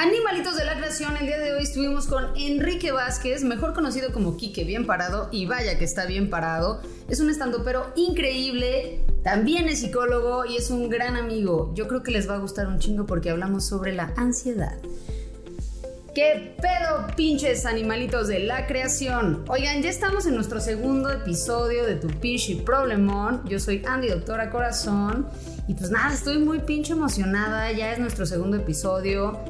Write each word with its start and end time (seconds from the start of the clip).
Animalitos 0.00 0.56
de 0.56 0.64
la 0.64 0.76
creación, 0.76 1.16
el 1.16 1.26
día 1.26 1.40
de 1.40 1.52
hoy 1.52 1.64
estuvimos 1.64 2.06
con 2.06 2.26
Enrique 2.36 2.92
Vázquez, 2.92 3.42
mejor 3.42 3.74
conocido 3.74 4.12
como 4.12 4.36
Quique, 4.36 4.62
bien 4.62 4.86
parado, 4.86 5.28
y 5.32 5.46
vaya 5.46 5.76
que 5.76 5.84
está 5.84 6.06
bien 6.06 6.30
parado. 6.30 6.80
Es 7.08 7.18
un 7.18 7.32
pero 7.64 7.92
increíble, 7.96 9.00
también 9.24 9.68
es 9.68 9.80
psicólogo 9.80 10.44
y 10.44 10.56
es 10.56 10.70
un 10.70 10.88
gran 10.88 11.16
amigo. 11.16 11.72
Yo 11.74 11.88
creo 11.88 12.04
que 12.04 12.12
les 12.12 12.30
va 12.30 12.36
a 12.36 12.38
gustar 12.38 12.68
un 12.68 12.78
chingo 12.78 13.06
porque 13.06 13.30
hablamos 13.30 13.66
sobre 13.66 13.92
la 13.92 14.12
ansiedad. 14.16 14.78
¿Qué 16.14 16.54
pedo, 16.62 17.08
pinches 17.16 17.66
animalitos 17.66 18.28
de 18.28 18.38
la 18.38 18.68
creación? 18.68 19.44
Oigan, 19.48 19.82
ya 19.82 19.90
estamos 19.90 20.26
en 20.26 20.36
nuestro 20.36 20.60
segundo 20.60 21.10
episodio 21.10 21.84
de 21.84 21.96
Tu 21.96 22.08
y 22.22 22.54
Problemón. 22.64 23.42
Yo 23.48 23.58
soy 23.58 23.82
Andy 23.84 24.10
Doctora 24.10 24.48
Corazón. 24.50 25.26
Y 25.66 25.74
pues 25.74 25.90
nada, 25.90 26.14
estoy 26.14 26.38
muy 26.38 26.60
pinche 26.60 26.92
emocionada. 26.92 27.72
Ya 27.72 27.92
es 27.92 27.98
nuestro 27.98 28.26
segundo 28.26 28.56
episodio. 28.58 29.40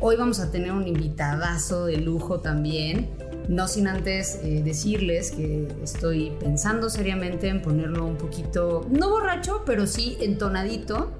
Hoy 0.00 0.16
vamos 0.16 0.40
a 0.40 0.50
tener 0.50 0.72
un 0.72 0.86
invitadazo 0.86 1.86
de 1.86 1.98
lujo 1.98 2.40
también. 2.40 3.10
No 3.48 3.68
sin 3.68 3.86
antes 3.86 4.38
eh, 4.42 4.62
decirles 4.64 5.30
que 5.30 5.68
estoy 5.82 6.32
pensando 6.40 6.90
seriamente 6.90 7.48
en 7.48 7.62
ponerlo 7.62 8.06
un 8.06 8.16
poquito, 8.16 8.86
no 8.90 9.10
borracho, 9.10 9.62
pero 9.66 9.86
sí 9.86 10.16
entonadito. 10.20 11.12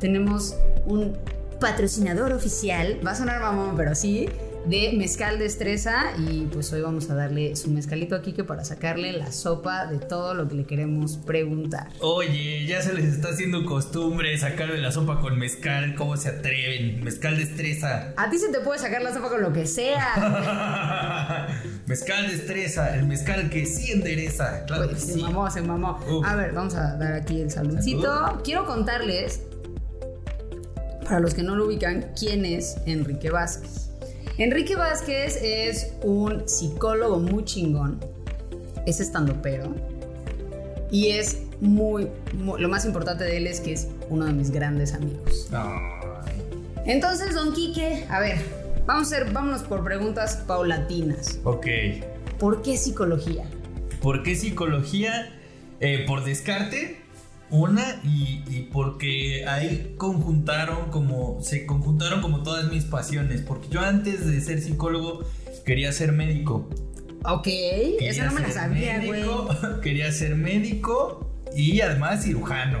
Tenemos 0.00 0.56
un 0.86 1.16
patrocinador 1.60 2.32
oficial, 2.32 3.00
va 3.06 3.12
a 3.12 3.14
sonar 3.14 3.40
mamón, 3.40 3.76
pero 3.76 3.94
sí, 3.94 4.28
de 4.66 4.92
Mezcal 4.96 5.38
Destreza 5.38 6.06
y 6.18 6.46
pues 6.46 6.72
hoy 6.72 6.80
vamos 6.80 7.08
a 7.08 7.14
darle 7.14 7.54
su 7.54 7.70
mezcalito 7.70 8.16
a 8.16 8.22
Kike 8.22 8.42
para 8.42 8.64
sacarle 8.64 9.12
la 9.12 9.30
sopa 9.30 9.86
de 9.86 9.98
todo 9.98 10.34
lo 10.34 10.48
que 10.48 10.56
le 10.56 10.64
queremos 10.64 11.18
preguntar. 11.18 11.88
Oye, 12.00 12.66
ya 12.66 12.82
se 12.82 12.92
les 12.92 13.04
está 13.04 13.28
haciendo 13.28 13.64
costumbre 13.64 14.36
sacarle 14.38 14.78
la 14.78 14.90
sopa 14.90 15.20
con 15.20 15.38
mezcal, 15.38 15.94
¿cómo 15.94 16.16
se 16.16 16.30
atreven? 16.30 17.04
Mezcal 17.04 17.36
Destreza. 17.36 18.12
A 18.16 18.28
ti 18.28 18.38
se 18.38 18.48
te 18.48 18.60
puede 18.60 18.80
sacar 18.80 19.02
la 19.02 19.14
sopa 19.14 19.28
con 19.28 19.40
lo 19.40 19.52
que 19.52 19.66
sea. 19.66 21.46
mezcal 21.86 22.28
Destreza, 22.28 22.96
el 22.96 23.06
mezcal 23.06 23.48
que 23.48 23.66
sí 23.66 23.92
endereza. 23.92 24.64
Claro 24.66 24.88
que 24.88 24.96
se 24.96 25.16
mamó, 25.16 25.48
se 25.48 25.62
mamó. 25.62 26.00
A 26.24 26.34
ver, 26.34 26.52
vamos 26.52 26.74
a 26.74 26.96
dar 26.96 27.12
aquí 27.12 27.40
el 27.40 27.52
saludcito. 27.52 28.40
Quiero 28.42 28.66
contarles, 28.66 29.42
para 31.04 31.20
los 31.20 31.34
que 31.34 31.44
no 31.44 31.54
lo 31.54 31.66
ubican, 31.66 32.10
quién 32.18 32.44
es 32.44 32.78
Enrique 32.86 33.30
Vázquez. 33.30 33.85
Enrique 34.38 34.76
Vázquez 34.76 35.38
es 35.42 35.92
un 36.02 36.46
psicólogo 36.46 37.18
muy 37.18 37.44
chingón, 37.46 37.98
es 38.84 39.00
estandopero 39.00 39.74
y 40.90 41.08
es 41.08 41.38
muy, 41.60 42.08
lo 42.34 42.68
más 42.68 42.84
importante 42.84 43.24
de 43.24 43.38
él 43.38 43.46
es 43.46 43.60
que 43.60 43.72
es 43.72 43.88
uno 44.10 44.26
de 44.26 44.34
mis 44.34 44.50
grandes 44.50 44.92
amigos. 44.92 45.48
Entonces, 46.84 47.34
don 47.34 47.54
Quique, 47.54 48.04
a 48.10 48.20
ver, 48.20 48.36
vamos 48.84 49.10
a 49.10 49.16
hacer, 49.16 49.32
vámonos 49.32 49.62
por 49.62 49.82
preguntas 49.82 50.44
paulatinas. 50.46 51.40
Ok. 51.44 51.66
¿Por 52.38 52.60
qué 52.60 52.76
psicología? 52.76 53.44
¿Por 54.02 54.22
qué 54.22 54.36
psicología? 54.36 55.32
Eh, 55.80 56.04
por 56.06 56.24
descarte, 56.24 57.00
una, 57.50 58.00
y, 58.04 58.68
porque 58.72 59.46
ahí 59.46 59.94
conjuntaron 59.96 60.90
como, 60.90 61.40
se 61.42 61.66
conjuntaron 61.66 62.20
como 62.20 62.42
todas 62.42 62.70
mis 62.70 62.84
pasiones, 62.84 63.42
porque 63.42 63.68
yo 63.68 63.80
antes 63.80 64.26
de 64.26 64.40
ser 64.40 64.60
psicólogo 64.60 65.24
quería 65.64 65.92
ser 65.92 66.12
médico. 66.12 66.68
Ok, 67.24 67.48
eso 68.00 68.24
no 68.24 68.32
me 68.32 68.40
lo 68.40 68.50
sabía, 68.50 69.02
güey. 69.04 69.22
Quería 69.82 70.12
ser 70.12 70.36
médico 70.36 71.28
y 71.56 71.80
además 71.80 72.22
cirujano. 72.22 72.80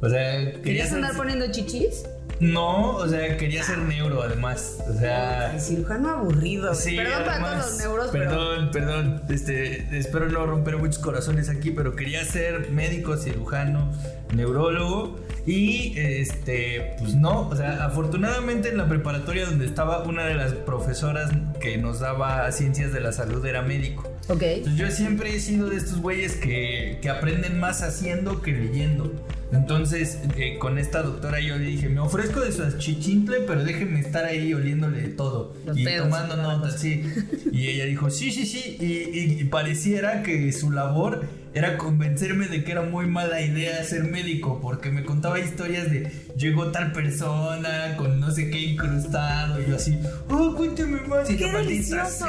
O 0.00 0.08
sea, 0.08 0.52
¿Querías 0.62 0.92
andar 0.92 1.16
poniendo 1.16 1.50
chichis? 1.50 2.04
No, 2.40 2.96
o 2.96 3.08
sea, 3.08 3.36
quería 3.36 3.62
ser 3.62 3.78
neuro 3.78 4.22
además. 4.22 4.78
O 4.88 4.98
sea. 4.98 5.58
Cirujano 5.58 6.10
aburrido. 6.10 6.74
Sí, 6.74 6.96
perdón 6.96 7.24
para 7.24 7.38
todos 7.38 7.56
los 7.56 7.78
neuros, 7.78 8.10
Perdón, 8.10 8.70
perdón. 8.72 9.22
Este, 9.28 9.98
espero 9.98 10.28
no 10.28 10.44
romper 10.46 10.76
muchos 10.78 10.98
corazones 10.98 11.48
aquí, 11.48 11.70
pero 11.70 11.94
quería 11.94 12.24
ser 12.24 12.70
médico, 12.70 13.16
cirujano, 13.16 13.90
neurólogo. 14.34 15.18
Y 15.46 15.92
este, 15.98 16.96
pues 16.98 17.14
no, 17.14 17.48
o 17.48 17.56
sea, 17.56 17.84
afortunadamente 17.84 18.70
en 18.70 18.78
la 18.78 18.88
preparatoria 18.88 19.44
donde 19.44 19.66
estaba 19.66 20.02
una 20.04 20.24
de 20.24 20.34
las 20.34 20.52
profesoras 20.52 21.30
que 21.60 21.76
nos 21.76 22.00
daba 22.00 22.50
ciencias 22.50 22.92
de 22.92 23.00
la 23.00 23.12
salud 23.12 23.44
era 23.44 23.60
médico. 23.60 24.10
Ok. 24.28 24.42
Entonces 24.42 24.76
yo 24.78 24.90
siempre 24.90 25.36
he 25.36 25.40
sido 25.40 25.68
de 25.68 25.76
estos 25.76 26.00
güeyes 26.00 26.36
que, 26.36 26.98
que 27.02 27.10
aprenden 27.10 27.60
más 27.60 27.82
haciendo 27.82 28.40
que 28.40 28.52
leyendo. 28.52 29.12
Entonces, 29.54 30.18
eh, 30.36 30.58
con 30.58 30.78
esta 30.78 31.02
doctora 31.02 31.40
yo 31.40 31.56
le 31.56 31.66
dije, 31.66 31.88
me 31.88 32.00
ofrezco 32.00 32.40
de 32.40 32.52
su 32.52 32.78
chichintle, 32.78 33.40
pero 33.46 33.64
déjeme 33.64 34.00
estar 34.00 34.24
ahí 34.24 34.52
oliéndole 34.52 35.00
de 35.02 35.08
todo. 35.08 35.54
y 35.74 35.84
tomando 35.96 36.36
notas, 36.36 36.80
sí. 36.80 37.04
Y 37.52 37.68
ella 37.68 37.84
dijo, 37.84 38.10
sí, 38.10 38.32
sí, 38.32 38.46
sí. 38.46 38.76
Y, 38.80 39.44
pareciera 39.44 40.22
que 40.22 40.50
su 40.52 40.70
labor 40.70 41.26
era 41.52 41.78
convencerme 41.78 42.48
de 42.48 42.64
que 42.64 42.72
era 42.72 42.82
muy 42.82 43.06
mala 43.06 43.40
idea 43.40 43.84
ser 43.84 44.04
médico, 44.04 44.58
porque 44.60 44.90
me 44.90 45.04
contaba 45.04 45.38
historias 45.38 45.90
de 45.90 46.10
llegó 46.36 46.72
tal 46.72 46.92
persona 46.92 47.94
con 47.96 48.18
no 48.18 48.32
sé 48.32 48.50
qué 48.50 48.58
incrustado, 48.58 49.60
y 49.62 49.68
yo 49.68 49.76
así, 49.76 49.96
oh, 50.28 50.54
cuénteme 50.56 51.00
más. 51.02 51.30
Y 51.30 51.36
¡Qué 51.36 51.52
delicioso! 51.52 52.26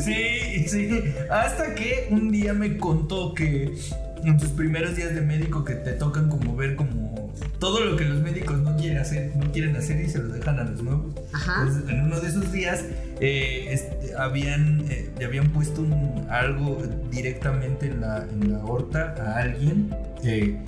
Sí, 0.00 0.66
sí. 0.66 0.88
Hasta 1.30 1.74
que 1.74 2.08
un 2.10 2.32
día 2.32 2.52
me 2.54 2.76
contó 2.78 3.34
que 3.34 3.76
en 4.26 4.38
tus 4.38 4.50
primeros 4.50 4.96
días 4.96 5.14
de 5.14 5.20
médico 5.20 5.64
que 5.64 5.74
te 5.74 5.92
tocan 5.92 6.28
como 6.28 6.56
ver 6.56 6.74
como 6.74 7.30
todo 7.60 7.84
lo 7.84 7.96
que 7.96 8.04
los 8.04 8.20
médicos 8.20 8.58
no 8.58 8.76
quieren 8.76 8.98
hacer, 8.98 9.34
no 9.36 9.50
quieren 9.52 9.76
hacer 9.76 10.00
y 10.00 10.08
se 10.08 10.18
los 10.18 10.32
dejan 10.32 10.58
a 10.58 10.64
los 10.64 10.82
nuevos. 10.82 11.14
Ajá. 11.32 11.66
en 11.88 12.00
uno 12.02 12.20
de 12.20 12.28
esos 12.28 12.50
días 12.52 12.84
eh, 13.20 13.68
este, 13.70 14.14
habían, 14.16 14.84
eh, 14.90 15.10
le 15.18 15.24
habían 15.24 15.50
puesto 15.50 15.82
un, 15.82 16.26
algo 16.28 16.82
directamente 17.10 17.86
en 17.86 18.00
la, 18.00 18.26
en 18.30 18.52
la 18.52 18.58
aorta 18.58 19.14
a 19.18 19.38
alguien. 19.38 19.94
Eh, 20.24 20.58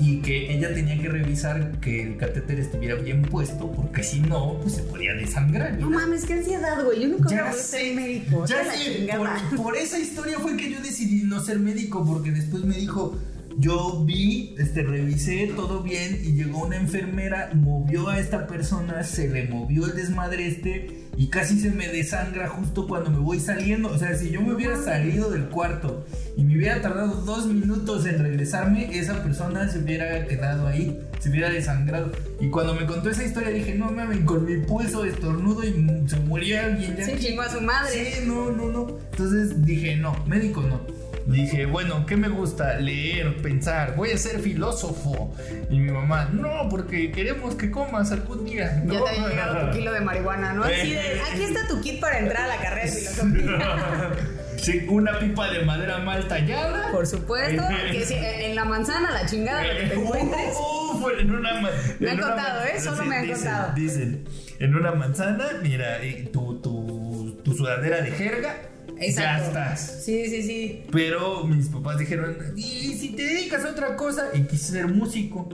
y 0.00 0.18
que 0.18 0.52
ella 0.54 0.72
tenía 0.72 1.00
que 1.00 1.08
revisar 1.08 1.80
que 1.80 2.02
el 2.02 2.16
catéter 2.16 2.60
estuviera 2.60 2.94
bien 2.94 3.22
puesto 3.22 3.70
porque 3.72 4.02
si 4.02 4.20
no, 4.20 4.58
pues 4.60 4.74
se 4.76 4.82
podía 4.82 5.12
desangrar. 5.14 5.78
No 5.78 5.90
mames, 5.90 6.24
qué 6.24 6.34
ansiedad, 6.34 6.84
güey. 6.84 7.02
Yo 7.02 7.08
nunca 7.08 7.28
voy 7.28 7.38
a 7.38 7.52
ser 7.52 7.94
médico. 7.94 8.44
Ya 8.46 8.64
sé, 8.72 9.08
por, 9.16 9.62
por, 9.62 9.76
esa 9.76 9.98
historia 9.98 10.38
fue 10.38 10.56
que 10.56 10.70
yo 10.70 10.80
decidí 10.80 11.24
no 11.24 11.40
ser 11.40 11.58
médico 11.58 12.04
porque 12.04 12.30
después 12.30 12.64
me 12.64 12.76
dijo, 12.76 13.18
yo 13.58 14.04
vi, 14.04 14.54
este, 14.58 14.84
revisé 14.84 15.52
todo 15.56 15.82
bien 15.82 16.20
y 16.24 16.32
llegó 16.32 16.64
una 16.64 16.76
enfermera, 16.76 17.50
movió 17.54 18.08
a 18.08 18.20
esta 18.20 18.46
persona, 18.46 19.02
se 19.02 19.28
le 19.28 19.48
movió 19.48 19.86
el 19.86 19.96
desmadre 19.96 20.46
este 20.46 20.97
y 21.16 21.28
casi 21.28 21.58
se 21.58 21.70
me 21.70 21.88
desangra 21.88 22.48
justo 22.48 22.86
cuando 22.86 23.10
me 23.10 23.18
voy 23.18 23.40
saliendo. 23.40 23.90
O 23.90 23.98
sea, 23.98 24.14
si 24.14 24.30
yo 24.30 24.40
me 24.40 24.52
hubiera 24.54 24.76
salido 24.82 25.30
del 25.30 25.48
cuarto 25.48 26.06
y 26.36 26.44
me 26.44 26.56
hubiera 26.56 26.80
tardado 26.80 27.14
dos 27.22 27.46
minutos 27.46 28.06
en 28.06 28.18
regresarme, 28.18 28.96
esa 28.96 29.22
persona 29.22 29.68
se 29.68 29.78
hubiera 29.80 30.26
quedado 30.26 30.66
ahí, 30.66 30.98
se 31.18 31.30
hubiera 31.30 31.50
desangrado. 31.50 32.12
Y 32.40 32.50
cuando 32.50 32.74
me 32.74 32.86
contó 32.86 33.10
esa 33.10 33.24
historia 33.24 33.50
dije, 33.50 33.74
no 33.74 33.90
mames, 33.90 34.20
con 34.24 34.44
mi 34.44 34.58
pulso 34.58 35.04
estornudo 35.04 35.64
y 35.64 36.04
se 36.06 36.20
moría 36.20 36.66
alguien. 36.66 36.96
Ya 36.96 37.04
sí, 37.04 37.12
chingó 37.18 37.42
a 37.42 37.50
su 37.50 37.60
madre. 37.60 37.90
Sí, 37.92 38.26
no, 38.26 38.52
no, 38.52 38.70
no. 38.70 38.98
Entonces 39.10 39.64
dije, 39.64 39.96
no, 39.96 40.14
médico 40.26 40.62
no. 40.62 40.80
Dije, 41.28 41.66
bueno, 41.66 42.06
¿qué 42.06 42.16
me 42.16 42.28
gusta? 42.28 42.78
Leer, 42.78 43.36
pensar, 43.42 43.94
voy 43.96 44.12
a 44.12 44.16
ser 44.16 44.40
filósofo. 44.40 45.34
Y 45.68 45.78
mi 45.78 45.92
mamá, 45.92 46.30
no, 46.32 46.70
porque 46.70 47.12
queremos 47.12 47.54
que 47.54 47.70
comas 47.70 48.10
algún 48.12 48.46
día. 48.46 48.82
Ya 48.86 49.04
te 49.04 49.08
había 49.10 49.28
llegado 49.28 49.66
tu 49.66 49.76
kilo 49.76 49.92
de 49.92 50.00
marihuana, 50.00 50.54
¿no? 50.54 50.64
Así 50.64 50.94
de, 50.94 51.20
aquí 51.20 51.42
está 51.42 51.68
tu 51.68 51.82
kit 51.82 52.00
para 52.00 52.18
entrar 52.20 52.44
a 52.44 52.56
la 52.56 52.62
carrera 52.62 52.86
de 52.86 52.92
filosofía. 52.92 54.10
Sí, 54.56 54.86
una 54.88 55.18
pipa 55.18 55.50
de 55.50 55.64
madera 55.66 55.98
mal 55.98 56.26
tallada. 56.26 56.90
Por 56.92 57.06
supuesto, 57.06 57.62
que 57.92 58.06
si 58.06 58.14
en 58.14 58.54
la 58.54 58.64
manzana, 58.64 59.10
la 59.10 59.26
chingada, 59.26 59.62
lo 59.64 59.80
que 59.80 59.86
te 59.86 59.94
encuentres. 60.00 60.56
Uf, 60.58 61.06
en 61.20 61.30
una 61.30 61.60
Me 62.00 62.10
han 62.10 62.18
contado, 62.18 62.64
¿eh? 62.64 62.80
Solo 62.80 63.04
me 63.04 63.16
han 63.16 63.30
contado. 63.30 63.74
Dicen, 63.74 64.24
en 64.58 64.74
una 64.74 64.92
manzana, 64.92 65.44
mira, 65.62 65.98
tu, 66.32 66.58
tu, 66.62 67.38
tu 67.44 67.52
sudadera 67.52 68.00
de 68.00 68.12
jerga 68.12 68.56
ya 69.00 69.44
estás. 69.44 70.02
Sí, 70.04 70.28
sí, 70.28 70.42
sí. 70.42 70.84
Pero 70.90 71.44
mis 71.44 71.68
papás 71.68 71.98
dijeron, 71.98 72.36
¿y 72.56 72.94
si 72.94 73.10
te 73.10 73.22
dedicas 73.22 73.64
a 73.64 73.70
otra 73.70 73.96
cosa? 73.96 74.28
Y 74.34 74.42
quise 74.42 74.72
ser 74.72 74.88
músico. 74.88 75.48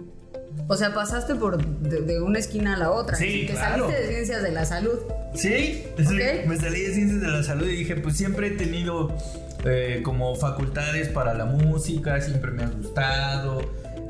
O 0.66 0.76
sea, 0.76 0.94
pasaste 0.94 1.34
por 1.34 1.62
de, 1.62 2.20
una 2.20 2.38
esquina 2.38 2.74
a 2.74 2.78
la 2.78 2.90
otra. 2.90 3.16
Sí, 3.16 3.44
te 3.46 3.54
saliste 3.54 3.92
de 3.92 4.08
ciencias 4.08 4.42
de 4.42 4.52
la 4.52 4.64
salud. 4.64 4.98
Sí, 5.34 5.84
me 6.46 6.56
salí 6.56 6.80
de 6.80 6.94
ciencias 6.94 7.20
de 7.20 7.28
la 7.28 7.42
salud 7.42 7.66
y 7.66 7.76
dije, 7.76 7.96
pues 7.96 8.16
siempre 8.16 8.48
he 8.48 8.50
tenido 8.52 9.14
eh, 9.64 10.00
como 10.02 10.34
facultades 10.36 11.08
para 11.08 11.34
la 11.34 11.44
música, 11.44 12.20
siempre 12.20 12.50
me 12.50 12.62
ha 12.62 12.68
gustado. 12.68 13.60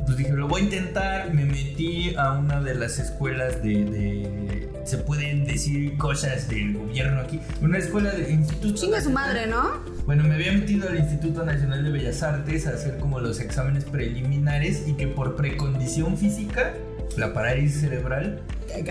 Pues 0.04 0.16
dije, 0.16 0.32
lo 0.32 0.46
voy 0.46 0.60
a 0.60 0.64
intentar. 0.64 1.34
Me 1.34 1.44
metí 1.44 2.14
a 2.16 2.32
una 2.32 2.60
de 2.60 2.74
las 2.74 2.98
escuelas 2.98 3.62
de 3.62 4.68
se 4.84 4.98
pueden 4.98 5.44
decir 5.44 5.96
cosas 5.96 6.48
del 6.48 6.74
gobierno 6.74 7.20
aquí. 7.20 7.40
Una 7.60 7.78
escuela 7.78 8.12
de 8.12 8.32
instituto. 8.32 8.74
Chinga 8.74 9.00
su 9.00 9.10
madre, 9.10 9.46
¿no? 9.46 9.82
Bueno, 10.06 10.24
me 10.24 10.34
había 10.34 10.52
metido 10.52 10.88
al 10.88 10.98
Instituto 10.98 11.44
Nacional 11.44 11.82
de 11.82 11.90
Bellas 11.90 12.22
Artes 12.22 12.66
a 12.66 12.70
hacer 12.70 12.98
como 12.98 13.20
los 13.20 13.40
exámenes 13.40 13.84
preliminares 13.84 14.86
y 14.86 14.94
que 14.94 15.08
por 15.08 15.36
precondición 15.36 16.16
física 16.16 16.74
la 17.16 17.32
parálisis 17.32 17.80
cerebral. 17.80 18.42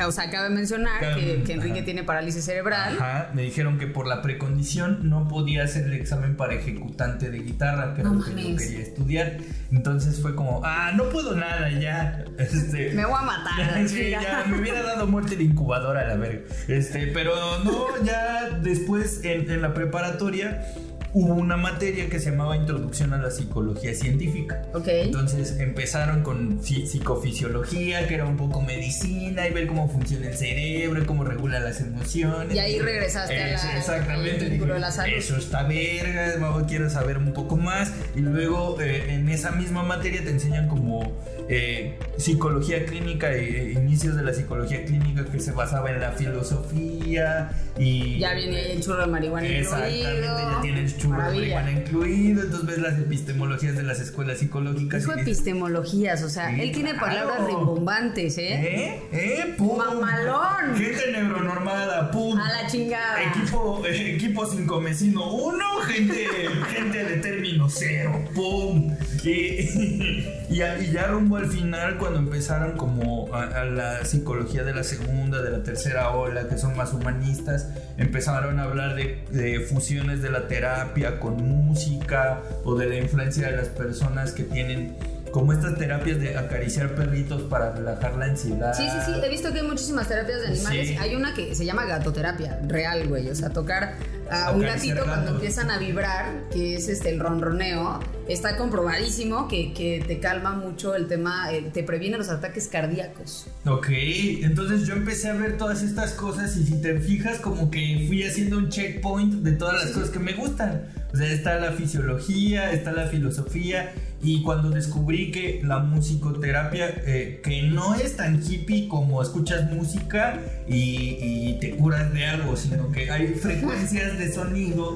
O 0.07 0.11
sea, 0.11 0.29
cabe 0.29 0.49
mencionar 0.49 1.15
que, 1.15 1.43
Enrique 1.53 1.81
tiene 1.81 2.03
parálisis 2.03 2.45
cerebral. 2.45 2.95
Ajá, 2.95 3.31
me 3.33 3.41
dijeron 3.41 3.77
que 3.77 3.87
por 3.87 4.07
la 4.07 4.21
precondición 4.21 5.09
no 5.09 5.27
podía 5.27 5.63
hacer 5.63 5.85
el 5.85 5.93
examen 5.93 6.37
para 6.37 6.53
ejecutante 6.53 7.29
de 7.29 7.39
guitarra, 7.39 7.93
que 7.93 8.01
era 8.01 8.11
lo 8.11 8.23
que 8.23 8.31
yo 8.31 8.57
quería 8.57 8.79
estudiar. 8.79 9.37
Entonces 9.71 10.21
fue 10.21 10.35
como, 10.35 10.61
ah, 10.63 10.91
no 10.95 11.09
puedo 11.09 11.35
nada 11.35 11.69
ya. 11.69 12.23
Este, 12.37 12.93
me 12.93 13.05
voy 13.05 13.15
a 13.17 13.21
matar. 13.21 13.87
sí, 13.87 14.09
ya 14.09 14.45
me 14.47 14.59
hubiera 14.59 14.81
dado 14.81 15.07
muerte 15.07 15.35
de 15.35 15.43
incubadora 15.43 16.01
a 16.01 16.07
la 16.07 16.15
verga. 16.15 16.41
Este, 16.67 17.07
pero 17.07 17.33
no, 17.63 17.87
ya 18.03 18.49
después 18.61 19.23
en, 19.23 19.49
en 19.49 19.61
la 19.61 19.73
preparatoria 19.73 20.65
hubo 21.13 21.35
una 21.35 21.57
materia 21.57 22.09
que 22.09 22.19
se 22.19 22.31
llamaba 22.31 22.57
Introducción 22.57 23.13
a 23.13 23.17
la 23.17 23.29
Psicología 23.29 23.93
Científica. 23.93 24.63
Ok. 24.73 24.87
Entonces 24.87 25.59
empezaron 25.59 26.23
con 26.23 26.63
psicofisiología, 26.63 28.07
que 28.07 28.15
era 28.15 28.25
un 28.25 28.35
poco 28.35 28.61
medicina, 28.61 29.47
y 29.47 29.51
ver 29.51 29.67
cómo 29.67 29.87
funciona 29.87 30.27
el 30.27 30.35
cerebro, 30.35 31.05
cómo 31.05 31.23
regula 31.23 31.59
las 31.59 31.81
emociones. 31.81 32.55
Y 32.55 32.59
ahí 32.59 32.79
regresaste 32.79 33.41
a 33.41 33.47
la, 33.47 33.77
exactamente, 33.77 34.49
de 34.49 34.79
la 34.79 34.91
salud. 34.91 35.13
Eso 35.15 35.37
está 35.37 35.63
verga, 35.63 36.33
quiero 36.67 36.89
saber 36.89 37.17
un 37.17 37.33
poco 37.33 37.57
más. 37.57 37.91
Y 38.15 38.19
luego 38.21 38.79
eh, 38.81 39.13
en 39.13 39.29
esa 39.29 39.51
misma 39.51 39.83
materia 39.83 40.23
te 40.23 40.31
enseñan 40.31 40.67
como 40.67 41.13
eh, 41.47 41.99
psicología 42.17 42.85
clínica 42.85 43.31
e 43.33 43.71
inicios 43.73 44.15
de 44.15 44.23
la 44.23 44.33
psicología 44.33 44.83
clínica 44.85 45.25
que 45.25 45.39
se 45.39 45.51
basaba 45.51 45.91
en 45.91 45.99
la 45.99 46.11
filosofía 46.11 47.51
y... 47.77 48.19
Ya 48.19 48.33
viene 48.33 48.71
el 48.71 48.81
churro 48.81 49.01
de 49.01 49.07
marihuana 49.07 49.47
Exactamente, 49.47 50.21
ya 50.21 50.59
tiene 50.61 50.79
churro 51.03 51.17
de 51.17 51.37
marihuana 51.37 51.71
incluido, 51.71 52.43
entonces 52.43 52.67
ves 52.67 52.77
las 52.77 52.99
epistemologías 52.99 53.75
de 53.75 53.83
las 53.83 53.99
escuelas 53.99 54.37
psicológicas. 54.39 55.01
Dijo 55.01 55.19
epistemologías, 55.19 56.23
o 56.23 56.29
sea, 56.29 56.55
él 56.55 56.71
tiene 56.71 56.93
palabras 56.93 57.45
rimbombantes, 57.45 58.37
¿eh? 58.37 58.53
¿Eh? 58.53 59.01
¿Eh? 59.11 59.55
¡Pum! 59.57 59.77
¡Mamalón! 59.77 60.75
Gente 60.75 61.11
neuronormada, 61.11 62.09
¡pum! 62.11 62.37
A 62.39 62.61
la 62.61 62.67
chingada. 62.67 63.23
Equipo, 63.23 63.83
eh, 63.85 64.15
equipo 64.15 64.45
sin 64.45 64.65
comecino 64.65 65.31
uno, 65.33 65.65
gente, 65.81 66.25
gente 66.73 67.03
de 67.03 67.17
término 67.17 67.69
cero, 67.69 68.23
¡pum! 68.33 68.95
Y, 69.23 69.29
y, 70.49 70.61
y 70.61 70.91
ya 70.91 71.07
rumbo 71.07 71.37
al 71.37 71.47
final, 71.47 71.97
cuando 71.97 72.19
empezaron 72.19 72.77
como 72.77 73.33
a, 73.33 73.65
la 73.65 74.05
psicología 74.05 74.63
de 74.63 74.73
la 74.73 74.83
segunda, 74.83 75.41
de 75.41 75.51
la 75.51 75.63
tercera 75.63 76.11
ola, 76.11 76.47
que 76.47 76.57
son 76.57 76.77
más 76.77 76.93
humanistas, 76.93 77.67
empezaron 77.97 78.59
a 78.59 78.63
hablar 78.63 78.95
de, 78.95 79.23
de 79.31 79.59
fusiones 79.61 80.21
de 80.21 80.29
la 80.29 80.47
terapia 80.47 80.92
con 81.19 81.65
música 81.65 82.41
o 82.63 82.75
de 82.75 82.85
la 82.87 82.95
influencia 82.97 83.47
de 83.47 83.57
las 83.57 83.69
personas 83.69 84.31
que 84.31 84.43
tienen 84.43 84.95
como 85.33 85.51
estas 85.51 85.75
terapias 85.79 86.19
de 86.19 86.37
acariciar 86.37 86.93
perritos 86.93 87.41
para 87.41 87.73
relajar 87.73 88.15
la 88.17 88.25
ansiedad. 88.25 88.71
Sí, 88.77 88.83
sí, 88.83 88.97
sí, 89.03 89.19
he 89.21 89.29
visto 89.29 89.51
que 89.51 89.61
hay 89.61 89.67
muchísimas 89.67 90.07
terapias 90.07 90.41
de 90.41 90.47
animales. 90.49 90.99
Hay 90.99 91.15
una 91.15 91.33
que 91.33 91.55
se 91.55 91.65
llama 91.65 91.85
gatoterapia, 91.85 92.59
real, 92.67 93.07
güey. 93.07 93.27
O 93.29 93.35
sea, 93.35 93.49
tocar 93.49 93.95
a 94.29 94.51
un 94.51 94.61
gatito 94.61 95.03
cuando 95.03 95.31
empiezan 95.31 95.71
a 95.71 95.79
vibrar, 95.79 96.43
que 96.51 96.75
es 96.75 96.87
este 96.87 97.09
el 97.09 97.19
ronroneo, 97.19 97.99
está 98.27 98.57
comprobadísimo 98.57 99.47
que, 99.47 99.73
que 99.73 100.03
te 100.05 100.19
calma 100.19 100.51
mucho 100.51 100.93
el 100.93 101.07
tema, 101.07 101.51
eh, 101.51 101.67
te 101.73 101.81
previene 101.81 102.19
los 102.19 102.29
ataques 102.29 102.67
cardíacos. 102.67 103.47
Ok, 103.65 103.87
entonces 103.89 104.85
yo 104.85 104.93
empecé 104.93 105.31
a 105.31 105.33
ver 105.33 105.57
todas 105.57 105.81
estas 105.81 106.13
cosas 106.13 106.55
y 106.57 106.63
si 106.63 106.79
te 106.79 106.99
fijas 106.99 107.39
como 107.39 107.71
que 107.71 108.05
fui 108.07 108.21
haciendo 108.21 108.59
un 108.59 108.69
checkpoint 108.69 109.41
de 109.41 109.53
todas 109.53 109.83
las 109.83 109.93
cosas 109.93 110.11
que 110.11 110.19
me 110.19 110.33
gustan. 110.33 110.83
O 111.13 111.17
sea, 111.17 111.31
está 111.31 111.59
la 111.59 111.71
fisiología, 111.73 112.71
está 112.71 112.91
la 112.91 113.05
filosofía 113.05 113.93
y 114.23 114.41
cuando 114.41 114.71
descubrí 114.71 115.31
que 115.31 115.61
la 115.63 115.79
musicoterapia, 115.79 116.89
eh, 117.05 117.41
que 117.43 117.63
no 117.63 117.93
es 117.93 118.15
tan 118.15 118.41
hippie 118.41 118.87
como 118.87 119.21
escuchas 119.21 119.71
música 119.71 120.39
y, 120.67 121.57
te 121.59 121.75
curas 121.75 122.11
de 122.13 122.25
algo, 122.25 122.57
sino 122.57 122.91
que 122.91 123.11
hay 123.11 123.27
frecuencias 123.27 124.17
de 124.17 124.33
sonido 124.33 124.95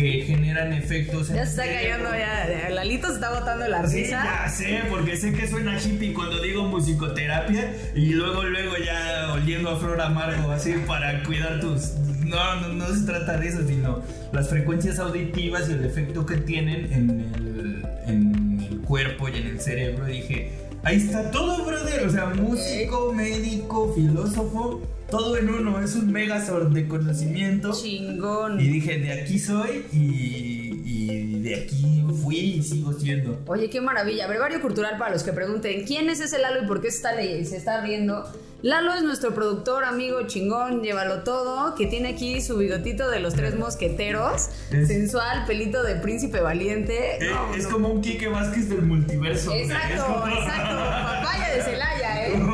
que 0.00 0.22
generan 0.22 0.72
efectos. 0.72 1.28
Ya 1.28 1.44
se 1.44 1.50
está 1.50 1.66
cayendo, 1.66 2.10
ya. 2.16 2.70
Lalito 2.70 3.08
se 3.08 3.14
está 3.14 3.38
botando 3.38 3.68
la 3.68 3.82
risa. 3.82 3.92
Sí, 3.92 4.08
ya 4.08 4.48
sé, 4.48 4.82
porque 4.88 5.16
sé 5.16 5.32
que 5.32 5.46
suena 5.46 5.78
hippie 5.78 6.14
cuando 6.14 6.40
digo 6.40 6.64
musicoterapia 6.64 7.74
y 7.94 8.14
luego, 8.14 8.44
luego 8.44 8.76
ya 8.78 9.32
oliendo 9.32 9.70
a 9.70 9.78
flor 9.78 10.00
amargo, 10.00 10.50
así 10.50 10.74
para 10.86 11.22
cuidar 11.22 11.60
tus 11.60 11.92
no, 12.30 12.60
no, 12.60 12.68
no 12.68 12.94
se 12.94 13.04
trata 13.04 13.36
de 13.38 13.48
eso, 13.48 13.66
sino 13.66 14.02
las 14.32 14.48
frecuencias 14.48 14.98
auditivas 14.98 15.68
y 15.68 15.72
el 15.72 15.84
efecto 15.84 16.24
que 16.24 16.36
tienen 16.36 16.92
en 16.92 17.10
el, 17.10 17.84
en 18.06 18.66
el 18.70 18.80
cuerpo 18.80 19.28
y 19.28 19.36
en 19.36 19.46
el 19.48 19.60
cerebro. 19.60 20.06
Dije, 20.06 20.52
ahí 20.82 20.96
está 20.96 21.30
todo, 21.30 21.64
brother. 21.64 22.06
O 22.06 22.10
sea, 22.10 22.26
músico, 22.26 23.12
médico, 23.12 23.92
filósofo, 23.94 24.80
todo 25.10 25.36
en 25.36 25.50
uno. 25.50 25.80
Es 25.80 25.94
un 25.96 26.10
megazord 26.12 26.72
de 26.72 26.86
conocimiento. 26.88 27.72
Chingón. 27.72 28.60
Y 28.60 28.68
dije, 28.68 28.98
de 28.98 29.12
aquí 29.12 29.38
soy 29.38 29.84
y, 29.92 30.82
y 30.84 31.19
de 31.50 31.62
aquí 31.62 32.04
fui 32.22 32.36
y 32.36 32.62
sigo 32.62 32.92
siendo. 32.92 33.38
Oye, 33.46 33.68
qué 33.68 33.80
maravilla. 33.80 34.26
Brevario 34.28 34.60
cultural 34.60 34.96
para 34.98 35.10
los 35.12 35.22
que 35.22 35.32
pregunten, 35.32 35.84
¿quién 35.84 36.08
es 36.08 36.20
ese 36.20 36.38
Lalo 36.38 36.62
y 36.62 36.66
por 36.66 36.80
qué 36.80 36.90
se 36.90 36.96
está, 36.98 37.16
se 37.16 37.56
está 37.56 37.80
riendo? 37.80 38.24
Lalo 38.62 38.94
es 38.94 39.02
nuestro 39.02 39.34
productor, 39.34 39.84
amigo 39.84 40.26
chingón, 40.26 40.82
llévalo 40.82 41.22
todo, 41.22 41.74
que 41.74 41.86
tiene 41.86 42.10
aquí 42.10 42.40
su 42.42 42.58
bigotito 42.58 43.08
de 43.08 43.18
los 43.18 43.34
tres 43.34 43.56
mosqueteros, 43.56 44.50
sensual, 44.70 45.46
pelito 45.46 45.82
de 45.82 45.96
príncipe 45.96 46.40
valiente. 46.40 47.16
Eh, 47.24 47.34
es 47.56 47.66
como 47.66 47.88
un 47.88 48.02
Quique 48.02 48.28
Vázquez 48.28 48.68
del 48.68 48.82
multiverso. 48.82 49.52
Exacto, 49.52 50.28
exacto, 50.28 50.76
papaya 50.76 51.56
de 51.56 51.62
Celaya, 51.62 52.26
¿eh? 52.26 52.34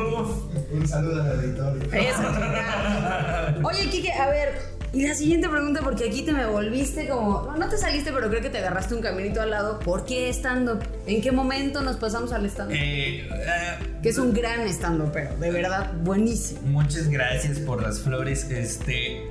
Un 0.69 0.87
saludo 0.87 1.21
al 1.21 1.43
editor. 1.43 1.77
Eso, 1.93 3.63
Oye, 3.63 3.89
Quique, 3.89 4.11
a 4.11 4.29
ver, 4.29 4.76
y 4.97 5.05
la 5.05 5.13
siguiente 5.13 5.47
pregunta, 5.47 5.81
porque 5.83 6.05
aquí 6.05 6.23
te 6.23 6.33
me 6.33 6.47
volviste 6.47 7.07
como. 7.07 7.53
No, 7.55 7.69
te 7.69 7.77
saliste, 7.77 8.11
pero 8.11 8.29
creo 8.29 8.41
que 8.41 8.49
te 8.49 8.57
agarraste 8.57 8.95
un 8.95 9.01
caminito 9.01 9.39
al 9.39 9.51
lado. 9.51 9.77
¿Por 9.77 10.05
qué 10.05 10.27
stand-up? 10.29 10.79
¿En 11.05 11.21
qué 11.21 11.31
momento 11.31 11.83
nos 11.83 11.97
pasamos 11.97 12.31
al 12.31 12.47
stand-up? 12.47 12.75
Eh, 12.75 13.29
uh, 13.29 14.01
que 14.01 14.09
es 14.09 14.17
un 14.17 14.33
gran 14.33 14.67
stand-up, 14.67 15.11
pero 15.13 15.37
de 15.37 15.51
verdad 15.51 15.93
buenísimo. 16.03 16.61
Muchas 16.63 17.09
gracias 17.09 17.59
por 17.59 17.83
las 17.83 17.99
flores. 17.99 18.49
Este. 18.49 19.21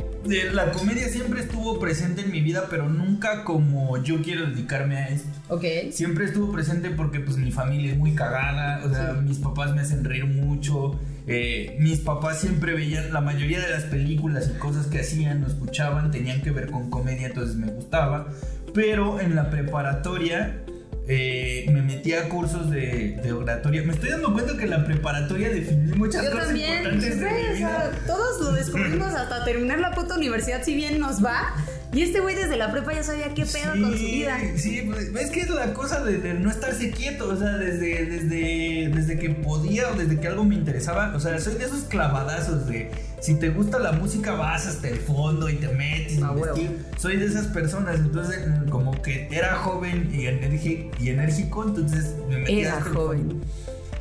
La 0.53 0.73
comedia 0.73 1.09
siempre 1.09 1.41
estuvo 1.41 1.79
presente 1.79 2.23
en 2.23 2.33
mi 2.33 2.41
vida, 2.41 2.67
pero 2.69 2.89
nunca 2.89 3.45
como 3.45 4.03
yo 4.03 4.23
quiero 4.23 4.47
dedicarme 4.47 4.97
a 4.97 5.09
esto. 5.09 5.29
Ok. 5.49 5.65
Siempre 5.93 6.25
estuvo 6.25 6.53
presente 6.53 6.91
porque 6.91 7.21
pues 7.21 7.37
mi 7.37 7.53
familia 7.53 7.93
es 7.93 7.99
muy 7.99 8.15
cagada, 8.15 8.85
o 8.85 8.91
sea, 8.91 9.13
mis 9.15 9.39
papás 9.39 9.75
me 9.75 9.83
hacen 9.83 10.05
reír 10.05 10.27
mucho. 10.27 10.99
Eh, 11.29 11.77
mis 11.81 12.01
papás 12.01 12.41
siempre 12.41 12.75
veían, 12.75 13.13
la 13.13 13.21
mayoría 13.21 13.61
de 13.61 13.71
las 13.71 13.85
películas 13.85 14.51
y 14.55 14.59
cosas 14.59 14.87
que 14.87 15.01
hacían 15.01 15.43
o 15.45 15.47
escuchaban 15.47 16.11
tenían 16.11 16.41
que 16.43 16.51
ver 16.51 16.71
con 16.71 16.91
comedia, 16.91 17.29
entonces 17.29 17.57
me 17.57 17.69
gustaba. 17.69 18.29
Pero 18.75 19.21
en 19.21 19.35
la 19.35 19.51
preparatoria 19.51 20.66
eh, 21.09 21.67
me 21.71 21.83
metí 21.83 22.13
a 22.15 22.29
cursos 22.29 22.71
de, 22.71 23.21
oratoria. 23.33 23.83
Me 23.83 23.93
estoy 23.93 24.11
dando 24.11 24.33
cuenta 24.33 24.57
que 24.57 24.65
en 24.65 24.71
la 24.71 24.85
preparatoria 24.85 25.51
definí 25.51 25.93
muchas 25.93 26.25
Yo 26.25 26.31
cosas 26.33 26.47
también, 26.49 26.79
importantes. 26.79 27.21
De 27.21 28.07
todos 28.07 28.41
lo 28.41 28.53
descubrimos 28.53 29.15
hasta 29.15 29.45
terminar 29.45 29.79
la 29.79 29.93
puta 29.93 30.17
universidad, 30.17 30.63
si 30.65 30.75
bien 30.75 30.99
nos 30.99 31.25
va. 31.25 31.55
Y 31.93 32.03
este 32.03 32.21
güey 32.21 32.35
desde 32.35 32.57
la 32.57 32.73
prepa 32.73 32.93
ya 32.93 33.03
sabía 33.03 33.33
qué 33.33 33.47
pedo 33.47 33.71
con 33.71 33.97
su 33.97 34.05
vida. 34.05 34.39
Sí, 34.57 34.83
pues, 34.85 35.09
es 35.15 35.31
que 35.31 35.41
es 35.41 35.51
la 35.51 35.73
cosa 35.73 36.05
de, 36.05 36.35
no 36.35 36.51
estarse 36.51 36.91
quieto, 36.91 37.29
o 37.29 37.37
sea, 37.37 37.57
desde, 37.57 38.05
desde, 38.05 38.91
desde 38.93 39.19
que 39.19 39.31
podía 39.31 39.89
o 39.91 39.95
desde 39.95 40.19
que 40.19 40.27
algo 40.27 40.45
me 40.45 40.57
interesaba, 40.57 41.15
o 41.15 41.21
sea, 41.21 41.39
soy 41.39 41.55
de 41.55 41.65
esos 41.65 41.85
clavadazos 41.85 42.67
de 42.67 42.91
si 43.27 43.35
te 43.35 43.49
gusta 43.49 43.81
la 43.81 43.91
música 43.91 44.35
vas 44.35 44.69
hasta 44.69 44.87
el 44.87 44.99
fondo 44.99 45.51
y 45.51 45.57
te 45.57 45.67
metes. 45.67 46.23
Ah, 46.23 46.33
soy 46.97 47.17
de 47.17 47.27
esas 47.27 47.49
personas, 47.49 47.99
entonces 47.99 48.39
como 48.71 49.03
que 49.03 49.27
era 49.33 49.57
joven 49.57 50.09
y, 50.13 50.27
y 51.03 51.09
enérgico, 51.09 51.65
entonces 51.65 52.15
me 52.29 52.39
metí 52.39 52.61
Era 52.61 52.81
joven. 52.81 53.43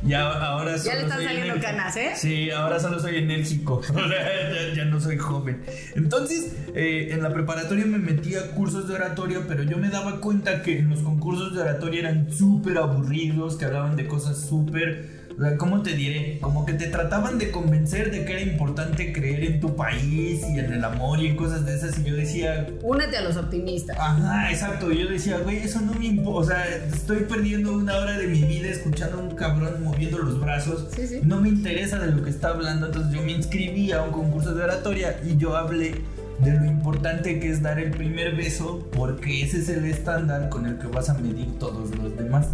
Ya, 0.04 0.30
ahora 0.30 0.76
ya 0.76 0.94
le 0.94 1.00
están 1.02 1.24
saliendo 1.24 1.60
canas, 1.60 1.96
¿eh? 1.96 2.12
Sí, 2.14 2.52
ahora 2.52 2.78
solo 2.78 3.00
soy 3.00 3.16
enérgico. 3.16 3.82
ya, 4.76 4.84
no 4.84 5.00
soy 5.00 5.18
joven. 5.18 5.60
Entonces, 5.96 6.52
eh, 6.76 7.08
en 7.10 7.20
la 7.20 7.34
preparatoria 7.34 7.84
me 7.84 7.98
metí 7.98 8.36
a 8.36 8.52
cursos 8.52 8.86
de 8.86 8.94
oratoria, 8.94 9.40
pero 9.48 9.64
yo 9.64 9.76
me 9.76 9.88
daba 9.88 10.20
cuenta 10.20 10.62
que 10.62 10.82
los 10.82 11.00
concursos 11.00 11.52
de 11.52 11.62
oratoria 11.62 11.98
eran 12.00 12.32
súper 12.32 12.78
aburridos, 12.78 13.56
que 13.56 13.64
hablaban 13.64 13.96
de 13.96 14.06
cosas 14.06 14.40
súper 14.40 15.15
¿cómo 15.58 15.82
te 15.82 15.94
diré? 15.94 16.38
Como 16.40 16.64
que 16.64 16.72
te 16.72 16.86
trataban 16.86 17.38
de 17.38 17.50
convencer 17.50 18.10
de 18.10 18.24
que 18.24 18.32
era 18.32 18.40
importante 18.40 19.12
creer 19.12 19.44
en 19.44 19.60
tu 19.60 19.76
país 19.76 20.42
y 20.42 20.58
en 20.58 20.72
el 20.72 20.84
amor 20.84 21.20
y 21.20 21.26
en 21.26 21.36
cosas 21.36 21.66
de 21.66 21.74
esas. 21.74 21.98
Y 21.98 22.04
yo 22.04 22.16
decía. 22.16 22.66
Únete 22.82 23.18
a 23.18 23.22
los 23.22 23.36
optimistas. 23.36 23.96
Ajá, 23.98 24.50
exacto. 24.50 24.90
Y 24.90 24.98
yo 24.98 25.08
decía, 25.08 25.38
güey, 25.38 25.58
eso 25.58 25.80
no 25.80 25.92
me 25.94 26.06
importa. 26.06 26.40
O 26.40 26.44
sea, 26.44 26.66
estoy 26.66 27.24
perdiendo 27.24 27.76
una 27.76 27.96
hora 27.96 28.18
de 28.18 28.26
mi 28.26 28.42
vida 28.42 28.68
escuchando 28.68 29.18
a 29.18 29.22
un 29.22 29.34
cabrón 29.34 29.82
moviendo 29.84 30.18
los 30.18 30.40
brazos. 30.40 30.88
Sí, 30.94 31.06
sí. 31.06 31.20
No 31.22 31.40
me 31.40 31.48
interesa 31.48 31.98
de 31.98 32.12
lo 32.12 32.22
que 32.22 32.30
está 32.30 32.48
hablando. 32.48 32.86
Entonces 32.86 33.12
yo 33.12 33.22
me 33.22 33.32
inscribí 33.32 33.92
a 33.92 34.02
un 34.02 34.12
concurso 34.12 34.54
de 34.54 34.64
oratoria 34.64 35.20
y 35.24 35.36
yo 35.36 35.56
hablé 35.56 36.02
de 36.40 36.52
lo 36.52 36.66
importante 36.66 37.40
que 37.40 37.50
es 37.50 37.62
dar 37.62 37.78
el 37.78 37.90
primer 37.90 38.36
beso 38.36 38.86
porque 38.92 39.42
ese 39.42 39.58
es 39.58 39.68
el 39.70 39.86
estándar 39.86 40.50
con 40.50 40.66
el 40.66 40.78
que 40.78 40.86
vas 40.86 41.08
a 41.08 41.14
medir 41.14 41.58
todos 41.58 41.96
los 41.96 42.16
demás. 42.16 42.48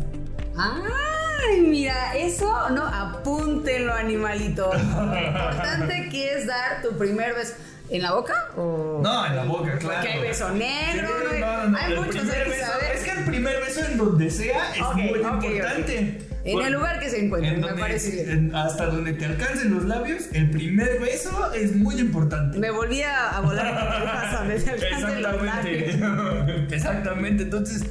Ah 0.57 1.22
Ay, 1.51 1.61
mira, 1.63 2.15
eso 2.17 2.71
no, 2.71 2.87
apúntenlo, 2.87 3.93
animalito. 3.95 4.71
Lo 4.73 4.79
importante 5.27 6.09
que 6.11 6.35
es 6.35 6.47
dar 6.47 6.83
tu 6.83 6.97
primer 6.97 7.35
beso. 7.35 7.55
¿En 7.91 8.01
la 8.01 8.13
boca? 8.15 8.49
O... 8.57 9.01
No, 9.03 9.27
en 9.27 9.37
la 9.37 9.45
boca, 9.45 9.77
claro. 9.79 9.97
Porque 9.97 10.09
hay 10.09 10.21
beso 10.23 10.49
negro. 10.51 11.09
Sí, 11.31 11.41
no, 11.41 11.67
no, 11.69 11.77
hay 11.79 11.95
muchos, 11.95 12.17
hay 12.31 12.45
que 12.45 12.51
beso- 12.51 12.67
saber. 12.67 12.97
Es 12.97 13.03
que 13.05 13.11
el 13.11 13.25
primer 13.25 13.61
beso 13.61 13.81
en 13.85 13.99
donde 13.99 14.31
sea 14.31 14.73
es 14.75 14.95
muy 14.95 15.09
importante. 15.19 16.19
En 16.45 16.61
el 16.61 16.73
lugar 16.73 16.99
que 17.01 17.11
se 17.11 17.25
encuentre, 17.25 17.51
en 17.53 17.61
me 17.61 17.67
donde- 17.67 17.81
parece 17.83 18.11
bien. 18.11 18.31
en- 18.31 18.55
hasta 18.57 18.87
donde 18.87 19.13
te 19.13 19.27
alcancen 19.27 19.75
los 19.75 19.85
labios, 19.85 20.23
el 20.33 20.51
primer 20.51 20.99
beso 21.01 21.53
es 21.53 21.77
muy 21.77 21.97
importante. 22.01 22.59
Me 22.59 22.71
volví 22.71 23.03
a, 23.03 23.37
a 23.37 23.41
volar 23.41 24.49
se 24.59 24.71
alcancen 24.71 25.23
los 25.23 25.43
labios. 25.43 25.55
Exactamente. 25.67 26.67
Exactamente. 26.75 27.43
Entonces, 27.43 27.83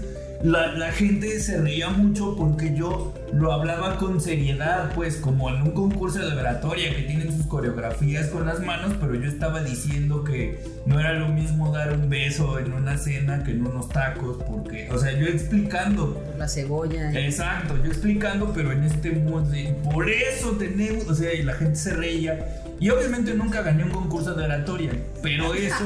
la, 0.43 0.73
la 0.73 0.91
gente 0.91 1.39
se 1.39 1.61
reía 1.61 1.89
mucho 1.89 2.35
porque 2.35 2.73
yo 2.75 3.13
lo 3.33 3.53
hablaba 3.53 3.97
con 3.97 4.19
seriedad, 4.19 4.91
pues, 4.93 5.17
como 5.17 5.49
en 5.49 5.61
un 5.61 5.71
concurso 5.71 6.19
de 6.19 6.35
oratoria 6.35 6.95
que 6.95 7.03
tienen 7.03 7.35
sus 7.35 7.45
coreografías 7.45 8.27
con 8.27 8.45
las 8.45 8.59
manos, 8.59 8.93
pero 8.99 9.15
yo 9.15 9.27
estaba 9.27 9.61
diciendo 9.61 10.23
que 10.23 10.59
no 10.85 10.99
era 10.99 11.13
lo 11.13 11.27
mismo 11.29 11.71
dar 11.71 11.93
un 11.93 12.09
beso 12.09 12.59
en 12.59 12.73
una 12.73 12.97
cena 12.97 13.43
que 13.43 13.51
en 13.51 13.65
unos 13.65 13.89
tacos, 13.89 14.37
porque, 14.43 14.89
o 14.91 14.97
sea, 14.97 15.11
yo 15.11 15.27
explicando. 15.27 16.15
Por 16.15 16.37
la 16.37 16.47
cebolla. 16.47 17.11
Exacto, 17.13 17.77
yo 17.77 17.85
explicando, 17.85 18.51
pero 18.53 18.71
en 18.71 18.83
este 18.83 19.11
de 19.11 19.75
por 19.83 20.09
eso 20.09 20.51
tenemos, 20.51 21.07
o 21.07 21.15
sea, 21.15 21.33
y 21.33 21.43
la 21.43 21.53
gente 21.53 21.75
se 21.75 21.93
reía. 21.93 22.63
Y 22.79 22.89
obviamente 22.89 23.33
nunca 23.33 23.61
gané 23.61 23.83
un 23.83 23.91
concurso 23.91 24.33
de 24.33 24.45
oratoria, 24.45 24.91
pero 25.21 25.53
eso. 25.53 25.75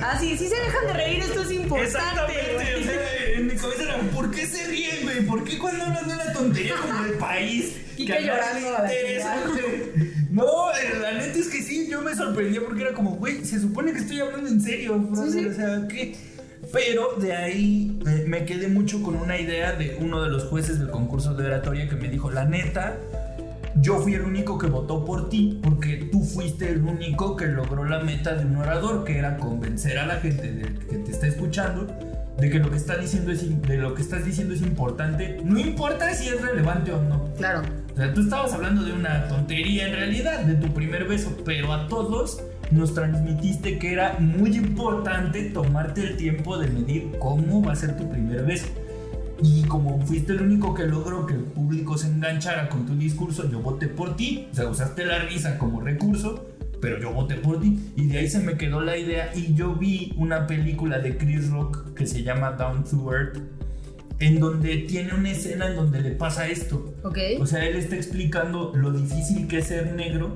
Ah, 0.00 0.16
sí, 0.18 0.36
sí 0.38 0.48
se 0.48 0.54
dejan 0.54 0.86
de 0.86 0.92
reír, 0.92 1.18
esto 1.18 1.42
es 1.42 1.50
importante. 1.50 1.88
Exactamente, 1.88 2.73
¿por 4.24 4.34
qué 4.34 4.46
se 4.46 4.66
ríen, 4.66 5.02
güey? 5.02 5.20
¿Por 5.26 5.44
qué 5.44 5.58
cuando 5.58 5.84
hablan 5.84 6.08
de 6.08 6.14
una 6.14 6.32
tontería 6.32 6.74
como 6.80 7.02
del 7.04 7.14
país? 7.14 7.76
A 7.94 8.04
nadie 8.04 8.70
la 8.70 8.92
interesa? 8.92 9.36
No, 10.30 10.44
eh, 10.72 10.98
la 11.00 11.12
neta 11.12 11.38
es 11.38 11.46
que 11.48 11.62
sí, 11.62 11.86
yo 11.88 12.02
me 12.02 12.14
sorprendía 12.14 12.60
porque 12.64 12.82
era 12.82 12.92
como, 12.92 13.12
güey, 13.16 13.44
se 13.44 13.60
supone 13.60 13.92
que 13.92 13.98
estoy 13.98 14.20
hablando 14.20 14.48
en 14.48 14.60
serio, 14.60 14.98
brother, 14.98 15.30
sí. 15.30 15.46
o 15.46 15.54
sea, 15.54 15.86
¿qué? 15.88 16.16
Pero 16.72 17.14
de 17.20 17.34
ahí 17.36 18.00
eh, 18.06 18.24
me 18.26 18.44
quedé 18.44 18.66
mucho 18.68 19.00
con 19.02 19.14
una 19.14 19.38
idea 19.38 19.74
de 19.74 19.96
uno 20.00 20.22
de 20.22 20.30
los 20.30 20.44
jueces 20.44 20.78
del 20.80 20.90
concurso 20.90 21.34
de 21.34 21.46
oratoria 21.46 21.88
que 21.88 21.94
me 21.94 22.08
dijo, 22.08 22.30
la 22.32 22.46
neta, 22.46 22.96
yo 23.76 24.00
fui 24.00 24.14
el 24.14 24.22
único 24.22 24.58
que 24.58 24.66
votó 24.66 25.04
por 25.04 25.28
ti 25.28 25.60
porque 25.62 26.08
tú 26.10 26.24
fuiste 26.24 26.68
el 26.70 26.82
único 26.82 27.36
que 27.36 27.46
logró 27.46 27.84
la 27.84 28.00
meta 28.00 28.34
de 28.34 28.44
un 28.44 28.56
orador, 28.56 29.04
que 29.04 29.18
era 29.18 29.36
convencer 29.36 29.98
a 29.98 30.06
la 30.06 30.16
gente 30.16 30.50
de- 30.52 30.78
que 30.86 30.96
te 30.96 31.10
está 31.12 31.28
escuchando 31.28 31.86
de 32.38 32.50
que 32.50 32.58
lo 32.58 32.70
que 32.70 32.76
está 32.76 32.96
diciendo 32.96 33.30
es 33.32 33.62
de 33.62 33.76
lo 33.76 33.94
que 33.94 34.02
estás 34.02 34.24
diciendo 34.24 34.54
es 34.54 34.62
importante, 34.62 35.40
no 35.44 35.58
importa 35.58 36.12
si 36.14 36.28
es 36.28 36.40
relevante 36.40 36.92
o 36.92 37.02
no. 37.02 37.32
Claro. 37.36 37.62
O 37.92 37.96
sea, 37.96 38.12
tú 38.12 38.22
estabas 38.22 38.52
hablando 38.52 38.82
de 38.82 38.92
una 38.92 39.28
tontería 39.28 39.86
en 39.86 39.94
realidad, 39.94 40.40
de 40.40 40.54
tu 40.54 40.72
primer 40.74 41.06
beso, 41.06 41.36
pero 41.44 41.72
a 41.72 41.86
todos 41.86 42.42
nos 42.70 42.92
transmitiste 42.92 43.78
que 43.78 43.92
era 43.92 44.16
muy 44.18 44.56
importante 44.56 45.50
tomarte 45.50 46.00
el 46.02 46.16
tiempo 46.16 46.58
de 46.58 46.68
medir 46.68 47.12
cómo 47.20 47.62
va 47.62 47.72
a 47.72 47.76
ser 47.76 47.96
tu 47.96 48.10
primer 48.10 48.44
beso. 48.44 48.66
Y 49.42 49.62
como 49.64 50.00
fuiste 50.06 50.32
el 50.32 50.42
único 50.42 50.74
que 50.74 50.86
logró 50.86 51.26
que 51.26 51.34
el 51.34 51.40
público 51.40 51.98
se 51.98 52.06
enganchara 52.06 52.68
con 52.68 52.86
tu 52.86 52.96
discurso, 52.96 53.48
yo 53.48 53.60
voté 53.60 53.88
por 53.88 54.16
ti. 54.16 54.48
O 54.52 54.54
sea, 54.54 54.68
usaste 54.68 55.04
la 55.04 55.18
risa 55.20 55.58
como 55.58 55.80
recurso, 55.80 56.46
pero 56.84 57.00
yo 57.00 57.12
voté 57.12 57.36
por 57.36 57.62
ti. 57.62 57.78
Y 57.96 58.08
de 58.08 58.18
ahí 58.18 58.28
se 58.28 58.40
me 58.40 58.58
quedó 58.58 58.82
la 58.82 58.98
idea. 58.98 59.32
Y 59.34 59.54
yo 59.54 59.74
vi 59.74 60.12
una 60.18 60.46
película 60.46 60.98
de 60.98 61.16
Chris 61.16 61.48
Rock 61.48 61.94
que 61.94 62.06
se 62.06 62.22
llama 62.22 62.52
Down 62.52 62.84
to 62.84 63.10
Earth, 63.10 63.38
en 64.18 64.38
donde 64.38 64.76
tiene 64.86 65.14
una 65.14 65.30
escena 65.30 65.68
en 65.68 65.76
donde 65.76 66.02
le 66.02 66.10
pasa 66.10 66.46
esto. 66.46 66.94
Ok. 67.02 67.16
O 67.40 67.46
sea, 67.46 67.64
él 67.64 67.76
está 67.76 67.96
explicando 67.96 68.72
lo 68.74 68.92
difícil 68.92 69.48
que 69.48 69.60
es 69.60 69.68
ser 69.68 69.94
negro, 69.94 70.34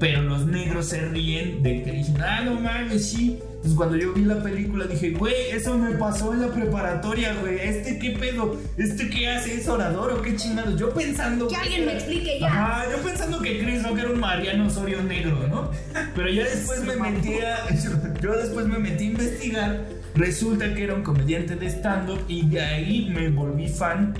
pero 0.00 0.22
los 0.22 0.44
negros 0.44 0.86
se 0.86 1.02
ríen 1.02 1.62
de 1.62 1.84
que 1.84 1.92
dicen, 1.92 2.16
ah, 2.20 2.40
no 2.44 2.60
mames, 2.60 3.08
sí. 3.08 3.38
Entonces 3.58 3.76
cuando 3.76 3.96
yo 3.96 4.12
vi 4.12 4.24
la 4.24 4.40
película 4.40 4.86
dije, 4.86 5.10
güey, 5.10 5.34
eso 5.50 5.76
me 5.76 5.90
pasó 5.96 6.32
en 6.32 6.42
la 6.42 6.48
preparatoria, 6.48 7.34
güey. 7.40 7.58
¿Este 7.58 7.98
qué 7.98 8.10
pedo? 8.10 8.56
¿Este 8.76 9.10
qué 9.10 9.28
hace? 9.28 9.54
¿Es 9.54 9.66
orador 9.66 10.12
o 10.12 10.22
qué 10.22 10.36
chingados? 10.36 10.78
Yo 10.78 10.94
pensando... 10.94 11.48
Que 11.48 11.56
alguien 11.56 11.86
me 11.86 11.94
explique 11.94 12.38
ya. 12.38 12.46
Ajá, 12.46 12.84
yo 12.88 13.02
pensando 13.02 13.40
que 13.40 13.58
Chris 13.58 13.82
Rock 13.82 13.98
era 13.98 14.10
un 14.10 14.20
Mariano 14.20 14.68
Osorio 14.68 15.02
negro, 15.02 15.48
¿no? 15.48 15.72
Pero 16.14 16.30
ya 16.30 16.44
después 16.44 16.84
me 16.84 16.94
metí 16.94 17.34
a... 17.40 17.68
Yo 18.22 18.32
después 18.32 18.66
me 18.66 18.78
metí 18.78 19.04
a 19.04 19.08
investigar. 19.08 19.84
Resulta 20.14 20.72
que 20.72 20.84
era 20.84 20.94
un 20.94 21.02
comediante 21.02 21.56
de 21.56 21.66
stand-up 21.66 22.24
y 22.28 22.46
de 22.48 22.60
ahí 22.60 23.10
me 23.12 23.28
volví 23.28 23.68
fan 23.68 24.14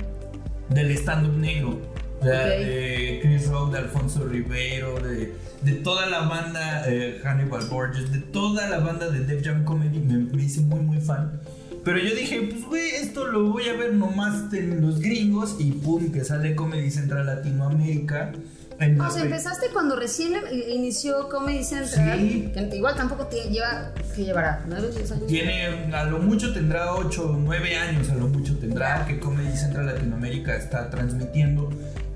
del 0.69 0.91
stand-up 0.91 1.37
negro. 1.37 1.79
O 2.19 2.23
sea, 2.23 2.43
Ok. 2.43 2.49
de 2.65 3.19
Chris 3.21 3.47
Rock, 3.49 3.71
de 3.71 3.77
Alfonso 3.79 4.25
Ribeiro, 4.27 4.99
de, 4.99 5.33
de 5.61 5.71
toda 5.75 6.05
la 6.07 6.21
banda 6.21 6.83
eh, 6.87 7.21
Hannibal 7.23 7.65
Borges, 7.67 8.11
de 8.11 8.19
toda 8.19 8.67
la 8.69 8.79
banda 8.79 9.09
de 9.09 9.21
Def 9.25 9.45
Jam 9.45 9.63
Comedy, 9.63 9.99
me, 9.99 10.17
me 10.17 10.43
hice 10.43 10.61
muy 10.61 10.79
muy 10.81 10.99
fan. 10.99 11.39
Pero 11.85 11.97
yo 11.97 12.13
dije, 12.13 12.41
pues 12.51 12.65
güey, 12.65 12.89
esto 12.95 13.25
lo 13.27 13.51
voy 13.53 13.69
a 13.69 13.73
ver 13.73 13.93
nomás 13.93 14.53
en 14.53 14.81
los 14.81 14.99
gringos 14.99 15.55
y 15.59 15.71
pum, 15.71 16.11
que 16.11 16.25
sale 16.25 16.53
Comedy 16.55 16.91
Central 16.91 17.25
Latinoamérica. 17.25 18.33
En 18.81 18.99
O 18.99 19.03
la 19.03 19.09
sea, 19.09 19.21
pe- 19.23 19.27
empezaste 19.27 19.67
cuando 19.73 19.95
recién 19.97 20.33
i- 20.53 20.73
inició 20.75 21.27
Comedy 21.29 21.63
Central. 21.63 22.19
Sí. 22.19 22.51
que 22.53 22.75
igual 22.77 22.95
tampoco 22.95 23.27
te 23.27 23.49
lleva. 23.49 23.91
¿Qué 24.15 24.23
llevará? 24.25 24.63
¿9 24.69 24.89
10 24.93 25.11
años? 25.11 25.27
Tiene, 25.27 25.65
a 25.93 26.03
lo 26.05 26.19
mucho 26.19 26.53
tendrá 26.53 26.93
8 26.95 27.29
o 27.31 27.37
9 27.37 27.75
años, 27.77 28.09
a 28.09 28.15
lo 28.15 28.27
mucho 28.27 28.57
tendrá 28.57 29.05
que 29.05 29.19
Comedy 29.19 29.55
Central 29.57 29.85
Latinoamérica 29.87 30.55
está 30.55 30.89
transmitiendo. 30.89 31.69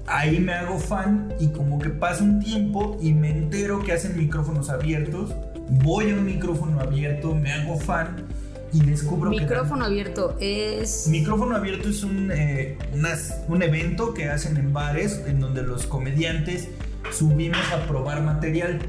Ahí 0.05 0.39
me 0.39 0.53
hago 0.53 0.79
fan 0.79 1.33
y 1.39 1.47
como 1.49 1.79
que 1.79 1.89
pasa 1.89 2.23
un 2.23 2.39
tiempo 2.41 2.97
y 3.01 3.13
me 3.13 3.29
entero 3.31 3.81
que 3.83 3.93
hacen 3.93 4.17
micrófonos 4.17 4.69
abiertos. 4.69 5.33
Voy 5.69 6.11
a 6.11 6.15
un 6.15 6.25
micrófono 6.25 6.79
abierto, 6.81 7.33
me 7.33 7.53
hago 7.53 7.77
fan 7.79 8.17
y 8.73 8.81
descubro 8.81 9.31
que... 9.31 9.41
Micrófono 9.41 9.85
abierto 9.85 10.35
es. 10.41 11.07
Micrófono 11.07 11.55
abierto 11.55 11.87
es 11.89 12.03
un, 12.03 12.31
eh, 12.33 12.77
unas- 12.93 13.39
un 13.47 13.61
evento 13.63 14.13
que 14.13 14.27
hacen 14.29 14.57
en 14.57 14.73
bares 14.73 15.21
en 15.25 15.39
donde 15.39 15.63
los 15.63 15.85
comediantes 15.85 16.67
subimos 17.11 17.61
a 17.71 17.85
probar 17.87 18.21
material. 18.23 18.79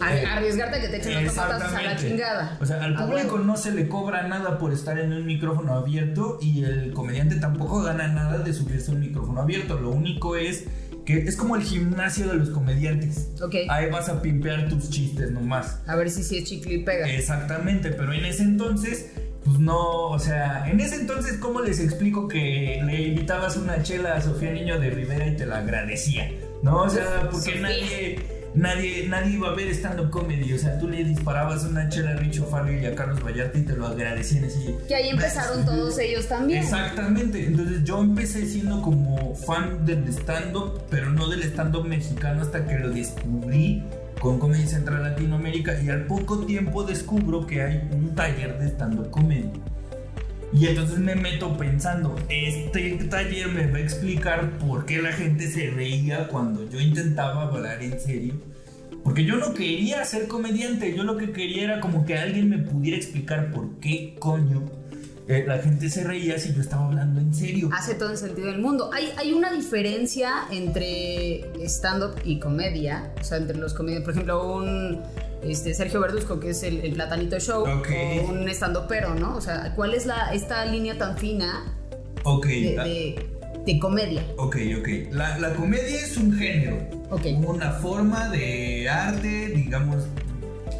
Eh, 0.00 0.24
arriesgarte 0.26 0.78
a 0.78 0.80
que 0.80 0.88
te 0.88 0.96
echen 0.98 1.24
los 1.24 1.32
zapatos 1.32 1.72
a 1.72 1.82
la 1.82 1.96
chingada. 1.96 2.56
O 2.60 2.66
sea, 2.66 2.82
al 2.82 2.94
público 2.94 3.38
no 3.38 3.56
se 3.56 3.72
le 3.72 3.88
cobra 3.88 4.26
nada 4.28 4.58
por 4.58 4.72
estar 4.72 4.98
en 4.98 5.12
un 5.12 5.26
micrófono 5.26 5.74
abierto 5.74 6.38
y 6.40 6.64
el 6.64 6.92
comediante 6.92 7.36
tampoco 7.36 7.82
gana 7.82 8.08
nada 8.08 8.38
de 8.38 8.52
subirse 8.52 8.90
a 8.90 8.94
un 8.94 9.00
micrófono 9.00 9.40
abierto. 9.40 9.78
Lo 9.78 9.90
único 9.90 10.36
es 10.36 10.64
que 11.04 11.18
es 11.18 11.36
como 11.36 11.56
el 11.56 11.62
gimnasio 11.62 12.28
de 12.28 12.34
los 12.34 12.50
comediantes. 12.50 13.30
Ok. 13.42 13.54
Ahí 13.70 13.90
vas 13.90 14.08
a 14.08 14.20
pimpear 14.20 14.68
tus 14.68 14.90
chistes 14.90 15.30
nomás. 15.32 15.80
A 15.86 15.96
ver 15.96 16.10
si 16.10 16.22
sí 16.22 16.38
es 16.38 16.44
chicle 16.44 16.74
y 16.74 16.82
pega. 16.84 17.08
Exactamente, 17.08 17.90
pero 17.90 18.12
en 18.12 18.24
ese 18.24 18.42
entonces, 18.42 19.12
pues 19.44 19.58
no, 19.58 20.10
o 20.10 20.18
sea, 20.18 20.68
en 20.70 20.80
ese 20.80 20.96
entonces, 20.96 21.38
¿cómo 21.38 21.60
les 21.60 21.80
explico 21.80 22.28
que 22.28 22.82
le 22.84 23.02
invitabas 23.02 23.56
una 23.56 23.82
chela 23.82 24.16
a 24.16 24.20
Sofía 24.20 24.52
Niño 24.52 24.78
de 24.78 24.90
Rivera 24.90 25.26
y 25.26 25.34
te 25.34 25.46
la 25.46 25.58
agradecía? 25.58 26.30
¿No? 26.62 26.82
O 26.82 26.90
sea, 26.90 27.28
porque 27.30 27.52
Sofía. 27.52 27.60
nadie... 27.62 28.37
Nadie, 28.54 29.06
nadie 29.08 29.34
iba 29.34 29.48
a 29.48 29.54
ver 29.54 29.68
stand-up 29.68 30.10
comedy, 30.10 30.52
o 30.52 30.58
sea, 30.58 30.78
tú 30.78 30.88
le 30.88 31.04
disparabas 31.04 31.64
una 31.64 31.88
chela 31.88 32.12
a 32.12 32.16
Richo 32.16 32.44
Farley 32.46 32.82
y 32.82 32.86
a 32.86 32.94
Carlos 32.94 33.22
Vallarta 33.24 33.58
y 33.58 33.62
te 33.62 33.76
lo 33.76 33.86
agradecían 33.86 34.44
así. 34.44 34.74
Que 34.88 34.94
ahí 34.94 35.10
empezaron 35.10 35.64
todos 35.64 35.98
ellos 35.98 36.26
también. 36.26 36.62
Exactamente, 36.62 37.46
entonces 37.46 37.84
yo 37.84 38.00
empecé 38.00 38.46
siendo 38.46 38.82
como 38.82 39.34
fan 39.34 39.84
del 39.84 40.08
stand-up, 40.08 40.82
pero 40.90 41.10
no 41.10 41.28
del 41.28 41.42
stand-up 41.44 41.84
mexicano 41.86 42.42
hasta 42.42 42.66
que 42.66 42.78
lo 42.78 42.90
descubrí 42.90 43.82
con 44.20 44.38
Comedy 44.38 44.66
Central 44.66 45.02
Latinoamérica 45.02 45.80
y 45.80 45.90
al 45.90 46.06
poco 46.06 46.44
tiempo 46.44 46.82
descubro 46.82 47.46
que 47.46 47.62
hay 47.62 47.88
un 47.92 48.14
taller 48.14 48.58
de 48.58 48.68
stand-up 48.68 49.10
comedy. 49.10 49.50
Y 50.52 50.66
entonces 50.66 50.98
me 50.98 51.14
meto 51.14 51.56
pensando, 51.56 52.16
este 52.28 52.94
taller 53.10 53.48
me 53.48 53.70
va 53.70 53.78
a 53.78 53.80
explicar 53.80 54.58
por 54.58 54.86
qué 54.86 55.02
la 55.02 55.12
gente 55.12 55.48
se 55.48 55.70
reía 55.70 56.28
cuando 56.28 56.68
yo 56.68 56.80
intentaba 56.80 57.42
hablar 57.42 57.82
en 57.82 58.00
serio. 58.00 58.34
Porque 59.04 59.24
yo 59.24 59.36
no 59.36 59.54
quería 59.54 60.04
ser 60.04 60.26
comediante, 60.26 60.94
yo 60.94 61.04
lo 61.04 61.16
que 61.16 61.32
quería 61.32 61.64
era 61.64 61.80
como 61.80 62.04
que 62.04 62.18
alguien 62.18 62.48
me 62.48 62.58
pudiera 62.58 62.96
explicar 62.96 63.50
por 63.50 63.78
qué 63.80 64.16
coño 64.18 64.64
eh, 65.28 65.44
la 65.46 65.58
gente 65.58 65.90
se 65.90 66.04
reía 66.04 66.38
si 66.38 66.54
yo 66.54 66.62
estaba 66.62 66.86
hablando 66.86 67.20
en 67.20 67.34
serio. 67.34 67.68
Hace 67.74 67.94
todo 67.94 68.10
el 68.10 68.16
sentido 68.16 68.46
del 68.46 68.60
mundo. 68.60 68.90
Hay, 68.94 69.12
hay 69.18 69.34
una 69.34 69.52
diferencia 69.52 70.46
entre 70.50 71.42
stand-up 71.68 72.14
y 72.24 72.40
comedia. 72.40 73.12
O 73.20 73.24
sea, 73.24 73.36
entre 73.36 73.58
los 73.58 73.74
comediantes. 73.74 74.06
Por 74.06 74.14
ejemplo, 74.14 74.56
un 74.56 75.02
este, 75.42 75.74
Sergio 75.74 76.00
Verduzco, 76.00 76.40
que 76.40 76.50
es 76.50 76.62
el, 76.62 76.80
el 76.80 76.92
Platanito 76.92 77.38
Show, 77.38 77.62
Ok. 77.62 77.88
o 78.26 78.30
un 78.32 78.48
stand 78.48 78.78
pero 78.88 79.14
¿no? 79.14 79.36
O 79.36 79.40
sea, 79.40 79.72
¿cuál 79.76 79.94
es 79.94 80.06
la, 80.06 80.32
esta 80.32 80.64
línea 80.66 80.98
tan 80.98 81.16
fina 81.18 81.74
de, 82.46 82.74
la- 82.76 82.84
de- 82.84 83.26
de 83.64 83.78
comedia? 83.78 84.22
ok, 84.36 84.56
ok. 84.80 84.88
La, 85.12 85.38
la 85.38 85.52
comedia 85.54 86.00
es 86.00 86.16
un 86.16 86.32
género. 86.36 86.78
Ok. 87.10 87.26
Una 87.46 87.72
forma 87.72 88.28
de 88.30 88.88
arte, 88.88 89.48
digamos, 89.54 90.04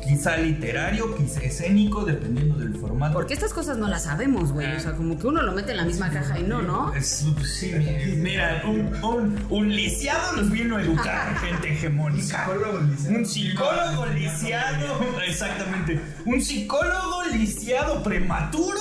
quizá 0.07 0.37
literario, 0.39 1.15
quizá 1.17 1.41
escénico, 1.41 2.05
dependiendo 2.05 2.57
del 2.59 2.68
formato. 2.99 3.15
Porque 3.15 3.35
estas 3.35 3.53
cosas 3.53 3.79
no 3.79 3.89
las 3.89 4.05
sabemos, 4.05 4.53
güey. 4.53 4.75
O 4.77 4.81
sea, 4.81 4.93
como 4.93 5.19
que 5.19 5.27
uno 5.27 5.43
lo 5.43 5.53
mete 5.53 5.71
en 5.73 5.77
la 5.79 5.85
misma 5.85 6.11
caja 6.11 6.39
y 6.39 6.43
no, 6.43 6.63
¿no? 6.63 6.95
Es- 6.95 7.25
sí, 7.59 7.73
mira, 8.19 8.63
un, 8.65 8.95
un, 9.05 9.47
un 9.49 9.69
lisiado 9.75 10.33
los 10.37 10.51
vino 10.51 10.77
a 10.77 10.83
educar, 10.83 11.37
gente 11.41 11.73
hegemónica. 11.73 12.45
Psicólogo 12.47 12.79
lisiado. 12.81 13.17
Un 13.19 13.27
psicólogo 13.27 14.07
lisiado, 14.07 15.01
exactamente. 15.27 16.01
Un 16.25 16.43
psicólogo 16.43 17.25
lisiado 17.33 18.03
prematuro. 18.03 18.79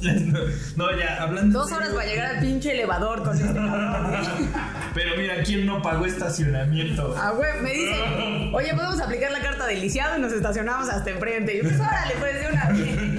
No, 0.76 0.96
ya, 0.96 1.20
hablando. 1.24 1.58
Dos 1.58 1.72
horas 1.72 1.92
va 1.92 2.02
a 2.02 2.06
llegar 2.06 2.36
al 2.36 2.40
pinche 2.40 2.70
elevador 2.72 3.24
con 3.24 3.36
este. 3.36 3.48
Pero 4.94 5.16
mira, 5.16 5.42
¿quién 5.44 5.66
no 5.66 5.82
pagó 5.82 6.06
estacionamiento? 6.06 7.16
Ah, 7.18 7.32
güey, 7.32 7.60
me 7.60 7.72
dicen, 7.72 8.54
oye, 8.54 8.72
podemos 8.74 9.00
aplicar 9.00 9.32
la 9.32 9.40
carta 9.40 9.66
del 9.66 9.80
lisiado 9.80 10.16
y 10.16 10.20
nos 10.20 10.32
estacionamos 10.32 10.88
hasta 10.88 11.10
enfrente. 11.10 11.54
Y 11.54 11.56
yo, 11.58 11.62
pues 11.68 11.80
órale, 11.80 12.14
pues 12.18 12.34
de 12.40 12.46
una 12.52 12.68
vez. 12.70 13.17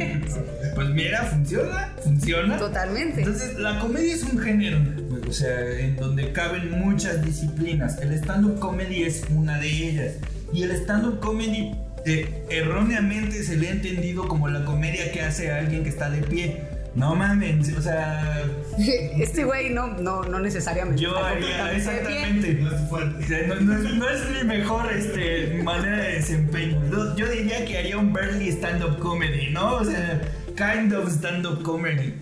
Pues 0.76 0.90
mira, 0.90 1.24
funciona, 1.24 1.94
funciona. 2.04 2.58
Totalmente. 2.58 3.20
Entonces, 3.22 3.58
la 3.58 3.80
comedia 3.80 4.14
es 4.14 4.24
un 4.24 4.40
género, 4.40 4.80
o 5.28 5.32
sea, 5.32 5.80
en 5.80 5.96
donde 5.96 6.32
caben 6.32 6.72
muchas 6.72 7.24
disciplinas. 7.24 8.00
El 8.02 8.14
stand-up 8.14 8.60
comedy 8.60 9.04
es 9.04 9.24
una 9.30 9.60
de 9.60 9.68
ellas. 9.68 10.14
Y 10.54 10.64
el 10.64 10.72
stand-up 10.72 11.20
comedy 11.20 11.76
eh, 12.06 12.44
erróneamente 12.50 13.44
se 13.44 13.58
le 13.58 13.68
ha 13.68 13.72
entendido 13.72 14.28
como 14.28 14.48
la 14.48 14.66
comedia 14.66 15.12
que 15.12 15.22
hace 15.22 15.52
alguien 15.52 15.84
que 15.84 15.90
está 15.90 16.10
de 16.10 16.22
pie. 16.22 16.79
No 16.96 17.16
mames, 17.16 17.72
o 17.78 17.82
sea, 17.82 18.44
Este 18.78 19.44
güey 19.44 19.70
no, 19.74 19.88
no, 19.88 20.24
no 20.24 20.40
necesariamente. 20.40 21.02
yo 21.02 21.18
haría 21.18 21.72
exactamente. 21.74 22.54
No 22.56 22.72
es 22.76 22.82
O 22.82 22.88
fuerte. 22.88 23.28
sea, 23.28 23.48
No, 23.48 23.56
no 23.62 23.74
es, 23.78 23.94
no 23.96 24.10
es 24.10 24.20
mi 24.32 24.48
mejor 24.48 24.92
este, 24.92 25.62
manera 25.64 25.98
de 25.98 26.14
desempeño. 26.16 27.16
Yo, 27.16 27.28
diría 27.28 27.64
que 27.66 27.78
haría 27.78 27.98
un 27.98 28.12
Berly 28.12 28.50
stand-up 28.50 28.98
comedy, 29.00 29.52
¿no? 29.52 29.76
O 29.76 29.86
sea, 29.86 30.22
kind 30.58 30.92
of 30.94 31.10
stand-up 31.12 31.62
comedy. 31.64 32.16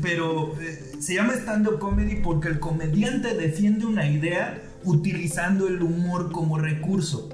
Pero 0.00 0.54
eh, 0.60 0.92
se 1.00 1.14
llama 1.14 1.34
stand-up 1.34 1.78
comedy 1.78 2.16
porque 2.16 2.48
el 2.48 2.58
comediante 2.60 3.34
defiende 3.34 3.86
una 3.86 4.06
idea 4.08 4.62
utilizando 4.84 5.66
el 5.68 5.82
humor 5.82 6.30
como 6.32 6.58
recurso. 6.58 7.28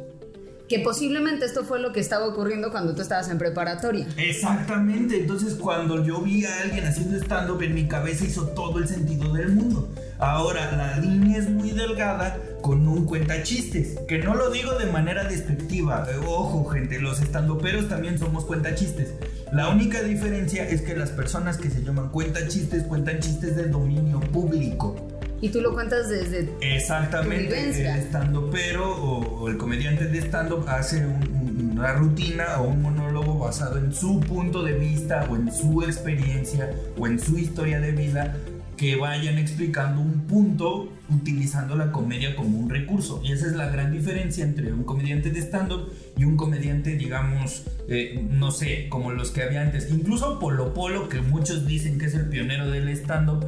Que 0.69 0.81
posiblemente 0.81 1.47
esto 1.47 1.65
fue 1.65 1.81
lo 1.81 1.93
que 1.93 2.01
estaba 2.01 2.27
ocurriendo 2.27 2.71
cuando 2.71 2.95
tú 2.95 3.03
estabas 3.03 3.29
en 3.31 3.39
preparatoria. 3.39 4.07
Exactamente, 4.17 5.21
entonces 5.21 5.55
cuando 5.55 6.05
yo 6.05 6.21
vi 6.21 6.45
a 6.45 6.61
alguien 6.61 6.85
haciendo 6.85 7.17
stand-up 7.17 7.63
en 7.63 7.75
mi 7.75 7.89
cabeza 7.89 8.25
hizo 8.25 8.49
todo 8.49 8.79
el 8.79 8.87
sentido 8.87 9.33
del 9.33 9.53
mundo. 9.53 9.89
Ahora, 10.19 10.77
la 10.77 10.99
línea 10.99 11.39
es 11.39 11.49
muy 11.49 11.71
delgada 11.71 12.39
con 12.61 12.87
un 12.89 13.07
cuentachistes, 13.07 14.01
que 14.09 14.19
no 14.19 14.35
lo 14.35 14.51
digo 14.51 14.73
de 14.73 14.87
manera 14.87 15.25
despectiva. 15.25 16.07
Ojo, 16.27 16.65
gente, 16.67 16.99
los 16.99 17.21
estandoperos 17.21 17.89
también 17.89 18.19
somos 18.19 18.45
cuentachistes. 18.45 19.15
La 19.53 19.69
única 19.71 20.03
diferencia 20.03 20.69
es 20.69 20.83
que 20.83 20.97
las 20.97 21.11
personas 21.11 21.57
que 21.57 21.71
se 21.71 21.83
llaman 21.83 22.11
cuentachistes 22.11 22.83
cuentan 22.83 23.21
chistes 23.21 23.57
de 23.57 23.69
dominio 23.69 24.21
público. 24.21 25.18
Y 25.41 25.51
tú 25.51 25.61
lo 25.61 25.73
cuentas 25.73 26.09
desde. 26.09 26.45
Tu 26.45 26.53
Exactamente, 26.61 27.45
vivencia. 27.45 27.95
el 27.95 28.01
estando 28.03 28.51
pero 28.51 28.91
o, 28.91 29.43
o 29.43 29.49
el 29.49 29.57
comediante 29.57 30.07
de 30.07 30.19
stand-up 30.19 30.65
hace 30.69 31.05
un- 31.07 31.39
una 31.79 31.93
rutina 31.93 32.61
o 32.61 32.69
un 32.69 32.83
monólogo 32.83 33.39
basado 33.39 33.79
en 33.79 33.93
su 33.95 34.19
punto 34.21 34.65
de 34.65 34.73
vista 34.73 35.27
o 35.31 35.37
en 35.37 35.53
su 35.53 35.83
experiencia 35.85 36.71
o 36.99 37.07
en 37.07 37.21
su 37.21 37.39
historia 37.39 37.79
de 37.81 37.93
vida 37.93 38.37
que 38.77 38.97
vayan 38.97 39.39
explicando 39.39 40.01
un 40.01 40.21
punto 40.27 40.89
utilizando 41.11 41.75
la 41.77 41.91
comedia 41.93 42.35
como 42.37 42.59
un 42.59 42.69
recurso. 42.71 43.21
Y 43.25 43.33
esa 43.33 43.47
es 43.47 43.53
la 43.55 43.69
gran 43.71 43.93
diferencia 43.93 44.45
entre 44.45 44.73
un 44.73 44.85
comediante 44.85 45.31
de 45.31 45.41
stand-up 45.41 45.93
y 46.17 46.25
un 46.25 46.37
comediante, 46.37 46.95
digamos, 46.97 47.65
eh, 47.89 48.25
no 48.31 48.51
sé, 48.53 48.89
como 48.89 49.11
los 49.13 49.31
que 49.33 49.43
había 49.43 49.63
antes. 49.63 49.89
Incluso 49.91 50.39
Polo 50.39 50.75
Polo, 50.75 51.09
que 51.09 51.21
muchos 51.21 51.67
dicen 51.67 51.99
que 51.99 52.07
es 52.07 52.15
el 52.15 52.29
pionero 52.29 52.71
del 52.71 52.89
stand-up, 52.91 53.45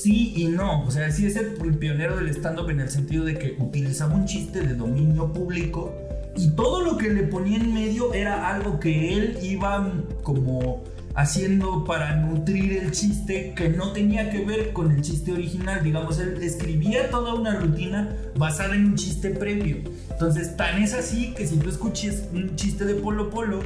sí 0.00 0.32
y 0.36 0.46
no. 0.46 0.84
O 0.84 0.90
sea, 0.90 1.10
sí 1.10 1.26
es 1.26 1.36
el 1.36 1.54
pionero 1.78 2.16
del 2.16 2.28
stand-up 2.28 2.70
en 2.70 2.80
el 2.80 2.90
sentido 2.90 3.24
de 3.24 3.38
que 3.38 3.56
utilizaba 3.58 4.14
un 4.14 4.26
chiste 4.26 4.60
de 4.60 4.74
dominio 4.74 5.32
público 5.32 5.94
y 6.36 6.48
todo 6.50 6.82
lo 6.82 6.96
que 6.96 7.10
le 7.10 7.24
ponía 7.24 7.58
en 7.58 7.74
medio 7.74 8.14
era 8.14 8.48
algo 8.48 8.80
que 8.80 9.12
él 9.12 9.38
iba 9.42 9.92
como 10.22 10.82
haciendo 11.14 11.84
para 11.84 12.16
nutrir 12.16 12.78
el 12.78 12.90
chiste 12.92 13.52
que 13.54 13.68
no 13.68 13.92
tenía 13.92 14.30
que 14.30 14.44
ver 14.44 14.72
con 14.72 14.90
el 14.90 15.02
chiste 15.02 15.32
original. 15.32 15.82
Digamos, 15.84 16.18
él 16.18 16.42
escribía 16.42 17.10
toda 17.10 17.34
una 17.34 17.56
rutina 17.56 18.16
basada 18.36 18.74
en 18.74 18.86
un 18.86 18.94
chiste 18.94 19.30
previo. 19.30 19.78
Entonces, 20.10 20.56
tan 20.56 20.82
es 20.82 20.94
así 20.94 21.34
que 21.34 21.46
si 21.46 21.56
tú 21.56 21.68
escuches 21.68 22.24
un 22.32 22.56
chiste 22.56 22.86
de 22.86 22.94
Polo 22.94 23.28
Polo, 23.28 23.60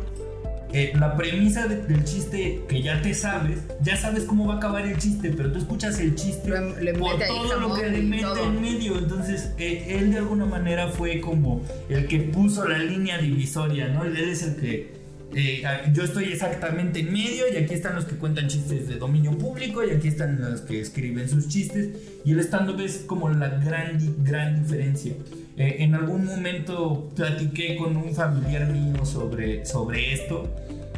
eh, 0.79 0.93
la 0.99 1.17
premisa 1.17 1.67
de- 1.67 1.83
del 1.87 2.05
chiste 2.05 2.61
que 2.69 2.83
ya 2.83 3.01
te 3.01 3.15
sabes, 3.15 3.59
ya 3.83 3.97
sabes 3.97 4.25
cómo 4.25 4.47
va 4.47 4.55
a 4.55 4.57
acabar 4.59 4.85
el 4.87 4.99
chiste, 4.99 5.33
pero 5.37 5.51
tú 5.53 5.59
escuchas 5.59 5.99
el 6.01 6.15
chiste 6.15 6.51
Le- 6.51 6.83
le 6.83 6.93
por 6.95 7.19
todo 7.19 7.59
lo 7.61 7.75
que 7.75 7.89
le 7.89 8.03
mete 8.03 8.23
todo. 8.23 8.45
en 8.45 8.61
medio. 8.61 8.99
Entonces, 8.99 9.53
eh, 9.59 9.97
él 9.99 10.11
de 10.13 10.19
alguna 10.19 10.45
manera 10.45 10.89
fue 10.89 11.21
como 11.21 11.63
el 11.89 12.07
que 12.07 12.19
puso 12.21 12.69
la 12.69 12.79
línea 12.79 13.19
divisoria, 13.19 13.89
¿no? 13.89 14.05
Él 14.05 14.17
es 14.19 14.43
el 14.43 14.57
que. 14.57 14.97
eh, 15.35 15.63
yo 15.93 16.05
estoy 16.05 16.25
exactamente 16.33 17.01
en 17.01 17.13
medio 17.13 17.45
y 17.53 17.57
aquí 17.57 17.75
están 17.75 17.95
los 17.97 18.05
que 18.05 18.15
cuentan 18.17 18.47
chistes 18.49 18.89
de 18.89 18.95
dominio 18.97 19.33
público 19.37 19.83
y 19.85 19.91
aquí 19.91 20.09
están 20.09 20.41
los 20.41 20.61
que 20.63 20.81
escriben 20.81 21.29
sus 21.29 21.49
chistes 21.49 21.89
y 22.25 22.33
el 22.33 22.41
stand-up 22.41 22.81
es 22.81 22.99
como 23.07 23.29
la 23.29 23.49
gran, 23.49 23.99
gran 24.25 24.63
diferencia. 24.63 25.13
Eh, 25.59 25.77
en 25.85 25.95
algún 25.95 26.25
momento 26.27 27.09
platiqué 27.17 27.77
con 27.77 27.97
un 27.97 28.15
familiar 28.15 28.67
mío 28.69 29.05
sobre, 29.07 29.65
sobre 29.65 30.13
esto 30.13 30.49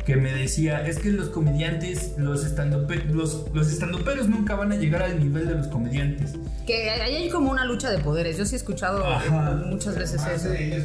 que 0.04 0.16
me 0.16 0.32
decía, 0.32 0.86
es 0.86 0.98
que 0.98 1.10
los 1.10 1.28
comediantes, 1.28 2.14
los 2.16 2.44
estandoperos, 2.44 3.06
los, 3.14 3.44
los 3.52 3.70
estandoperos 3.70 4.26
nunca 4.26 4.54
van 4.56 4.72
a 4.72 4.76
llegar 4.76 5.02
al 5.02 5.18
nivel 5.18 5.46
de 5.46 5.54
los 5.54 5.66
comediantes. 5.68 6.32
Que 6.66 6.88
ahí 6.90 7.14
hay 7.16 7.28
como 7.28 7.50
una 7.50 7.66
lucha 7.66 7.90
de 7.90 7.98
poderes. 7.98 8.38
Yo 8.38 8.46
sí 8.46 8.54
he 8.54 8.58
escuchado 8.58 9.04
Ajá. 9.06 9.62
muchas 9.66 9.96
veces 9.96 10.20
Más 10.22 10.30
eso. 10.32 10.48
de 10.48 10.66
ellos. 10.66 10.84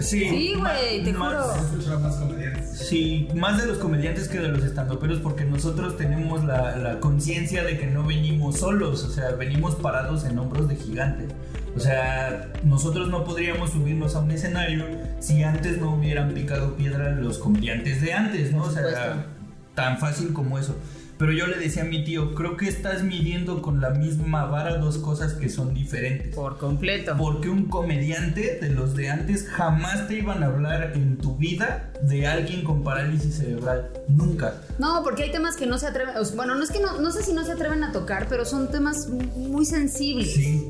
Sí, 0.00 0.28
Sí, 0.28 0.54
güey, 0.58 1.04
te 1.04 1.12
más- 1.12 1.44
juro. 1.78 1.98
Más 2.00 2.16
comediantes. 2.16 2.70
Sí, 2.88 3.28
más 3.36 3.60
de 3.60 3.66
los 3.68 3.78
comediantes 3.78 4.26
que 4.28 4.40
de 4.40 4.48
los 4.48 4.64
estandoperos 4.64 5.20
porque 5.20 5.44
nosotros 5.44 5.96
tenemos 5.96 6.44
la, 6.44 6.76
la 6.76 6.98
conciencia 6.98 7.62
de 7.62 7.78
que 7.78 7.86
no 7.86 8.04
venimos 8.04 8.58
solos, 8.58 9.04
o 9.04 9.10
sea, 9.10 9.30
venimos 9.36 9.76
parados 9.76 10.24
en 10.24 10.38
hombros 10.40 10.68
de 10.68 10.74
gigantes. 10.74 11.28
O 11.76 11.80
sea, 11.80 12.52
nosotros 12.64 13.08
no 13.08 13.24
podríamos 13.24 13.70
subirnos 13.70 14.16
a 14.16 14.20
un 14.20 14.30
escenario 14.30 14.86
si 15.20 15.42
antes 15.42 15.78
no 15.78 15.94
hubieran 15.94 16.32
picado 16.32 16.74
piedra 16.74 17.10
los 17.10 17.38
comediantes 17.38 18.00
de 18.00 18.14
antes, 18.14 18.52
¿no? 18.52 18.62
O 18.62 18.70
sea, 18.70 19.26
tan 19.74 19.98
fácil 19.98 20.32
como 20.32 20.58
eso. 20.58 20.74
Pero 21.18 21.32
yo 21.32 21.46
le 21.46 21.56
decía 21.56 21.82
a 21.82 21.86
mi 21.86 22.04
tío, 22.04 22.34
creo 22.34 22.58
que 22.58 22.68
estás 22.68 23.02
midiendo 23.02 23.62
con 23.62 23.80
la 23.80 23.90
misma 23.90 24.44
vara 24.46 24.76
dos 24.76 24.98
cosas 24.98 25.32
que 25.32 25.48
son 25.48 25.72
diferentes. 25.72 26.34
Por 26.34 26.58
completo. 26.58 27.14
Porque 27.16 27.48
un 27.48 27.66
comediante 27.66 28.58
de 28.60 28.68
los 28.70 28.94
de 28.94 29.08
antes 29.08 29.48
jamás 29.48 30.08
te 30.08 30.18
iban 30.18 30.42
a 30.42 30.46
hablar 30.46 30.92
en 30.94 31.16
tu 31.16 31.36
vida 31.36 31.90
de 32.02 32.26
alguien 32.26 32.64
con 32.64 32.84
parálisis 32.84 33.36
cerebral. 33.36 33.90
Nunca. 34.08 34.60
No, 34.78 35.02
porque 35.02 35.22
hay 35.22 35.32
temas 35.32 35.56
que 35.56 35.66
no 35.66 35.78
se 35.78 35.86
atreven. 35.86 36.14
Bueno, 36.34 36.54
no 36.54 36.62
es 36.62 36.70
que 36.70 36.80
no, 36.80 37.00
no 37.00 37.10
sé 37.10 37.22
si 37.22 37.32
no 37.32 37.44
se 37.44 37.52
atreven 37.52 37.82
a 37.82 37.92
tocar, 37.92 38.26
pero 38.28 38.44
son 38.44 38.70
temas 38.70 39.08
muy 39.08 39.64
sensibles. 39.64 40.34
Sí. 40.34 40.68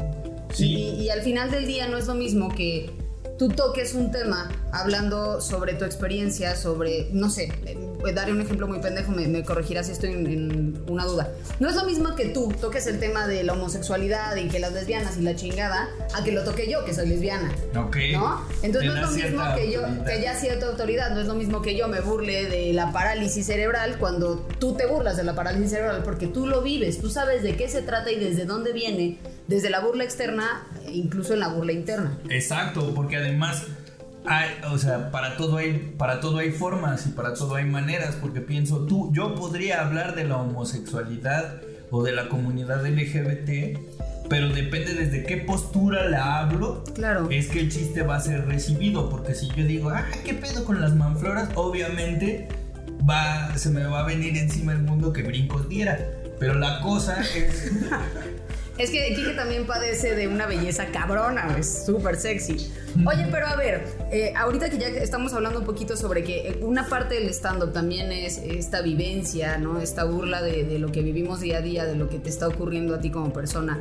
Y, 0.58 1.02
y 1.02 1.10
al 1.10 1.22
final 1.22 1.50
del 1.50 1.66
día 1.66 1.88
no 1.88 1.98
es 1.98 2.06
lo 2.06 2.14
mismo 2.14 2.48
que 2.54 2.90
tú 3.38 3.48
toques 3.48 3.94
un 3.94 4.10
tema 4.10 4.50
hablando 4.72 5.40
sobre 5.40 5.74
tu 5.74 5.84
experiencia, 5.84 6.56
sobre, 6.56 7.08
no 7.12 7.30
sé, 7.30 7.52
daré 8.12 8.32
un 8.32 8.40
ejemplo 8.40 8.66
muy 8.66 8.80
pendejo, 8.80 9.12
me, 9.12 9.26
me 9.28 9.42
corregirás 9.44 9.86
si 9.86 9.92
estoy 9.92 10.12
en, 10.12 10.26
en 10.26 10.84
una 10.88 11.04
duda. 11.04 11.32
No 11.60 11.68
es 11.68 11.76
lo 11.76 11.84
mismo 11.84 12.14
que 12.14 12.26
tú 12.26 12.52
toques 12.60 12.86
el 12.86 12.98
tema 12.98 13.26
de 13.26 13.44
la 13.44 13.52
homosexualidad 13.54 14.36
y 14.36 14.48
que 14.48 14.58
las 14.58 14.72
lesbianas 14.72 15.16
y 15.16 15.22
la 15.22 15.36
chingada, 15.36 15.88
a 16.14 16.24
que 16.24 16.32
lo 16.32 16.44
toque 16.44 16.70
yo, 16.70 16.84
que 16.84 16.94
soy 16.94 17.08
lesbiana. 17.08 17.52
Ok. 17.76 17.96
¿No? 18.12 18.42
Entonces 18.62 18.92
no 18.92 18.96
es 18.96 19.02
lo 19.02 19.10
mismo 19.10 19.42
que 19.54 19.72
yo, 19.72 19.84
autoridad. 19.84 20.06
que 20.06 20.22
ya 20.22 20.34
cierta 20.34 20.66
autoridad, 20.66 21.10
no 21.10 21.20
es 21.20 21.26
lo 21.26 21.34
mismo 21.34 21.62
que 21.62 21.76
yo 21.76 21.88
me 21.88 22.00
burle 22.00 22.46
de 22.46 22.72
la 22.72 22.92
parálisis 22.92 23.46
cerebral 23.46 23.96
cuando 23.98 24.36
tú 24.58 24.74
te 24.74 24.86
burlas 24.86 25.16
de 25.16 25.24
la 25.24 25.34
parálisis 25.34 25.70
cerebral 25.70 26.02
porque 26.04 26.26
tú 26.26 26.46
lo 26.46 26.62
vives, 26.62 27.00
tú 27.00 27.10
sabes 27.10 27.42
de 27.42 27.56
qué 27.56 27.68
se 27.68 27.82
trata 27.82 28.10
y 28.10 28.18
desde 28.18 28.44
dónde 28.44 28.72
viene, 28.72 29.18
desde 29.46 29.70
la 29.70 29.80
burla 29.80 30.04
externa 30.04 30.66
incluso 30.88 31.34
en 31.34 31.40
la 31.40 31.48
burla 31.48 31.72
interna. 31.72 32.18
Exacto, 32.28 32.92
porque 32.94 33.16
además 33.16 33.64
hay, 34.28 34.50
o 34.70 34.78
sea, 34.78 35.10
para 35.10 35.36
todo 35.36 35.58
hay 35.58 35.94
para 35.96 36.20
todo 36.20 36.38
hay 36.38 36.50
formas 36.50 37.06
y 37.06 37.10
para 37.10 37.34
todo 37.34 37.54
hay 37.56 37.64
maneras, 37.64 38.16
porque 38.20 38.40
pienso 38.40 38.86
tú, 38.86 39.10
yo 39.12 39.34
podría 39.34 39.82
hablar 39.84 40.14
de 40.14 40.24
la 40.24 40.36
homosexualidad 40.36 41.62
o 41.90 42.02
de 42.02 42.12
la 42.12 42.28
comunidad 42.28 42.84
LGBT, 42.86 43.78
pero 44.28 44.48
depende 44.48 44.94
desde 44.94 45.24
qué 45.24 45.36
postura 45.38 46.08
la 46.08 46.40
hablo. 46.40 46.82
Claro. 46.94 47.28
Es 47.30 47.48
que 47.48 47.60
el 47.60 47.70
chiste 47.70 48.02
va 48.02 48.16
a 48.16 48.20
ser 48.20 48.46
recibido, 48.46 49.08
porque 49.08 49.34
si 49.34 49.48
yo 49.48 49.64
digo, 49.64 49.90
ah, 49.90 50.04
¿qué 50.24 50.34
pedo 50.34 50.64
con 50.64 50.80
las 50.80 50.94
manfloras? 50.94 51.50
Obviamente 51.54 52.48
va, 53.08 53.56
se 53.56 53.70
me 53.70 53.84
va 53.84 54.00
a 54.00 54.06
venir 54.06 54.36
encima 54.36 54.72
el 54.72 54.82
mundo 54.82 55.12
que 55.12 55.22
brincos 55.22 55.68
diera. 55.68 55.98
Pero 56.38 56.54
la 56.54 56.80
cosa 56.80 57.20
es. 57.22 57.72
Es 58.78 58.90
que 58.90 59.14
Kike 59.14 59.32
también 59.32 59.66
padece 59.66 60.14
de 60.14 60.28
una 60.28 60.46
belleza 60.46 60.86
cabrona, 60.86 61.56
es 61.58 61.84
súper 61.86 62.16
sexy. 62.16 62.70
Oye, 63.06 63.26
pero 63.30 63.46
a 63.46 63.56
ver, 63.56 63.84
eh, 64.12 64.34
ahorita 64.36 64.68
que 64.68 64.76
ya 64.76 64.88
estamos 64.88 65.32
hablando 65.32 65.60
un 65.60 65.64
poquito 65.64 65.96
sobre 65.96 66.22
que 66.22 66.48
eh, 66.48 66.58
una 66.60 66.86
parte 66.86 67.14
del 67.14 67.28
stand-up 67.30 67.72
también 67.72 68.12
es 68.12 68.36
esta 68.38 68.82
vivencia, 68.82 69.56
¿no? 69.56 69.80
Esta 69.80 70.04
burla 70.04 70.42
de, 70.42 70.64
de 70.64 70.78
lo 70.78 70.92
que 70.92 71.00
vivimos 71.00 71.40
día 71.40 71.58
a 71.58 71.62
día, 71.62 71.86
de 71.86 71.96
lo 71.96 72.10
que 72.10 72.18
te 72.18 72.28
está 72.28 72.48
ocurriendo 72.48 72.94
a 72.94 73.00
ti 73.00 73.10
como 73.10 73.32
persona. 73.32 73.80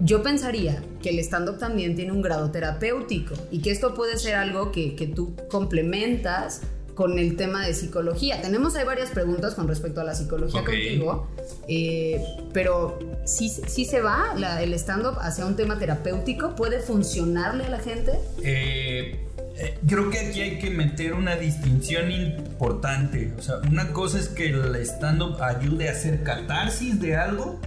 Yo 0.00 0.22
pensaría 0.22 0.82
que 1.02 1.10
el 1.10 1.18
stand-up 1.18 1.58
también 1.58 1.94
tiene 1.94 2.12
un 2.12 2.22
grado 2.22 2.50
terapéutico 2.50 3.34
y 3.50 3.60
que 3.60 3.70
esto 3.70 3.94
puede 3.94 4.18
ser 4.18 4.34
algo 4.34 4.72
que, 4.72 4.96
que 4.96 5.06
tú 5.06 5.36
complementas 5.48 6.62
con 6.94 7.18
el 7.18 7.36
tema 7.36 7.66
de 7.66 7.74
psicología. 7.74 8.40
Tenemos 8.40 8.76
ahí 8.76 8.84
varias 8.84 9.10
preguntas 9.10 9.54
con 9.54 9.66
respecto 9.68 10.00
a 10.00 10.04
la 10.04 10.14
psicología 10.14 10.62
contigo, 10.64 11.28
eh, 11.68 12.24
pero 12.52 12.98
¿sí, 13.24 13.48
sí 13.48 13.84
se 13.84 14.00
va 14.00 14.34
la- 14.36 14.62
el 14.62 14.72
stand-up 14.74 15.16
hacia 15.20 15.44
un 15.46 15.56
tema 15.56 15.78
terapéutico? 15.78 16.54
¿Puede 16.54 16.80
funcionarle 16.80 17.64
a 17.64 17.68
la 17.70 17.78
gente? 17.80 18.12
Eh, 18.42 19.20
eh, 19.56 19.78
creo 19.88 20.10
que 20.10 20.18
aquí 20.20 20.40
hay 20.40 20.58
que 20.58 20.70
meter 20.70 21.14
una 21.14 21.36
distinción 21.36 22.10
importante. 22.10 23.32
O 23.38 23.42
sea, 23.42 23.56
una 23.70 23.92
cosa 23.92 24.18
es 24.18 24.28
que 24.28 24.50
el 24.50 24.74
stand-up 24.76 25.42
ayude 25.42 25.88
a 25.88 25.92
hacer 25.92 26.22
catarsis 26.22 27.00
de 27.00 27.16
algo 27.16 27.60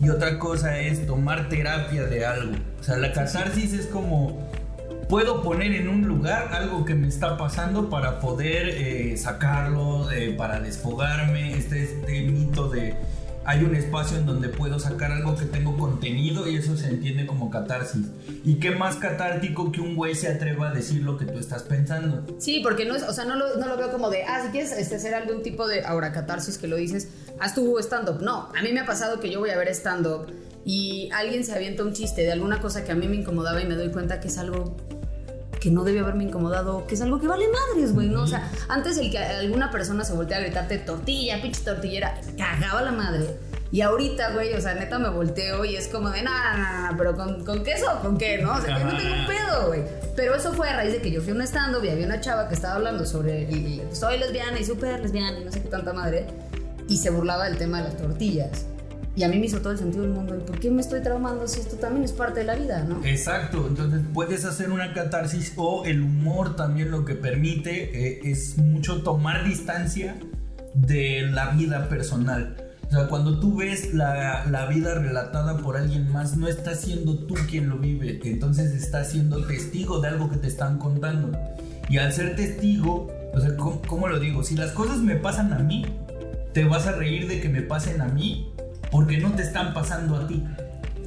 y 0.00 0.08
otra 0.10 0.38
cosa 0.38 0.78
es 0.78 1.06
tomar 1.06 1.48
terapia 1.48 2.04
de 2.04 2.26
algo. 2.26 2.54
O 2.80 2.82
sea, 2.82 2.96
la 2.98 3.12
catarsis 3.12 3.72
es 3.72 3.86
como 3.86 4.50
puedo 5.08 5.42
poner 5.42 5.72
en 5.72 5.88
un 5.88 6.06
lugar 6.06 6.48
algo 6.52 6.84
que 6.84 6.94
me 6.94 7.08
está 7.08 7.36
pasando 7.36 7.90
para 7.90 8.20
poder 8.20 8.68
eh, 8.68 9.16
sacarlo, 9.16 10.10
eh, 10.10 10.34
para 10.36 10.60
desfogarme. 10.60 11.56
Este, 11.56 11.84
este 11.84 12.22
mito 12.22 12.68
de 12.68 12.94
hay 13.46 13.62
un 13.62 13.74
espacio 13.74 14.16
en 14.16 14.24
donde 14.24 14.48
puedo 14.48 14.78
sacar 14.78 15.12
algo 15.12 15.36
que 15.36 15.44
tengo 15.44 15.76
contenido 15.76 16.48
y 16.48 16.56
eso 16.56 16.76
se 16.76 16.88
entiende 16.88 17.26
como 17.26 17.50
catarsis. 17.50 18.06
¿Y 18.42 18.54
qué 18.54 18.70
más 18.70 18.96
catártico 18.96 19.70
que 19.70 19.80
un 19.80 19.96
güey 19.96 20.14
se 20.14 20.28
atreva 20.28 20.70
a 20.70 20.72
decir 20.72 21.02
lo 21.02 21.18
que 21.18 21.26
tú 21.26 21.38
estás 21.38 21.62
pensando? 21.62 22.24
Sí, 22.38 22.60
porque 22.62 22.86
no 22.86 22.94
es, 22.94 23.02
o 23.02 23.12
sea, 23.12 23.24
no 23.26 23.36
lo, 23.36 23.56
no 23.56 23.66
lo 23.66 23.76
veo 23.76 23.92
como 23.92 24.08
de, 24.08 24.24
ah, 24.24 24.42
si 24.44 24.48
quieres 24.50 24.72
este, 24.72 24.96
hacer 24.96 25.14
algún 25.14 25.42
tipo 25.42 25.66
de 25.66 25.84
ahora 25.84 26.12
catarsis 26.12 26.56
que 26.56 26.68
lo 26.68 26.76
dices, 26.76 27.08
haz 27.38 27.54
tu 27.54 27.78
stand-up. 27.80 28.22
No, 28.22 28.48
a 28.56 28.62
mí 28.62 28.72
me 28.72 28.80
ha 28.80 28.86
pasado 28.86 29.20
que 29.20 29.30
yo 29.30 29.40
voy 29.40 29.50
a 29.50 29.58
ver 29.58 29.68
stand-up 29.68 30.26
y 30.64 31.10
alguien 31.12 31.44
se 31.44 31.52
avienta 31.54 31.82
un 31.82 31.92
chiste 31.92 32.22
de 32.22 32.32
alguna 32.32 32.60
cosa 32.60 32.84
que 32.84 32.92
a 32.92 32.94
mí 32.94 33.06
me 33.08 33.16
incomodaba 33.16 33.60
y 33.60 33.66
me 33.66 33.74
doy 33.74 33.90
cuenta 33.90 34.20
que 34.20 34.28
es 34.28 34.38
algo 34.38 34.76
que 35.60 35.70
no 35.70 35.82
debe 35.84 36.00
haberme 36.00 36.24
incomodado, 36.24 36.86
que 36.86 36.94
es 36.94 37.00
algo 37.00 37.18
que 37.20 37.26
vale 37.26 37.46
madres, 37.48 37.94
güey, 37.94 38.08
¿no? 38.08 38.22
O 38.22 38.26
sea, 38.26 38.50
antes 38.68 38.98
el 38.98 39.10
que 39.10 39.18
alguna 39.18 39.70
persona 39.70 40.04
se 40.04 40.12
voltea 40.12 40.36
a 40.36 40.40
gritarte 40.40 40.76
tortilla, 40.78 41.40
pinche 41.40 41.62
tortillera, 41.62 42.20
cagaba 42.36 42.82
la 42.82 42.92
madre. 42.92 43.26
Y 43.72 43.80
ahorita, 43.80 44.32
güey, 44.34 44.52
o 44.54 44.60
sea, 44.60 44.74
neta 44.74 44.98
me 44.98 45.08
volteo 45.08 45.64
y 45.64 45.74
es 45.74 45.88
como 45.88 46.10
de, 46.10 46.22
no, 46.22 46.30
no, 46.30 46.90
no, 46.92 46.96
pero 46.98 47.16
¿con, 47.16 47.44
¿con 47.44 47.64
queso 47.64 47.86
con 48.02 48.18
qué, 48.18 48.38
no? 48.38 48.52
O 48.54 48.60
sea, 48.60 48.78
yo 48.78 48.84
no 48.84 48.96
tengo 48.96 49.14
un 49.14 49.26
pedo, 49.26 49.66
güey. 49.68 49.82
Pero 50.14 50.34
eso 50.36 50.52
fue 50.52 50.68
a 50.68 50.76
raíz 50.76 50.92
de 50.92 51.00
que 51.00 51.10
yo 51.10 51.20
fui 51.22 51.32
a 51.32 51.34
un 51.34 51.42
stand-up 51.42 51.82
y 51.84 51.88
había 51.88 52.06
una 52.06 52.20
chava 52.20 52.46
que 52.48 52.54
estaba 52.54 52.74
hablando 52.74 53.04
sobre, 53.06 53.48
el- 53.48 53.82
soy 53.92 54.18
lesbiana 54.18 54.60
y 54.60 54.64
súper 54.64 55.00
lesbiana 55.00 55.40
y 55.40 55.44
no 55.44 55.50
sé 55.50 55.60
qué 55.62 55.68
tanta 55.68 55.92
madre, 55.92 56.26
y 56.88 56.98
se 56.98 57.10
burlaba 57.10 57.48
del 57.48 57.56
tema 57.56 57.78
de 57.78 57.84
las 57.84 57.96
tortillas. 57.96 58.66
Y 59.16 59.22
a 59.22 59.28
mí 59.28 59.38
me 59.38 59.46
hizo 59.46 59.60
todo 59.60 59.72
el 59.72 59.78
sentido 59.78 60.02
del 60.02 60.12
mundo. 60.12 60.36
¿Y 60.36 60.40
por 60.40 60.58
qué 60.58 60.70
me 60.70 60.80
estoy 60.80 61.00
traumando 61.00 61.46
si 61.46 61.60
esto 61.60 61.76
también 61.76 62.04
es 62.04 62.12
parte 62.12 62.40
de 62.40 62.46
la 62.46 62.56
vida, 62.56 62.82
no? 62.82 63.04
Exacto, 63.04 63.66
entonces 63.68 64.02
puedes 64.12 64.44
hacer 64.44 64.70
una 64.70 64.92
catarsis 64.92 65.52
o 65.56 65.84
el 65.84 66.02
humor 66.02 66.56
también 66.56 66.90
lo 66.90 67.04
que 67.04 67.14
permite 67.14 67.90
eh, 67.94 68.20
es 68.24 68.58
mucho 68.58 69.02
tomar 69.02 69.44
distancia 69.44 70.16
de 70.74 71.22
la 71.30 71.50
vida 71.50 71.88
personal. 71.88 72.56
O 72.88 72.90
sea, 72.90 73.06
cuando 73.06 73.38
tú 73.38 73.58
ves 73.58 73.94
la, 73.94 74.46
la 74.46 74.66
vida 74.66 74.94
relatada 74.94 75.58
por 75.58 75.76
alguien 75.76 76.10
más, 76.10 76.36
no 76.36 76.48
estás 76.48 76.80
siendo 76.80 77.16
tú 77.26 77.34
quien 77.48 77.68
lo 77.68 77.78
vive, 77.78 78.20
entonces 78.24 78.72
estás 78.72 79.12
siendo 79.12 79.44
testigo 79.46 80.00
de 80.00 80.08
algo 80.08 80.28
que 80.28 80.38
te 80.38 80.48
están 80.48 80.78
contando. 80.78 81.38
Y 81.88 81.98
al 81.98 82.12
ser 82.12 82.34
testigo, 82.34 83.08
o 83.32 83.40
sea, 83.40 83.56
¿cómo, 83.56 83.80
cómo 83.82 84.08
lo 84.08 84.18
digo? 84.18 84.42
Si 84.42 84.56
las 84.56 84.72
cosas 84.72 84.98
me 84.98 85.14
pasan 85.14 85.52
a 85.52 85.60
mí, 85.60 85.86
te 86.52 86.64
vas 86.64 86.86
a 86.86 86.92
reír 86.92 87.28
de 87.28 87.40
que 87.40 87.48
me 87.48 87.62
pasen 87.62 88.00
a 88.00 88.06
mí 88.06 88.53
porque 88.94 89.18
no 89.18 89.32
te 89.32 89.42
están 89.42 89.74
pasando 89.74 90.14
a 90.16 90.26
ti. 90.28 90.44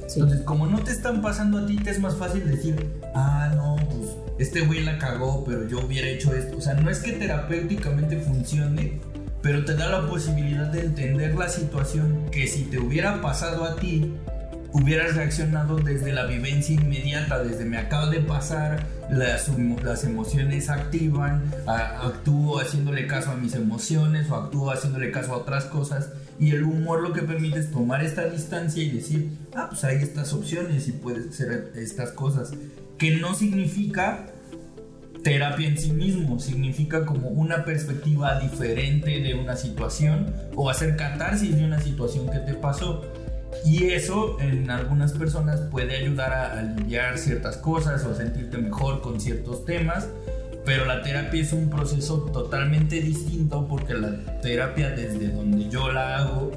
Sí. 0.08 0.20
Entonces, 0.20 0.42
como 0.44 0.66
no 0.66 0.78
te 0.80 0.90
están 0.92 1.22
pasando 1.22 1.56
a 1.58 1.66
ti, 1.66 1.76
te 1.76 1.90
es 1.90 1.98
más 2.00 2.14
fácil 2.16 2.46
decir, 2.46 3.00
ah, 3.14 3.50
no, 3.56 3.76
pues 3.88 4.10
este 4.38 4.60
güey 4.60 4.84
la 4.84 4.98
cagó, 4.98 5.42
pero 5.46 5.66
yo 5.66 5.80
hubiera 5.80 6.06
hecho 6.06 6.34
esto. 6.34 6.58
O 6.58 6.60
sea, 6.60 6.74
no 6.74 6.90
es 6.90 6.98
que 6.98 7.12
terapéuticamente 7.12 8.18
funcione, 8.18 9.00
pero 9.42 9.64
te 9.64 9.74
da 9.74 9.88
la 9.88 10.06
posibilidad 10.06 10.66
de 10.66 10.80
entender 10.82 11.34
la 11.34 11.48
situación 11.48 12.26
que 12.30 12.46
si 12.46 12.64
te 12.64 12.78
hubiera 12.78 13.22
pasado 13.22 13.64
a 13.64 13.76
ti, 13.76 14.14
hubieras 14.72 15.16
reaccionado 15.16 15.76
desde 15.76 16.12
la 16.12 16.26
vivencia 16.26 16.74
inmediata, 16.74 17.42
desde 17.42 17.64
me 17.64 17.78
acaba 17.78 18.10
de 18.10 18.20
pasar, 18.20 18.84
las, 19.10 19.50
las 19.82 20.04
emociones 20.04 20.68
activan, 20.68 21.42
a- 21.66 22.06
actúo 22.06 22.60
haciéndole 22.60 23.06
caso 23.06 23.30
a 23.30 23.34
mis 23.34 23.54
emociones 23.54 24.28
o 24.30 24.36
actúo 24.36 24.70
haciéndole 24.70 25.10
caso 25.10 25.32
a 25.32 25.38
otras 25.38 25.64
cosas. 25.64 26.10
Y 26.40 26.52
el 26.52 26.62
humor 26.62 27.02
lo 27.02 27.12
que 27.12 27.22
permite 27.22 27.58
es 27.58 27.70
tomar 27.70 28.04
esta 28.04 28.28
distancia 28.28 28.82
y 28.82 28.90
decir, 28.90 29.30
ah, 29.54 29.66
pues 29.70 29.82
hay 29.84 29.96
estas 29.96 30.32
opciones 30.32 30.86
y 30.88 30.92
puedes 30.92 31.28
hacer 31.28 31.72
estas 31.74 32.12
cosas. 32.12 32.52
Que 32.96 33.16
no 33.16 33.34
significa 33.34 34.26
terapia 35.22 35.68
en 35.68 35.78
sí 35.78 35.92
mismo, 35.92 36.38
significa 36.38 37.04
como 37.04 37.28
una 37.28 37.64
perspectiva 37.64 38.38
diferente 38.38 39.20
de 39.20 39.34
una 39.34 39.56
situación 39.56 40.32
o 40.54 40.70
hacer 40.70 40.96
catarsis 40.96 41.56
de 41.56 41.64
una 41.64 41.80
situación 41.80 42.30
que 42.30 42.38
te 42.38 42.54
pasó. 42.54 43.04
Y 43.64 43.86
eso 43.86 44.40
en 44.40 44.70
algunas 44.70 45.12
personas 45.12 45.60
puede 45.70 45.96
ayudar 45.96 46.32
a 46.32 46.58
aliviar 46.58 47.18
ciertas 47.18 47.56
cosas 47.56 48.04
o 48.04 48.14
sentirte 48.14 48.58
mejor 48.58 49.00
con 49.00 49.20
ciertos 49.20 49.64
temas, 49.64 50.08
pero 50.68 50.84
la 50.84 51.00
terapia 51.00 51.40
es 51.40 51.54
un 51.54 51.70
proceso 51.70 52.24
totalmente 52.30 53.00
distinto 53.00 53.66
porque 53.66 53.94
la 53.94 54.38
terapia 54.42 54.90
desde 54.90 55.28
donde 55.28 55.70
yo 55.70 55.90
la 55.90 56.18
hago 56.18 56.52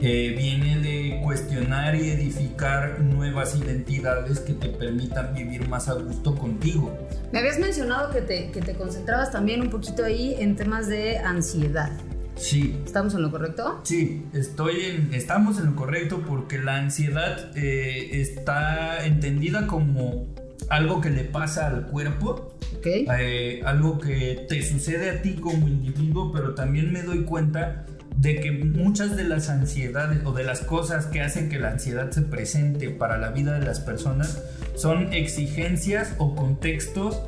eh, 0.00 0.34
viene 0.34 0.78
de 0.78 1.20
cuestionar 1.22 1.94
y 1.94 2.08
edificar 2.08 3.00
nuevas 3.00 3.54
identidades 3.54 4.40
que 4.40 4.54
te 4.54 4.68
permitan 4.70 5.34
vivir 5.34 5.68
más 5.68 5.90
a 5.90 5.92
gusto 5.92 6.34
contigo. 6.34 6.96
Me 7.30 7.40
habías 7.40 7.58
mencionado 7.58 8.10
que 8.10 8.22
te, 8.22 8.50
que 8.52 8.62
te 8.62 8.72
concentrabas 8.72 9.30
también 9.30 9.60
un 9.60 9.68
poquito 9.68 10.02
ahí 10.02 10.34
en 10.38 10.56
temas 10.56 10.88
de 10.88 11.18
ansiedad. 11.18 11.92
Sí, 12.36 12.80
¿Estamos 12.86 13.12
en 13.12 13.20
lo 13.20 13.30
correcto? 13.30 13.80
Sí, 13.82 14.24
estoy 14.32 14.80
en, 14.86 15.12
estamos 15.12 15.58
en 15.58 15.66
lo 15.66 15.76
correcto 15.76 16.22
porque 16.26 16.58
la 16.58 16.76
ansiedad 16.76 17.50
eh, 17.54 18.18
está 18.18 19.04
entendida 19.04 19.66
como 19.66 20.26
algo 20.72 21.02
que 21.02 21.10
le 21.10 21.24
pasa 21.24 21.66
al 21.66 21.86
cuerpo, 21.86 22.56
Ok. 22.78 22.86
eh, 22.86 23.60
algo 23.66 23.98
que 23.98 24.46
te 24.48 24.62
sucede 24.62 25.10
a 25.10 25.20
ti 25.20 25.34
como 25.34 25.68
individuo, 25.68 26.32
pero 26.32 26.54
también 26.54 26.90
me 26.92 27.02
doy 27.02 27.24
cuenta 27.24 27.84
de 28.16 28.36
que 28.40 28.52
muchas 28.52 29.14
de 29.14 29.24
las 29.24 29.50
ansiedades 29.50 30.24
o 30.24 30.32
de 30.32 30.44
las 30.44 30.60
cosas 30.60 31.06
que 31.06 31.20
hacen 31.20 31.50
que 31.50 31.58
la 31.58 31.72
ansiedad 31.72 32.10
se 32.10 32.22
presente 32.22 32.88
para 32.88 33.18
la 33.18 33.30
vida 33.30 33.58
de 33.58 33.66
las 33.66 33.80
personas 33.80 34.42
son 34.74 35.12
exigencias 35.12 36.14
o 36.16 36.34
contextos 36.34 37.20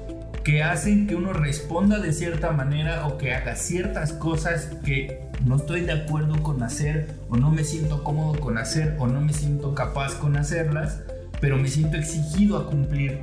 que 0.43 0.63
hacen 0.63 1.07
que 1.07 1.15
uno 1.15 1.33
responda 1.35 1.99
de 1.99 2.13
cierta 2.13 2.51
manera 2.51 3.07
o 3.07 3.19
que 3.19 3.35
haga 3.35 3.57
ciertas 3.57 4.13
cosas 4.13 4.71
que 4.85 5.21
no 5.45 5.57
estoy 5.57 5.83
de 5.83 5.93
acuerdo 5.93 6.43
con 6.43 6.63
hacer 6.63 7.09
o 7.29 7.37
no 7.37 7.51
me 7.51 7.65
siento 7.65 8.05
cómodo 8.05 8.39
con 8.41 8.57
hacer 8.57 8.97
o 8.99 9.07
no 9.07 9.21
me 9.21 9.33
siento 9.33 9.75
capaz 9.75 10.15
con 10.15 10.37
hacerlas, 10.37 11.01
pero 11.45 11.59
me 11.59 11.69
siento 11.69 11.99
exigido 11.99 12.57
a 12.57 12.71
cumplir. 12.71 13.19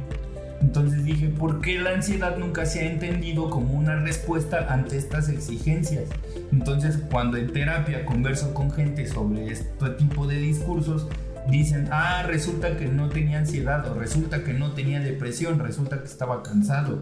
Entonces 0.62 1.04
dije, 1.04 1.30
¿por 1.30 1.60
qué 1.60 1.80
la 1.80 1.90
ansiedad 1.90 2.38
nunca 2.38 2.68
se 2.68 2.82
ha 2.82 2.84
entendido 2.84 3.50
como 3.50 3.74
una 3.74 3.96
respuesta 3.96 4.72
ante 4.72 4.96
estas 4.96 5.28
exigencias? 5.28 6.04
Entonces 6.52 7.00
cuando 7.10 7.38
en 7.38 7.52
terapia 7.52 8.06
converso 8.06 8.54
con 8.54 8.70
gente 8.70 9.08
sobre 9.08 9.48
este 9.48 9.90
tipo 9.98 10.28
de 10.28 10.36
discursos, 10.36 11.08
dicen, 11.50 11.88
ah, 11.90 12.22
resulta 12.28 12.78
que 12.78 12.86
no 12.86 13.10
tenía 13.10 13.40
ansiedad, 13.40 13.88
o 13.88 13.96
resulta 13.96 14.44
que 14.44 14.54
no 14.54 14.74
tenía 14.74 15.00
depresión, 15.00 15.58
resulta 15.58 15.98
que 15.98 16.06
estaba 16.06 16.44
cansado, 16.44 17.00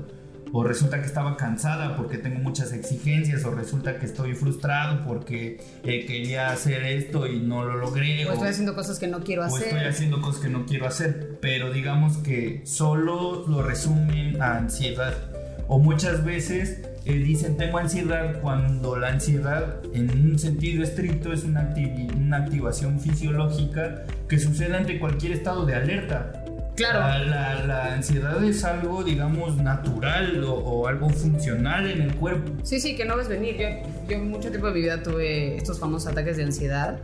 o 0.51 0.63
resulta 0.63 0.99
que 0.99 1.05
estaba 1.07 1.37
cansada 1.37 1.95
porque 1.95 2.17
tengo 2.17 2.39
muchas 2.39 2.73
exigencias, 2.73 3.45
o 3.45 3.51
resulta 3.51 3.99
que 3.99 4.05
estoy 4.05 4.33
frustrado 4.35 5.05
porque 5.05 5.61
eh, 5.83 6.05
quería 6.05 6.49
hacer 6.49 6.83
esto 6.83 7.27
y 7.27 7.39
no 7.39 7.63
lo 7.65 7.77
logré. 7.77 8.25
O 8.25 8.29
o- 8.29 8.33
estoy 8.33 8.49
haciendo 8.49 8.75
cosas 8.75 8.99
que 8.99 9.07
no 9.07 9.19
quiero 9.21 9.43
o 9.43 9.45
hacer. 9.45 9.67
estoy 9.67 9.83
haciendo 9.85 10.21
cosas 10.21 10.41
que 10.41 10.49
no 10.49 10.65
quiero 10.65 10.87
hacer, 10.87 11.37
pero 11.41 11.71
digamos 11.71 12.17
que 12.17 12.61
solo 12.65 13.45
lo 13.47 13.61
resumen 13.63 14.41
a 14.41 14.57
ansiedad. 14.57 15.13
O 15.67 15.77
muchas 15.77 16.25
veces 16.25 16.81
eh, 17.05 17.13
dicen 17.13 17.55
tengo 17.55 17.77
ansiedad 17.77 18.41
cuando 18.41 18.95
la 18.97 19.09
ansiedad 19.09 19.75
en 19.93 20.09
un 20.09 20.39
sentido 20.39 20.83
estricto 20.83 21.31
es 21.31 21.43
una 21.43 22.37
activación 22.37 22.99
fisiológica 22.99 24.03
que 24.27 24.39
sucede 24.39 24.75
ante 24.75 24.99
cualquier 24.99 25.33
estado 25.33 25.65
de 25.67 25.75
alerta. 25.75 26.43
Claro. 26.79 26.99
La, 26.99 27.19
la- 27.19 27.65
la 27.65 27.93
ansiedad 27.93 28.43
es 28.43 28.63
algo, 28.63 29.03
digamos, 29.03 29.57
natural 29.57 30.43
o, 30.43 30.53
o 30.53 30.87
algo 30.87 31.09
funcional 31.09 31.89
en 31.89 32.01
el 32.01 32.15
cuerpo. 32.15 32.51
Sí, 32.63 32.79
sí, 32.79 32.95
que 32.95 33.05
no 33.05 33.15
ves 33.17 33.27
venir. 33.27 33.57
Yo, 33.57 33.67
yo 34.09 34.19
mucho 34.19 34.49
tiempo 34.49 34.67
de 34.67 34.73
mi 34.73 34.81
vida 34.81 35.03
tuve 35.03 35.57
estos 35.57 35.79
famosos 35.79 36.11
ataques 36.11 36.37
de 36.37 36.43
ansiedad 36.45 36.99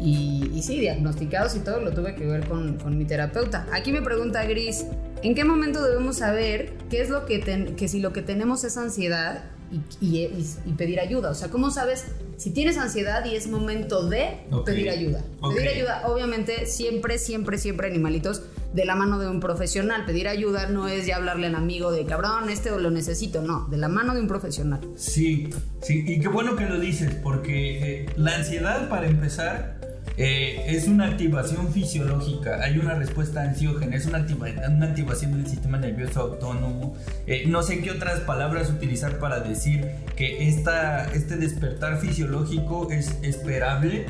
Y, 0.00 0.50
y 0.52 0.62
sí, 0.62 0.80
diagnosticados 0.80 1.54
y 1.54 1.60
todo 1.60 1.80
lo 1.80 1.92
tuve 1.92 2.16
que 2.16 2.26
ver 2.26 2.44
con, 2.48 2.76
con 2.78 2.98
mi 2.98 3.04
terapeuta. 3.04 3.66
Aquí 3.72 3.92
me 3.92 4.02
pregunta 4.02 4.42
Gris, 4.44 4.84
¿en 5.22 5.34
qué 5.36 5.44
momento 5.44 5.80
debemos 5.84 6.16
saber 6.16 6.72
qué 6.90 7.00
es 7.02 7.08
lo 7.08 7.24
que, 7.24 7.38
ten- 7.38 7.76
que 7.76 7.86
si 7.86 8.00
lo 8.00 8.12
que 8.12 8.20
tenemos 8.22 8.64
es 8.64 8.76
ansiedad 8.76 9.44
y, 9.70 9.76
y- 10.04 10.24
y- 10.24 10.56
y 10.66 10.72
pedir 10.72 10.98
ayuda? 10.98 11.30
O 11.30 11.34
sea, 11.34 11.50
¿cómo 11.50 11.70
sabes 11.70 12.06
si 12.36 12.50
tienes 12.50 12.78
ansiedad 12.78 13.24
y 13.26 13.36
es 13.36 13.46
momento 13.46 14.08
de 14.08 14.40
Ok. 14.50 14.66
pedir 14.66 14.90
ayuda? 14.90 15.22
Pedir 15.54 15.68
ayuda, 15.68 16.02
obviamente, 16.08 16.66
siempre, 16.66 17.18
siempre, 17.18 17.56
siempre, 17.58 17.86
animalitos, 17.86 18.42
de 18.72 18.84
la 18.84 18.94
mano 18.94 19.18
de 19.18 19.28
un 19.28 19.40
profesional. 19.40 20.04
Pedir 20.04 20.28
ayuda 20.28 20.68
no 20.68 20.88
es 20.88 21.06
ya 21.06 21.16
hablarle 21.16 21.48
al 21.48 21.54
amigo 21.54 21.92
de 21.92 22.04
cabrón, 22.04 22.50
este 22.50 22.70
lo 22.70 22.90
necesito, 22.90 23.42
no, 23.42 23.66
de 23.68 23.76
la 23.76 23.88
mano 23.88 24.14
de 24.14 24.20
un 24.20 24.28
profesional. 24.28 24.80
Sí, 24.96 25.50
sí, 25.82 26.04
y 26.06 26.20
qué 26.20 26.28
bueno 26.28 26.56
que 26.56 26.66
lo 26.66 26.78
dices, 26.78 27.14
porque 27.22 28.02
eh, 28.02 28.06
la 28.16 28.36
ansiedad, 28.36 28.88
para 28.88 29.06
empezar, 29.06 29.82
eh, 30.16 30.64
es 30.68 30.88
una 30.88 31.06
activación 31.06 31.72
fisiológica, 31.72 32.62
hay 32.62 32.78
una 32.78 32.94
respuesta 32.94 33.42
ansiógena, 33.42 33.96
es 33.96 34.06
una 34.06 34.18
activación 34.18 35.32
del 35.32 35.46
sistema 35.46 35.78
nervioso 35.78 36.20
autónomo. 36.20 36.96
Eh, 37.26 37.44
no 37.46 37.62
sé 37.62 37.80
qué 37.80 37.90
otras 37.90 38.20
palabras 38.20 38.70
utilizar 38.70 39.18
para 39.18 39.40
decir 39.40 39.90
que 40.16 40.48
esta, 40.48 41.06
este 41.12 41.36
despertar 41.36 41.98
fisiológico 41.98 42.90
es 42.90 43.16
esperable 43.22 44.06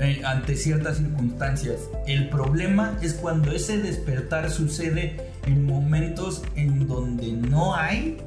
eh, 0.00 0.22
ante 0.24 0.56
ciertas 0.56 0.98
circunstancias. 0.98 1.88
El 2.06 2.28
problema 2.28 2.96
es 3.02 3.14
cuando 3.14 3.52
ese 3.52 3.78
despertar 3.78 4.50
sucede 4.50 5.16
en 5.46 5.64
momentos 5.64 6.42
en 6.56 6.86
donde 6.86 7.32
no 7.32 7.74
hay 7.74 8.18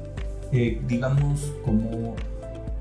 eh, 0.52 0.82
digamos, 0.86 1.50
como 1.64 2.14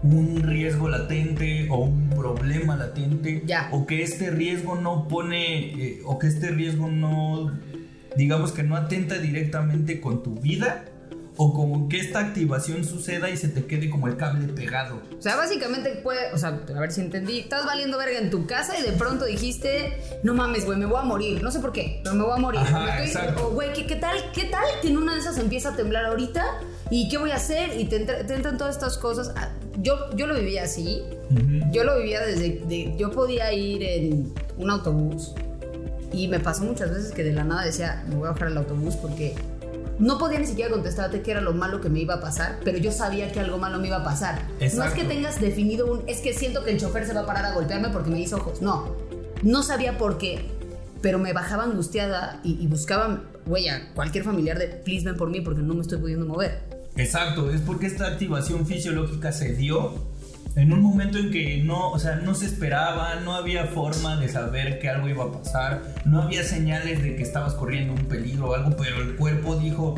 un 0.04 0.44
riesgo 0.44 0.90
latente 0.90 1.68
o 1.70 1.78
un 1.86 2.10
problema 2.10 2.76
latente, 2.76 3.44
Ya. 3.46 3.70
o 3.72 3.86
que 3.86 4.04
este 4.04 4.30
riesgo 4.30 4.76
no 4.76 5.08
pone, 5.08 5.70
eh, 5.82 6.02
o 6.04 6.20
que 6.20 6.28
este 6.28 6.50
riesgo 6.52 6.90
no, 6.90 7.58
digamos 8.18 8.52
que 8.52 8.64
no 8.64 8.76
atenta 8.76 9.20
directamente 9.20 10.02
con 10.02 10.22
tu 10.22 10.36
vida, 10.36 10.84
o 11.38 11.54
como 11.54 11.88
que 11.90 12.00
esta 12.00 12.20
activación 12.20 12.84
suceda 12.84 13.30
y 13.30 13.38
se 13.38 13.48
te 13.48 13.66
quede 13.66 13.90
como 13.90 14.08
el 14.08 14.18
cable 14.18 14.48
pegado. 14.54 15.02
O 15.18 15.22
sea, 15.22 15.36
básicamente 15.38 15.90
puede, 16.04 16.32
o 16.34 16.38
sea, 16.38 16.50
a 16.76 16.80
ver 16.80 16.92
si 16.92 17.02
entendí, 17.02 17.40
estás 17.40 17.66
valiendo 17.66 17.98
verga 17.98 18.20
en 18.20 18.30
tu 18.30 18.46
casa 18.46 18.78
y 18.78 18.84
de 18.84 18.92
pronto 18.92 19.26
dijiste, 19.26 19.98
no 20.24 20.34
mames, 20.34 20.66
güey, 20.66 20.78
me 20.78 20.86
voy 20.86 21.00
a 21.00 21.04
morir, 21.04 21.42
no 21.42 21.50
sé 21.52 21.60
por 21.60 21.72
qué, 21.72 22.02
pero 22.04 22.16
me 22.16 22.24
voy 22.24 22.34
a 22.34 22.38
morir. 22.42 22.60
Ajá, 22.62 23.04
exacto. 23.04 23.48
o, 23.48 23.52
güey, 23.52 23.72
¿qué, 23.74 23.86
qué 23.88 23.96
tal, 23.96 24.18
qué 24.34 24.46
tal 24.46 24.64
que 24.82 24.90
en 24.90 24.98
una 24.98 25.14
de 25.14 25.20
esas 25.22 25.38
empieza 25.38 25.70
a 25.70 25.76
temblar 25.76 26.06
ahorita? 26.06 26.44
¿Y 26.90 27.08
qué 27.08 27.18
voy 27.18 27.32
a 27.32 27.36
hacer? 27.36 27.80
Y 27.80 27.86
te, 27.86 27.96
entra- 28.06 28.26
te 28.26 28.34
entran 28.36 28.58
todas 28.58 28.76
estas 28.76 28.98
cosas. 28.98 29.32
Ah, 29.38 29.50
Yo, 29.80 30.14
yo 30.18 30.28
lo 30.28 30.36
vivía 30.36 30.64
así, 30.64 31.02
yo 31.72 31.86
lo 31.86 31.98
vivía 31.98 32.20
desde, 32.26 32.60
de- 32.68 32.94
yo 32.98 33.10
podía 33.12 33.54
ir 33.54 33.82
en 33.84 34.34
un 34.58 34.70
autobús 34.70 35.34
y 36.12 36.28
me 36.28 36.42
pasó 36.42 36.66
muchas 36.66 36.90
veces 36.92 37.14
que 37.14 37.24
de 37.24 37.32
la 37.32 37.46
nada 37.46 37.64
decía, 37.64 38.04
me 38.10 38.16
voy 38.16 38.28
a 38.28 38.32
bajar 38.32 38.48
al 38.50 38.58
autobús 38.58 38.98
porque 38.98 39.34
no 40.00 40.18
podía 40.18 40.40
ni 40.40 40.48
siquiera 40.48 40.72
contestarte 40.72 41.22
qué 41.22 41.32
era 41.32 41.42
lo 41.42 41.54
malo 41.54 41.82
que 41.82 41.90
me 41.90 42.00
iba 42.00 42.16
a 42.16 42.22
pasar, 42.22 42.60
pero 42.64 42.78
yo 42.78 42.92
sabía 42.92 43.32
que 43.32 43.40
algo 43.40 43.58
malo 43.58 43.80
me 43.80 43.88
iba 43.88 43.98
a 43.98 44.04
pasar. 44.04 44.48
No 44.60 44.66
es 44.66 44.74
Exacto. 44.74 44.96
que 44.96 45.04
tengas 45.06 45.40
definido 45.40 45.92
un, 45.92 46.04
es 46.08 46.20
que 46.20 46.34
siento 46.34 46.64
que 46.64 46.72
el 46.72 46.80
chofer 46.80 47.06
se 47.06 47.14
va 47.14 47.22
a 47.22 47.26
parar 47.26 47.46
a 47.46 47.54
golpearme 47.54 47.90
porque 47.90 48.10
me 48.10 48.20
hizo 48.20 48.38
ojos. 48.38 48.62
No, 48.62 48.96
no 49.44 49.64
sabía 49.64 49.98
por 49.98 50.18
qué, 50.18 50.46
pero 51.02 51.20
me 51.20 51.34
bajaba 51.34 51.64
angustiada 51.64 52.40
y, 52.44 52.54
y 52.62 52.68
buscaba, 52.68 53.22
güey, 53.46 53.70
a 53.70 53.94
cualquier 53.94 54.24
familiar 54.24 54.58
de, 54.58 54.68
please 54.68 55.06
ven 55.06 55.18
por 55.18 55.30
mí 55.30 55.42
porque 55.42 55.62
no 55.62 55.74
me 55.74 55.82
estoy 55.82 56.00
pudiendo 56.00 56.26
mover. 56.26 56.60
Exacto, 56.96 57.52
es 57.52 57.62
porque 57.62 57.88
esta 57.88 58.08
activación 58.08 58.66
fisiológica 58.66 59.32
se 59.32 59.54
dio 59.54 59.94
en 60.56 60.74
un 60.74 60.82
momento 60.82 61.18
en 61.18 61.32
que 61.32 61.64
no, 61.64 61.92
o 61.92 62.00
sea, 62.00 62.16
no 62.16 62.34
se 62.36 62.46
esperaba, 62.46 63.16
no 63.24 63.34
había 63.34 63.66
forma 63.66 64.18
de 64.18 64.28
saber 64.28 64.80
que 64.80 64.90
algo 64.90 65.08
iba 65.08 65.24
a 65.24 65.32
pasar, 65.32 65.82
no 66.06 66.22
había 66.22 66.44
señales 66.44 67.02
de 67.02 67.16
que 67.16 67.24
estabas 67.24 67.54
corriendo 67.54 67.94
un 67.94 68.06
peligro 68.06 68.50
o 68.50 68.54
algo, 68.56 68.76
pero 68.76 69.02
el 69.02 69.16
cuerpo 69.16 69.56
dijo, 69.56 69.96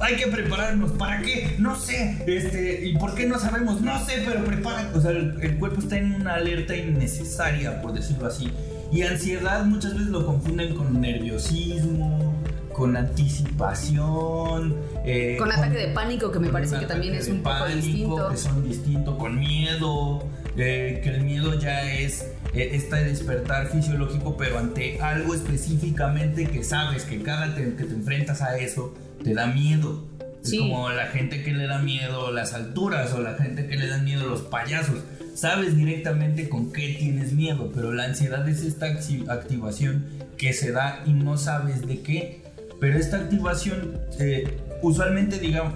hay 0.00 0.16
que 0.16 0.26
prepararnos, 0.26 0.92
¿para 0.92 1.20
qué? 1.22 1.54
No 1.58 1.76
sé, 1.76 2.22
este, 2.26 2.86
¿y 2.86 2.96
por 2.96 3.14
qué 3.14 3.26
no 3.26 3.38
sabemos? 3.38 3.80
No 3.82 4.02
sé, 4.04 4.22
pero 4.24 4.44
prepárate. 4.44 4.96
O 4.96 5.00
sea, 5.00 5.10
el, 5.10 5.36
el 5.42 5.58
cuerpo 5.58 5.80
está 5.80 5.98
en 5.98 6.14
una 6.14 6.34
alerta 6.34 6.74
innecesaria, 6.74 7.82
por 7.82 7.92
decirlo 7.92 8.26
así. 8.26 8.50
Y 8.92 9.02
ansiedad 9.02 9.64
muchas 9.64 9.92
veces 9.92 10.08
lo 10.08 10.26
confunden 10.26 10.74
con 10.74 11.00
nerviosismo, 11.00 12.34
con 12.72 12.96
anticipación, 12.96 14.74
eh, 15.12 15.36
Con 15.38 15.50
ataque 15.52 15.76
de 15.78 15.88
pánico, 15.88 16.30
que 16.30 16.38
me 16.38 16.48
parece 16.50 16.78
que 16.78 16.86
también 16.86 17.14
es 17.14 17.28
un 17.28 17.42
poco 17.42 17.58
pánico, 17.60 17.76
distinto. 17.86 18.28
Que 18.30 18.36
son 18.36 18.68
distintos, 18.68 19.18
con 19.18 19.38
miedo, 19.38 20.26
eh, 20.56 21.00
que 21.02 21.08
el 21.10 21.22
miedo 21.22 21.58
ya 21.58 21.82
es 21.92 22.22
eh, 22.54 22.70
este 22.72 22.96
despertar 23.04 23.68
fisiológico, 23.68 24.36
pero 24.36 24.58
ante 24.58 25.00
algo 25.00 25.34
específicamente 25.34 26.46
que 26.46 26.62
sabes 26.64 27.04
que 27.04 27.22
cada 27.22 27.54
te- 27.54 27.74
que 27.74 27.84
te 27.84 27.94
enfrentas 27.94 28.42
a 28.42 28.56
eso 28.58 28.94
te 29.22 29.34
da 29.34 29.46
miedo. 29.46 30.04
Sí. 30.42 30.56
Es 30.56 30.62
como 30.62 30.88
la 30.90 31.06
gente 31.08 31.42
que 31.42 31.52
le 31.52 31.66
da 31.66 31.78
miedo 31.80 32.30
las 32.32 32.54
alturas 32.54 33.12
o 33.12 33.20
la 33.20 33.34
gente 33.34 33.66
que 33.66 33.76
le 33.76 33.86
da 33.88 33.98
miedo 33.98 34.26
los 34.26 34.40
payasos. 34.42 34.96
Sabes 35.34 35.76
directamente 35.76 36.48
con 36.48 36.72
qué 36.72 36.96
tienes 36.98 37.32
miedo, 37.32 37.70
pero 37.74 37.92
la 37.92 38.04
ansiedad 38.04 38.46
es 38.48 38.62
esta 38.62 38.86
activación 39.28 40.06
que 40.36 40.52
se 40.52 40.72
da 40.72 41.02
y 41.06 41.12
no 41.12 41.36
sabes 41.36 41.86
de 41.86 42.00
qué. 42.02 42.42
Pero 42.80 42.98
esta 42.98 43.18
activación, 43.18 43.98
eh, 44.18 44.56
usualmente, 44.82 45.38
digamos, 45.38 45.74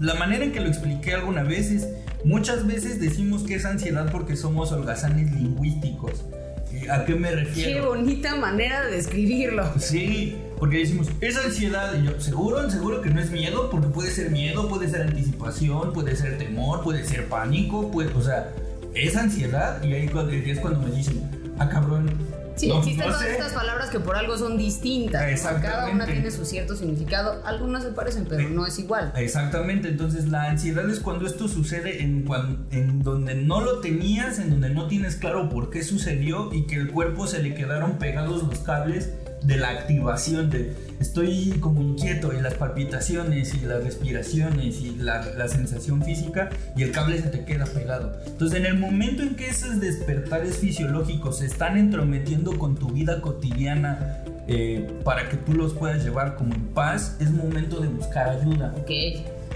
la 0.00 0.14
manera 0.14 0.44
en 0.44 0.52
que 0.52 0.60
lo 0.60 0.68
expliqué 0.68 1.14
alguna 1.14 1.42
vez 1.42 1.70
es, 1.70 1.88
muchas 2.24 2.66
veces 2.66 3.00
decimos 3.00 3.42
que 3.42 3.54
es 3.54 3.64
ansiedad 3.64 4.10
porque 4.10 4.36
somos 4.36 4.72
holgazanes 4.72 5.32
lingüísticos. 5.32 6.24
Eh, 6.72 6.90
¿A 6.90 7.04
qué 7.04 7.14
me 7.14 7.28
Qué 7.28 7.34
refiero? 7.36 7.88
bonita 7.88 8.36
manera 8.36 8.84
de 8.86 8.96
describirlo. 8.96 9.70
Sí, 9.78 10.36
porque 10.58 10.78
decimos, 10.78 11.08
es 11.20 11.36
ansiedad. 11.36 11.94
Y 12.00 12.06
yo, 12.06 12.20
seguro, 12.20 12.70
seguro 12.70 13.02
que 13.02 13.10
no 13.10 13.20
es 13.20 13.30
miedo, 13.30 13.68
porque 13.70 13.88
puede 13.88 14.10
ser 14.10 14.30
miedo, 14.30 14.68
puede 14.68 14.88
ser 14.88 15.02
anticipación, 15.02 15.92
puede 15.92 16.16
ser 16.16 16.38
temor, 16.38 16.82
puede 16.82 17.04
ser 17.04 17.28
pánico, 17.28 17.90
puede, 17.90 18.12
o 18.14 18.22
sea, 18.22 18.52
es 18.94 19.16
ansiedad. 19.16 19.82
Y 19.82 19.92
ahí 19.92 20.10
es 20.46 20.58
cuando 20.60 20.80
me 20.80 20.90
dicen, 20.94 21.28
ah, 21.58 21.68
cabrón. 21.68 22.10
Sí, 22.56 22.68
no- 22.68 22.78
existen 22.78 23.06
no 23.06 23.12
todas 23.12 23.26
sé". 23.26 23.32
estas 23.32 23.52
palabras 23.52 23.90
que 23.90 24.00
por 24.00 24.16
algo 24.16 24.36
son 24.38 24.56
distintas. 24.58 25.40
Cada 25.62 25.88
una 25.90 26.06
tiene 26.06 26.30
su 26.30 26.44
cierto 26.44 26.76
significado. 26.76 27.42
Algunas 27.44 27.82
se 27.82 27.90
parecen, 27.90 28.26
pero 28.28 28.48
no 28.48 28.66
es 28.66 28.78
igual. 28.78 29.12
Exactamente, 29.16 29.88
entonces 29.88 30.28
la 30.28 30.44
ansiedad 30.50 30.88
es 30.90 31.00
cuando 31.00 31.26
esto 31.26 31.48
sucede 31.48 32.02
en, 32.02 32.24
cuan- 32.24 32.66
en 32.70 33.02
donde 33.02 33.34
no 33.34 33.60
lo 33.60 33.80
tenías, 33.80 34.38
en 34.38 34.50
donde 34.50 34.70
no 34.70 34.86
tienes 34.86 35.16
claro 35.16 35.48
por 35.48 35.70
qué 35.70 35.82
sucedió 35.82 36.52
y 36.52 36.66
que 36.66 36.76
el 36.76 36.90
cuerpo 36.90 37.26
se 37.26 37.42
le 37.42 37.54
quedaron 37.54 37.98
pegados 37.98 38.42
los 38.42 38.58
cables 38.60 39.10
de 39.44 39.56
la 39.56 39.70
activación 39.70 40.50
de 40.50 40.74
estoy 41.00 41.56
como 41.60 41.82
inquieto 41.82 42.32
y 42.32 42.40
las 42.40 42.54
palpitaciones 42.54 43.54
y 43.54 43.60
las 43.66 43.82
respiraciones 43.82 44.80
y 44.80 44.96
la, 44.96 45.24
la 45.36 45.48
sensación 45.48 46.02
física 46.02 46.48
y 46.76 46.82
el 46.82 46.92
cable 46.92 47.20
se 47.20 47.28
te 47.28 47.44
queda 47.44 47.66
pegado. 47.66 48.16
Entonces 48.26 48.60
en 48.60 48.66
el 48.66 48.78
momento 48.78 49.22
en 49.22 49.34
que 49.34 49.48
esos 49.48 49.80
despertares 49.80 50.58
fisiológicos 50.58 51.38
se 51.38 51.46
están 51.46 51.76
entrometiendo 51.76 52.58
con 52.58 52.76
tu 52.76 52.90
vida 52.90 53.20
cotidiana 53.20 54.22
eh, 54.48 54.90
para 55.04 55.28
que 55.28 55.36
tú 55.36 55.54
los 55.54 55.72
puedas 55.72 56.02
llevar 56.04 56.34
como 56.34 56.54
en 56.54 56.66
paz, 56.68 57.16
es 57.20 57.30
momento 57.30 57.80
de 57.80 57.88
buscar 57.88 58.28
ayuda. 58.28 58.74
Ok. 58.76 58.90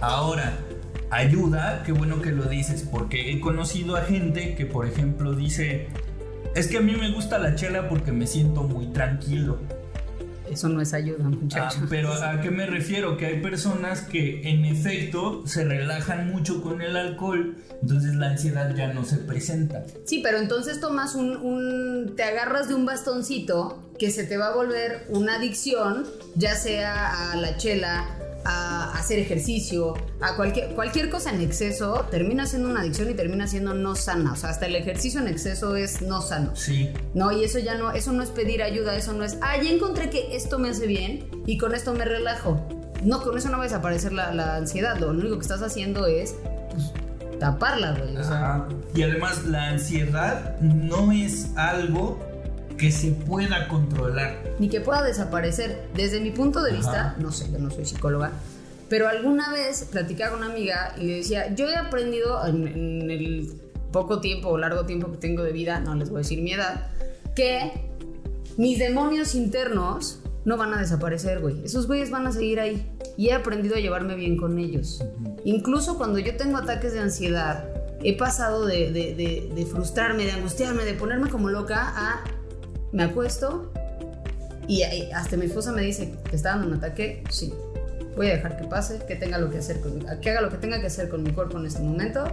Ahora, 0.01 0.53
ayuda, 1.11 1.83
qué 1.85 1.93
bueno 1.93 2.21
que 2.23 2.31
lo 2.31 2.45
dices, 2.45 2.87
porque 2.91 3.33
he 3.33 3.41
conocido 3.41 3.97
a 3.97 4.03
gente 4.03 4.55
que, 4.55 4.65
por 4.65 4.87
ejemplo, 4.87 5.35
dice, 5.35 5.89
es 6.55 6.69
que 6.69 6.79
a 6.79 6.81
mí 6.81 6.93
me 6.93 7.11
gusta 7.11 7.39
la 7.39 7.55
chela 7.55 7.89
porque 7.89 8.13
me 8.13 8.27
siento 8.27 8.63
muy 8.63 8.87
tranquilo. 8.87 9.59
Eso 10.51 10.69
no 10.69 10.81
es 10.81 10.95
ayuda, 10.95 11.25
Ah, 11.25 11.29
muchachos. 11.29 11.83
pero 11.91 12.13
¿a 12.13 12.41
qué 12.41 12.51
me 12.51 12.67
refiero? 12.67 13.17
Que 13.17 13.27
hay 13.27 13.41
personas 13.43 14.03
que 14.03 14.49
en 14.49 14.65
efecto 14.65 15.47
se 15.47 15.65
relajan 15.65 16.31
mucho 16.31 16.63
con 16.63 16.81
el 16.83 16.97
alcohol, 16.97 17.57
entonces 17.83 18.15
la 18.15 18.31
ansiedad 18.31 18.75
ya 18.75 18.93
no 18.93 19.05
se 19.05 19.17
presenta. 19.17 19.85
Sí, 20.05 20.21
pero 20.23 20.39
entonces 20.39 20.81
tomas 20.81 21.15
un, 21.15 21.37
un- 21.37 22.15
te 22.17 22.23
agarras 22.23 22.69
de 22.69 22.75
un 22.75 22.87
bastoncito 22.87 23.83
que 23.99 24.11
se 24.11 24.25
te 24.25 24.37
va 24.37 24.49
a 24.49 24.55
volver 24.55 25.05
una 25.09 25.37
adicción, 25.37 26.05
ya 26.37 26.55
sea 26.55 27.33
a 27.33 27.37
la 27.37 27.57
chela, 27.57 28.05
a 28.49 28.93
hacer 28.93 29.19
ejercicio, 29.19 29.95
a 30.21 30.37
cualquier, 30.37 30.75
cualquier 30.75 31.11
cosa 31.11 31.31
en 31.31 31.41
exceso, 31.41 32.07
termina 32.11 32.47
siendo 32.47 32.69
una 32.69 32.81
adicción 32.81 33.11
y 33.11 33.15
termina 33.15 33.49
siendo 33.49 33.75
no 33.75 33.97
sana. 33.97 34.33
O 34.33 34.37
sea, 34.37 34.51
hasta 34.51 34.67
el 34.67 34.77
ejercicio 34.77 35.21
en 35.21 35.27
exceso 35.27 35.75
es 35.75 36.01
no 36.01 36.23
sano. 36.23 36.55
Sí, 36.55 36.91
No, 37.15 37.33
y 37.33 37.45
eso 37.45 37.59
ya 37.59 37.77
no, 37.77 37.91
eso 37.91 38.13
no 38.13 38.23
es 38.23 38.31
pedir 38.31 38.63
ayuda, 38.63 38.97
eso 38.97 39.13
no 39.13 39.25
es, 39.25 39.37
ah, 39.43 39.57
ya 39.61 39.69
encontré 39.71 40.11
que 40.11 40.37
esto 40.37 40.61
me 40.61 40.69
hace 40.69 40.87
bien 40.87 41.29
y 41.47 41.59
con 41.59 41.75
esto 41.75 41.93
me 41.93 42.05
relajo. 42.05 42.65
No, 43.03 43.21
con 43.23 43.37
eso 43.37 43.49
no 43.51 43.59
va 43.59 43.65
a 43.65 43.67
desaparecer 43.67 44.13
la, 44.13 44.33
la 44.33 44.57
ansiedad, 44.57 44.97
lo 44.99 45.11
único 45.11 45.37
que 45.37 45.43
estás 45.43 45.63
haciendo 45.63 46.07
es 46.07 46.37
pues, 46.71 46.93
taparla, 47.41 47.93
güey. 47.99 48.17
O 48.17 48.25
sea. 48.25 48.69
Y 48.95 49.03
además 49.03 49.45
la 49.45 49.71
ansiedad 49.71 50.59
no 50.61 51.11
es 51.11 51.51
algo 51.57 52.21
que 52.79 52.91
se 52.93 53.11
pueda 53.13 53.69
controlar. 53.69 54.43
ni 54.59 54.69
que 54.69 54.81
pueda 54.81 55.03
desaparecer. 55.03 55.89
Desde 55.95 56.21
mi 56.21 56.31
punto 56.31 56.63
de 56.63 56.73
vista, 56.73 57.09
Ajá. 57.11 57.17
no 57.19 57.33
sé, 57.33 57.51
yo 57.51 57.59
no 57.59 57.71
soy 57.71 57.85
psicóloga, 57.87 58.33
pero 58.89 59.09
alguna 59.09 59.51
vez 59.53 59.89
platicaba 59.91 60.33
con 60.37 60.45
una 60.45 60.53
amiga 60.53 60.95
y 60.99 61.05
le 61.05 61.17
decía, 61.17 61.55
yo 61.55 61.69
he 61.69 61.77
aprendido 61.77 62.47
en, 62.47 62.69
en 62.69 63.11
el 63.11 63.53
poco 63.93 64.21
tiempo 64.21 64.49
o 64.51 64.59
largo 64.59 64.85
tiempo 64.87 65.11
que 65.11 65.17
tengo 65.19 65.43
de 65.43 65.53
vida, 65.53 65.81
no 65.81 65.95
les 65.95 66.11
voy 66.11 66.19
a 66.19 66.23
decir 66.23 66.41
mi 66.43 66.53
edad, 66.53 66.89
que 67.35 67.73
mis 68.57 68.79
demonios 68.79 69.35
internos 69.35 70.21
no 70.45 70.57
van 70.57 70.73
a 70.75 70.79
desaparecer, 70.79 71.41
güey. 71.41 71.65
Esos 71.65 71.87
güeyes 71.89 72.11
van 72.11 72.27
a 72.27 72.33
seguir 72.33 72.61
ahí. 72.61 72.87
Y 73.17 73.29
he 73.31 73.33
aprendido 73.33 73.75
a 73.75 73.79
llevarme 73.81 74.15
bien 74.15 74.37
con 74.37 74.59
ellos. 74.59 75.03
Incluso 75.45 75.97
cuando 75.97 76.19
yo 76.21 76.37
tengo 76.37 76.59
ataques 76.59 76.93
de 76.93 77.01
ansiedad, 77.01 77.65
he 78.05 78.17
pasado 78.17 78.65
de, 78.65 78.93
de- 78.93 79.15
de- 79.15 79.51
de 79.55 79.67
frustrarme, 79.67 80.25
de 80.25 80.33
angustiarme, 80.33 80.85
de 80.85 80.95
ponerme 80.95 81.31
como 81.31 81.49
loca 81.49 81.93
a 81.97 82.25
me 82.93 83.05
acuesto 83.05 83.73
y, 84.69 84.83
hasta 85.13 85.37
mi 85.37 85.47
esposa 85.47 85.73
me 85.73 85.83
dice, 85.83 86.15
¿te 86.29 86.37
está 86.37 86.51
dando 86.51 86.69
un 86.69 86.75
ataque? 86.75 87.23
Sí. 87.31 87.55
Voy 88.17 88.29
a 88.29 88.31
dejar 88.31 88.57
que 88.57 88.65
pase, 88.65 89.01
que 89.07 89.15
tenga 89.15 89.39
lo 89.39 89.51
que 89.51 89.59
hacer 89.59 89.81
con, 89.81 90.01
que 90.21 90.31
haga 90.31 90.41
lo 90.41 90.49
que 90.49 90.57
tenga 90.57 90.81
que 90.81 90.87
hacer 90.87 91.09
con 91.09 91.23
mi 91.23 91.31
cuerpo 91.31 91.59
en 91.59 91.67
este 91.67 91.83
momento. 91.83 92.25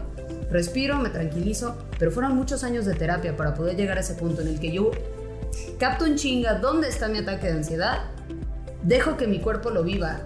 Respiro, 0.49 0.97
me 0.97 1.09
tranquilizo, 1.09 1.77
pero 1.99 2.09
fueron 2.11 2.35
muchos 2.35 2.63
años 2.63 2.85
de 2.85 2.93
terapia 2.93 3.35
para 3.35 3.53
poder 3.53 3.75
llegar 3.75 3.97
a 3.97 4.01
ese 4.01 4.13
punto 4.13 4.41
en 4.41 4.47
el 4.47 4.59
que 4.59 4.71
yo 4.71 4.91
capto 5.79 6.05
en 6.05 6.15
chinga 6.15 6.55
dónde 6.55 6.87
está 6.87 7.07
mi 7.09 7.19
ataque 7.19 7.47
de 7.47 7.53
ansiedad, 7.53 8.03
dejo 8.83 9.17
que 9.17 9.27
mi 9.27 9.39
cuerpo 9.39 9.69
lo 9.69 9.83
viva, 9.83 10.21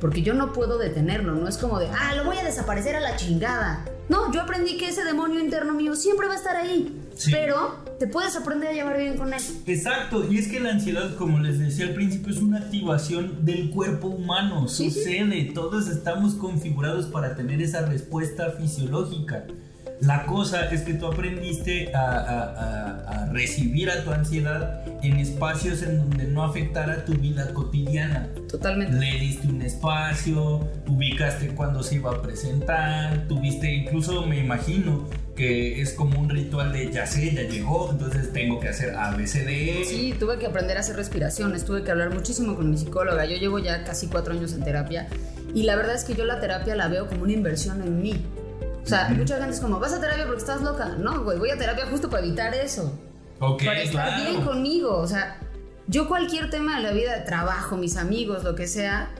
porque 0.00 0.22
yo 0.22 0.34
no 0.34 0.52
puedo 0.52 0.78
detenerlo, 0.78 1.34
no 1.34 1.48
es 1.48 1.58
como 1.58 1.78
de, 1.78 1.88
ah, 1.88 2.14
lo 2.14 2.24
voy 2.24 2.38
a 2.38 2.44
desaparecer 2.44 2.96
a 2.96 3.00
la 3.00 3.16
chingada. 3.16 3.84
No, 4.08 4.32
yo 4.32 4.42
aprendí 4.42 4.78
que 4.78 4.88
ese 4.88 5.04
demonio 5.04 5.40
interno 5.40 5.74
mío 5.74 5.96
siempre 5.96 6.28
va 6.28 6.34
a 6.34 6.36
estar 6.36 6.56
ahí, 6.56 7.01
Sí. 7.14 7.30
pero 7.30 7.76
te 7.98 8.06
puedes 8.06 8.34
aprender 8.36 8.70
a 8.70 8.72
llevar 8.72 8.98
bien 8.98 9.16
con 9.16 9.32
él. 9.32 9.40
Exacto, 9.66 10.30
y 10.30 10.38
es 10.38 10.48
que 10.48 10.60
la 10.60 10.70
ansiedad, 10.70 11.14
como 11.16 11.38
les 11.38 11.58
decía 11.58 11.86
al 11.86 11.94
principio, 11.94 12.32
es 12.32 12.40
una 12.40 12.58
activación 12.58 13.44
del 13.44 13.70
cuerpo 13.70 14.08
humano. 14.08 14.68
Sí, 14.68 14.90
sí. 14.90 14.98
Sucede, 15.00 15.50
todos 15.54 15.88
estamos 15.88 16.34
configurados 16.34 17.06
para 17.06 17.36
tener 17.36 17.62
esa 17.62 17.86
respuesta 17.86 18.50
fisiológica. 18.52 19.46
La 20.02 20.26
cosa 20.26 20.68
es 20.70 20.82
que 20.82 20.94
tú 20.94 21.06
aprendiste 21.06 21.94
a, 21.94 22.00
a- 22.00 22.42
a- 22.42 23.22
a 23.22 23.26
recibir 23.32 23.88
a 23.90 24.02
tu 24.02 24.10
ansiedad 24.10 24.82
en 25.02 25.18
espacios 25.18 25.82
en 25.82 25.98
donde 25.98 26.24
no 26.26 26.42
afectara 26.44 27.04
tu 27.04 27.14
vida 27.14 27.52
cotidiana. 27.54 28.28
Totalmente. 28.50 28.96
Le 28.98 29.18
diste 29.20 29.46
un 29.48 29.62
espacio, 29.62 30.68
ubicaste 30.88 31.48
cuando 31.54 31.82
se 31.82 31.96
iba 31.96 32.10
a 32.10 32.20
presentar, 32.22 33.26
tuviste, 33.28 33.72
incluso 33.72 34.26
me 34.26 34.38
imagino 34.40 35.08
que 35.36 35.80
es 35.80 35.92
como 35.94 36.18
un 36.20 36.28
ritual 36.28 36.72
de 36.72 36.90
ya 36.92 37.06
sé, 37.06 37.32
ya 37.34 37.42
llegó, 37.42 37.90
entonces 37.90 38.32
tengo 38.32 38.60
que 38.60 38.68
hacer 38.68 38.94
ABCD. 38.94 39.84
Sí, 39.84 40.14
tuve 40.18 40.38
que 40.38 40.46
aprender 40.46 40.76
a 40.76 40.80
hacer 40.80 40.96
respiraciones, 40.96 41.64
tuve 41.64 41.84
que 41.84 41.90
hablar 41.90 42.12
muchísimo 42.12 42.54
con 42.56 42.70
mi 42.70 42.76
psicóloga. 42.76 43.24
Yo 43.24 43.36
llevo 43.36 43.58
ya 43.60 43.84
casi 43.84 44.08
cuatro 44.08 44.34
años 44.34 44.52
en 44.52 44.62
terapia 44.64 45.06
y 45.54 45.62
la 45.62 45.76
verdad 45.76 45.94
es 45.94 46.04
que 46.04 46.14
yo 46.14 46.24
la 46.24 46.40
terapia 46.40 46.74
la 46.76 46.88
veo 46.88 47.06
como 47.08 47.22
una 47.22 47.32
inversión 47.32 47.82
en 47.82 48.02
mí. 48.02 48.14
O 48.82 48.86
sea, 48.86 49.08
mucha 49.10 49.36
gente 49.36 49.54
es 49.54 49.60
como, 49.60 49.78
¿vas 49.78 49.92
a 49.92 50.00
terapia 50.00 50.24
porque 50.26 50.40
estás 50.40 50.60
loca? 50.62 50.96
No, 50.98 51.22
güey, 51.22 51.38
voy 51.38 51.50
a 51.50 51.56
terapia 51.56 51.86
justo 51.86 52.10
para 52.10 52.24
evitar 52.24 52.52
eso. 52.54 52.98
Ok, 53.38 53.64
para 53.64 53.82
estar 53.82 54.08
claro. 54.08 54.30
bien 54.30 54.44
conmigo. 54.44 54.96
O 54.98 55.06
sea, 55.06 55.38
yo 55.86 56.08
cualquier 56.08 56.50
tema 56.50 56.76
de 56.76 56.82
la 56.82 56.92
vida, 56.92 57.24
trabajo, 57.24 57.76
mis 57.76 57.96
amigos, 57.96 58.44
lo 58.44 58.54
que 58.54 58.66
sea, 58.66 59.10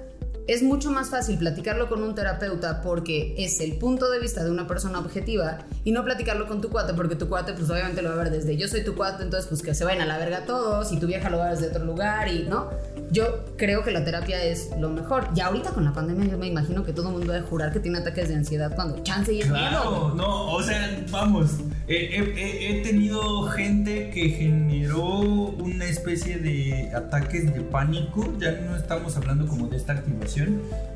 es 0.49 0.63
mucho 0.63 0.91
más 0.91 1.11
fácil 1.11 1.39
platicarlo 1.39 1.89
con 1.89 2.03
un 2.03 2.15
terapeuta 2.15 2.83
porque 2.83 3.35
es 3.39 3.61
el 3.61 3.75
punto 3.79 4.11
de 4.11 4.19
vista 4.21 4.43
de 4.45 4.51
una 4.51 4.67
persona 4.67 4.99
objetiva 4.99 5.59
y 5.85 5.93
no 5.93 6.05
platicarlo 6.05 6.47
con 6.49 6.61
tu 6.61 6.69
cuate 6.69 6.95
porque 6.95 7.15
tu 7.17 7.29
cuate 7.29 7.53
pues 7.53 7.69
obviamente 7.71 8.03
lo 8.03 8.09
va 8.11 8.15
a 8.17 8.25
ver 8.25 8.31
desde 8.33 8.57
yo 8.57 8.67
soy 8.69 8.85
tu 8.85 8.95
cuate, 8.95 9.23
entonces 9.23 9.49
pues 9.49 9.63
que 9.63 9.75
se 9.75 9.85
vayan 9.85 10.03
a 10.03 10.07
la 10.07 10.19
verga 10.19 10.45
todos 10.45 10.91
y 10.93 10.99
tu 10.99 11.07
vieja 11.07 11.31
lo 11.31 11.39
va 11.39 11.45
a 11.45 11.49
ver 11.51 11.59
desde 11.59 11.71
otro 11.71 11.85
lugar 11.85 12.29
y 12.29 12.45
no. 12.45 12.71
Yo 13.11 13.45
creo 13.57 13.85
que 13.85 13.91
la 13.91 14.05
terapia 14.05 14.43
es 14.43 14.71
lo 14.81 14.89
mejor. 14.89 15.29
Y 15.37 15.41
ahorita 15.41 15.71
con 15.71 15.85
la 15.85 15.93
pandemia 15.93 16.31
yo 16.31 16.39
me 16.39 16.47
imagino 16.47 16.83
que 16.83 16.93
todo 16.95 17.09
el 17.09 17.13
mundo 17.19 17.33
debe 17.33 17.45
jurar 17.47 17.73
que 17.73 17.79
tiene 17.81 17.99
ataques 17.99 18.29
de 18.29 18.37
ansiedad 18.37 18.75
cuando 18.75 19.03
chance 19.03 19.33
y 19.33 19.41
es 19.43 19.51
miedo. 19.51 19.59
Claro, 19.69 20.15
no, 20.17 20.53
o 20.53 20.63
sea, 20.63 21.05
vamos, 21.11 21.51
he- 21.87 22.17
he- 22.17 22.79
he 22.81 22.83
tenido 22.83 23.43
gente 23.49 24.09
que 24.11 24.31
generó 24.31 25.09
una 25.11 25.85
especie 25.85 26.39
de 26.39 26.91
ataques 26.95 27.53
de 27.53 27.61
pánico, 27.61 28.25
ya 28.39 28.53
no 28.53 28.77
estamos 28.77 29.17
hablando 29.17 29.47
como 29.47 29.69
de 29.69 29.77
esta 29.77 29.93
activación, 29.93 30.32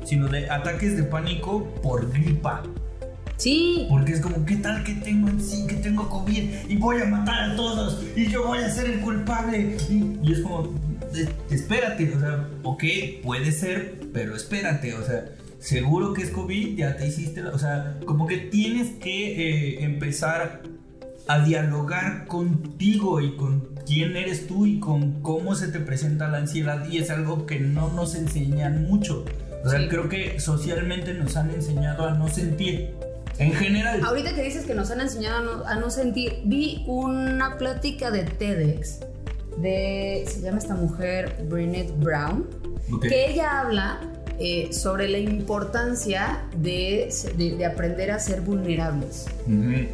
sino 0.05 0.27
de 0.27 0.49
ataques 0.49 0.95
de 0.97 1.03
pánico 1.03 1.65
por 1.83 2.11
gripa. 2.11 2.63
Sí, 3.37 3.85
Porque 3.89 4.13
es 4.13 4.21
como, 4.21 4.43
¿qué 4.45 4.55
tal 4.55 4.83
que 4.83 4.93
tengo 4.95 5.29
en 5.29 5.39
sí, 5.39 5.67
que 5.67 5.75
tengo 5.75 6.09
COVID 6.09 6.49
y 6.69 6.75
voy 6.77 7.01
a 7.01 7.05
matar 7.05 7.51
a 7.51 7.55
todos 7.55 8.03
y 8.15 8.27
yo 8.29 8.47
voy 8.47 8.57
a 8.59 8.69
ser 8.69 8.89
el 8.89 8.99
culpable? 9.01 9.77
Y, 9.91 10.17
y 10.27 10.31
es 10.33 10.39
como, 10.39 10.73
"Eh, 11.13 11.29
espérate, 11.51 12.11
o 12.15 12.19
sea, 12.19 12.47
ok, 12.63 12.83
puede 13.21 13.51
ser, 13.51 13.99
pero 14.11 14.35
espérate, 14.35 14.95
o 14.95 15.05
sea, 15.05 15.25
seguro 15.59 16.13
que 16.13 16.23
es 16.23 16.31
COVID, 16.31 16.77
ya 16.77 16.97
te 16.97 17.07
hiciste, 17.07 17.43
la- 17.43 17.51
o 17.51 17.59
sea, 17.59 17.99
como 18.05 18.25
que 18.25 18.37
tienes 18.37 18.89
que 18.95 19.33
eh, 19.75 19.83
empezar 19.83 20.63
a 21.27 21.39
dialogar 21.43 22.25
contigo 22.25 23.21
y 23.21 23.35
con 23.35 23.67
quién 23.87 24.17
eres 24.17 24.45
tú 24.47 24.65
y 24.65 24.79
con 24.79 25.21
cómo 25.21 25.55
se 25.55 25.69
te 25.69 25.79
presenta 25.79 26.27
la 26.27 26.39
ansiedad 26.39 26.85
y 26.89 26.97
es 26.97 27.09
algo 27.09 27.45
que 27.45 27.59
no 27.59 27.91
nos 27.93 28.15
enseñan 28.15 28.83
mucho. 28.83 29.23
O 29.63 29.69
sea, 29.69 29.79
Sí. 29.79 29.87
creo 29.87 30.09
que 30.09 30.39
socialmente 30.39 31.13
nos 31.13 31.35
han 31.37 31.49
enseñado 31.51 32.05
a 32.07 32.13
no 32.13 32.27
sentir. 32.27 32.91
En 33.39 33.53
general. 33.53 34.01
Ahorita 34.03 34.33
que 34.33 34.41
dices 34.41 34.65
que 34.65 34.73
nos 34.73 34.89
han 34.89 34.99
enseñado 34.99 35.37
a 35.37 35.41
no, 35.41 35.65
a 35.67 35.75
no 35.75 35.89
sentir, 35.91 36.41
vi 36.45 36.83
una 36.87 37.57
plática 37.59 38.09
de 38.09 38.23
TEDx 38.23 38.99
de, 39.61 40.23
se 40.27 40.41
llama 40.41 40.57
esta 40.57 40.73
mujer 40.75 41.45
Brene 41.47 41.87
Brown, 41.99 42.47
que 43.01 43.29
ella 43.31 43.59
habla 43.61 43.99
eh, 44.39 44.69
sobre 44.71 45.07
la 45.07 45.19
importancia 45.19 46.43
de, 46.57 47.09
de- 47.37 47.55
de 47.57 47.65
aprender 47.65 48.09
a 48.11 48.19
ser 48.19 48.41
vulnerables. 48.41 49.25
Ujú. 49.45 49.87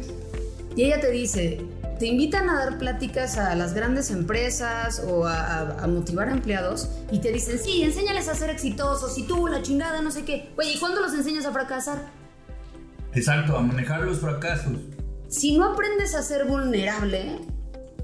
Y 0.76 0.82
ella 0.84 1.00
te 1.00 1.10
dice, 1.10 1.60
te 1.98 2.06
invitan 2.06 2.48
a 2.50 2.58
dar 2.58 2.78
pláticas 2.78 3.38
a 3.38 3.54
las 3.54 3.72
grandes 3.74 4.10
empresas 4.10 5.00
o 5.06 5.26
a, 5.26 5.40
a- 5.60 5.84
a 5.84 5.86
motivar 5.86 6.28
a 6.28 6.32
empleados 6.32 6.88
y 7.12 7.18
te 7.20 7.30
dicen, 7.32 7.58
sí, 7.58 7.82
enséñales 7.82 8.28
a 8.28 8.34
ser 8.34 8.50
exitosos 8.50 9.16
y 9.18 9.22
tú, 9.24 9.46
la 9.46 9.62
chingada, 9.62 10.02
no 10.02 10.10
sé 10.10 10.24
qué. 10.24 10.50
Oye, 10.58 10.72
¿y 10.74 10.78
cuándo 10.78 11.00
los 11.00 11.12
enseñas 11.14 11.46
a 11.46 11.52
fracasar? 11.52 11.98
Exacto, 13.12 13.56
a 13.56 13.60
manejar 13.62 14.02
los 14.02 14.18
fracasos. 14.18 14.72
si 15.28 15.56
no 15.56 15.72
aprendes 15.72 16.14
a 16.14 16.22
ser 16.22 16.46
vulnerable, 16.46 17.38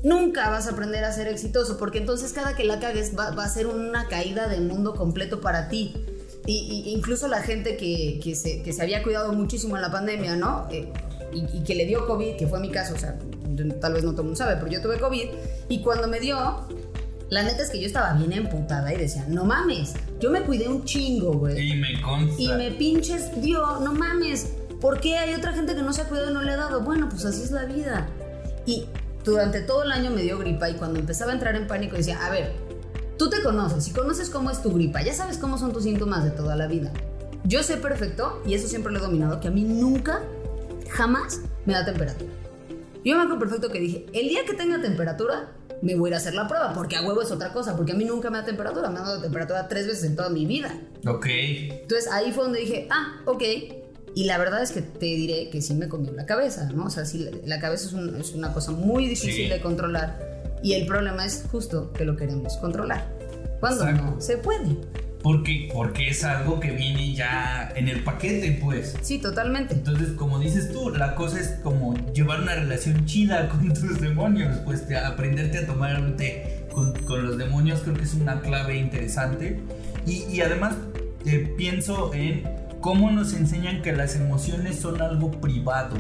nunca 0.05 0.49
vas 0.51 0.67
a 0.67 0.71
aprender 0.71 1.05
a 1.05 1.13
ser 1.13 1.27
exitoso, 1.29 1.77
porque 1.79 1.99
entonces 1.99 2.33
cada 2.33 2.55
que 2.55 2.65
la 2.65 2.79
cagues 2.81 3.13
va, 3.19 3.31
va 3.33 3.45
a 3.45 3.49
ser 3.49 3.67
una 3.67 4.07
caída 4.09 4.49
de 4.49 4.61
mundo 4.61 4.95
completo 4.95 5.41
para 5.41 5.69
ti. 5.69 5.95
Y, 6.47 6.85
y- 6.87 6.91
incluso 6.95 7.29
la 7.29 7.43
gente 7.43 7.77
que, 7.77 8.19
que 8.23 8.35
se, 8.35 8.63
que 8.63 8.73
se 8.73 8.83
había 8.83 9.03
cuidado 9.03 9.33
muchísimo 9.33 9.77
en 9.77 9.83
la 9.83 9.91
pandemia, 9.91 10.37
¿no? 10.37 10.67
Eh, 10.71 10.91
y, 11.33 11.59
y 11.59 11.65
que 11.65 11.75
le 11.75 11.87
dio 11.87 12.07
COVID, 12.07 12.37
que 12.37 12.47
fue 12.47 12.61
mi 12.61 12.71
caso, 12.71 12.95
o 12.95 12.99
sea, 12.99 13.19
tal 13.81 13.95
vez 13.95 14.05
no 14.05 14.13
todo 14.13 14.23
el 14.23 14.29
mundo 14.29 14.37
sabe, 14.37 14.57
pero 14.57 14.69
yo 14.69 14.81
tuve 14.81 14.99
COVID, 14.99 15.29
y 15.69 15.83
cuando 15.83 16.09
me 16.09 16.21
dio, 16.21 16.67
la 17.31 17.43
neta 17.43 17.63
es 17.63 17.71
que 17.71 17.81
yo 17.81 17.87
estaba 17.87 18.13
bien 18.15 18.33
emputada 18.33 18.93
y 18.93 18.97
decía, 18.97 19.25
no 19.29 19.45
mames, 19.45 19.95
yo 20.19 20.31
me 20.31 20.43
cuidé 20.43 20.69
un 20.69 20.85
chingo, 20.85 21.33
güey. 21.33 21.73
Y 21.73 21.77
me 21.77 22.01
consta. 22.03 22.43
Y 22.43 22.49
me 22.49 22.73
pinches 22.73 23.41
dio, 23.41 23.81
no 23.81 23.93
mames. 23.93 24.53
¿Por 24.81 25.01
qué 25.01 25.17
hay 25.19 25.35
otra 25.35 25.53
gente 25.53 25.75
que 25.75 25.83
no 25.83 25.93
se 25.93 26.03
ha 26.03 26.05
cuidado 26.09 26.31
y 26.31 26.35
no 26.35 26.43
le 26.43 26.53
ha 26.53 26.57
dado? 26.57 26.81
Bueno, 26.81 27.09
pues 27.09 27.25
así 27.25 27.43
es 27.43 27.51
la 27.51 27.67
vida. 27.67 28.09
Y 28.67 28.87
durante 29.25 29.61
todo 29.61 29.85
el 29.85 29.93
año 29.93 30.11
me 30.11 30.23
dio 30.23 30.39
gripa 30.39 30.71
y 30.71 30.75
cuando 30.75 30.99
empezaba 30.99 31.31
a 31.31 31.35
entrar 31.35 31.55
en 31.55 31.67
pánico 31.67 31.97
decía, 31.97 32.25
a 32.25 32.31
ver, 32.31 32.53
tú 33.17 33.29
te 33.29 33.43
conoces 33.43 33.87
y 33.89 33.93
conoces 33.93 34.31
cómo 34.31 34.51
es 34.51 34.63
tu 34.63 34.73
gripa, 34.73 35.03
ya 35.03 35.13
sabes 35.13 35.39
cómo 35.39 35.59
son 35.59 35.73
tus 35.73 35.85
síntomas 35.85 36.25
de 36.25 36.31
toda 36.31 36.57
la 36.57 36.67
vida. 36.67 36.91
Yo 37.45 37.63
sé 37.63 37.77
perfecto, 37.77 38.43
y 38.47 38.55
eso 38.55 38.67
siempre 38.67 38.93
lo 38.93 38.99
he 38.99 39.03
dominado, 39.03 39.41
que 39.41 39.49
a 39.49 39.51
mí 39.51 39.63
nunca, 39.63 40.23
jamás 40.91 41.41
me 41.67 41.73
da 41.75 41.85
temperatura. 41.85 42.31
Yo 43.05 43.17
me 43.17 43.23
acuerdo 43.23 43.39
perfecto 43.39 43.71
que 43.71 43.81
dije, 43.81 44.07
el 44.13 44.29
día 44.29 44.45
que 44.45 44.55
tenga 44.55 44.81
temperatura, 44.81 45.53
me 45.83 45.95
voy 45.95 46.09
a 46.09 46.11
ir 46.11 46.15
a 46.15 46.17
hacer 46.19 46.35
la 46.35 46.47
prueba, 46.47 46.75
porque 46.75 46.97
a 46.97 47.03
huevo 47.03 47.23
es 47.23 47.31
otra 47.31 47.53
cosa, 47.55 47.75
porque 47.77 47.93
a 47.93 47.95
mí 47.95 48.05
nunca 48.05 48.29
me 48.31 48.37
da 48.39 48.45
temperatura, 48.45 48.91
me 48.91 48.99
ha 48.99 49.03
dado 49.03 49.23
temperatura 49.23 49.67
tres 49.69 49.87
veces 49.87 50.05
en 50.05 50.17
toda 50.17 50.29
mi 50.29 50.45
vida. 50.45 50.79
Ok. 51.07 51.27
Entonces 51.29 52.11
ahí 52.13 52.33
fue 52.33 52.45
donde 52.45 52.61
dije, 52.61 52.87
ah, 52.91 53.23
ok. 53.25 53.43
Y 54.15 54.25
la 54.25 54.37
verdad 54.39 54.63
es 54.63 54.73
que 54.73 54.83
te 54.83 55.07
diré 55.07 55.49
que 55.51 55.63
sí 55.63 55.73
me 55.73 55.89
comió 55.89 56.13
la 56.13 56.27
cabeza, 56.27 56.69
¿no? 56.75 56.85
O 56.87 56.91
sea, 56.91 57.05
sí, 57.07 57.19
la, 57.19 57.31
la 57.47 57.61
cabeza 57.61 57.87
es, 57.87 57.93
un- 57.95 58.17
es 58.21 58.33
una 58.35 58.53
cosa 58.53 58.73
muy 58.73 59.07
difícil 59.07 59.45
Sí. 59.45 59.49
de 59.49 59.61
controlar. 59.63 60.19
Y 60.63 60.75
el 60.75 60.87
problema 60.87 61.25
es 61.25 61.45
justo 61.51 61.93
que 61.95 62.05
lo 62.05 62.17
queremos 62.17 62.57
controlar. 62.59 63.09
Cuando 63.61 63.85
Exacto. 63.85 64.11
no 64.17 64.21
se 64.21 64.37
puede. 64.37 64.77
Porque, 65.23 65.69
porque 65.73 66.09
es 66.09 66.25
algo 66.25 66.61
que 66.61 66.71
viene 66.71 67.13
ya 67.15 67.71
en 67.77 67.89
el 67.89 68.03
paquete, 68.03 68.59
pues. 68.63 68.97
Sí, 69.03 69.19
totalmente. 69.19 69.75
Entonces, 69.75 70.11
como 70.13 70.39
dices 70.39 70.73
tú, 70.73 70.89
la 70.91 71.15
cosa 71.15 71.39
es 71.41 71.49
como 71.63 71.95
llevar 72.15 72.41
una 72.41 72.55
relación 72.55 73.05
chida 73.05 73.49
con 73.51 73.69
tus 73.75 74.01
demonios, 74.01 74.57
pues 74.65 74.87
te- 74.89 74.97
aprenderte 74.97 75.59
a 75.59 75.67
tomar 75.67 76.01
un 76.01 76.17
té 76.17 76.65
con, 76.73 76.93
con 77.05 77.27
los 77.27 77.37
demonios 77.37 77.81
creo 77.81 77.95
que 77.95 78.05
es 78.05 78.15
una 78.15 78.41
clave 78.41 78.77
interesante. 78.79 79.61
Y, 80.07 80.25
y 80.25 80.41
además 80.41 80.75
eh, 81.27 81.53
pienso 81.59 82.15
en 82.15 82.45
cómo 82.81 83.11
nos 83.11 83.35
enseñan 83.35 83.83
que 83.83 83.93
las 83.93 84.17
emociones 84.17 84.77
son 84.79 85.03
algo 85.03 85.31
privado. 85.33 85.97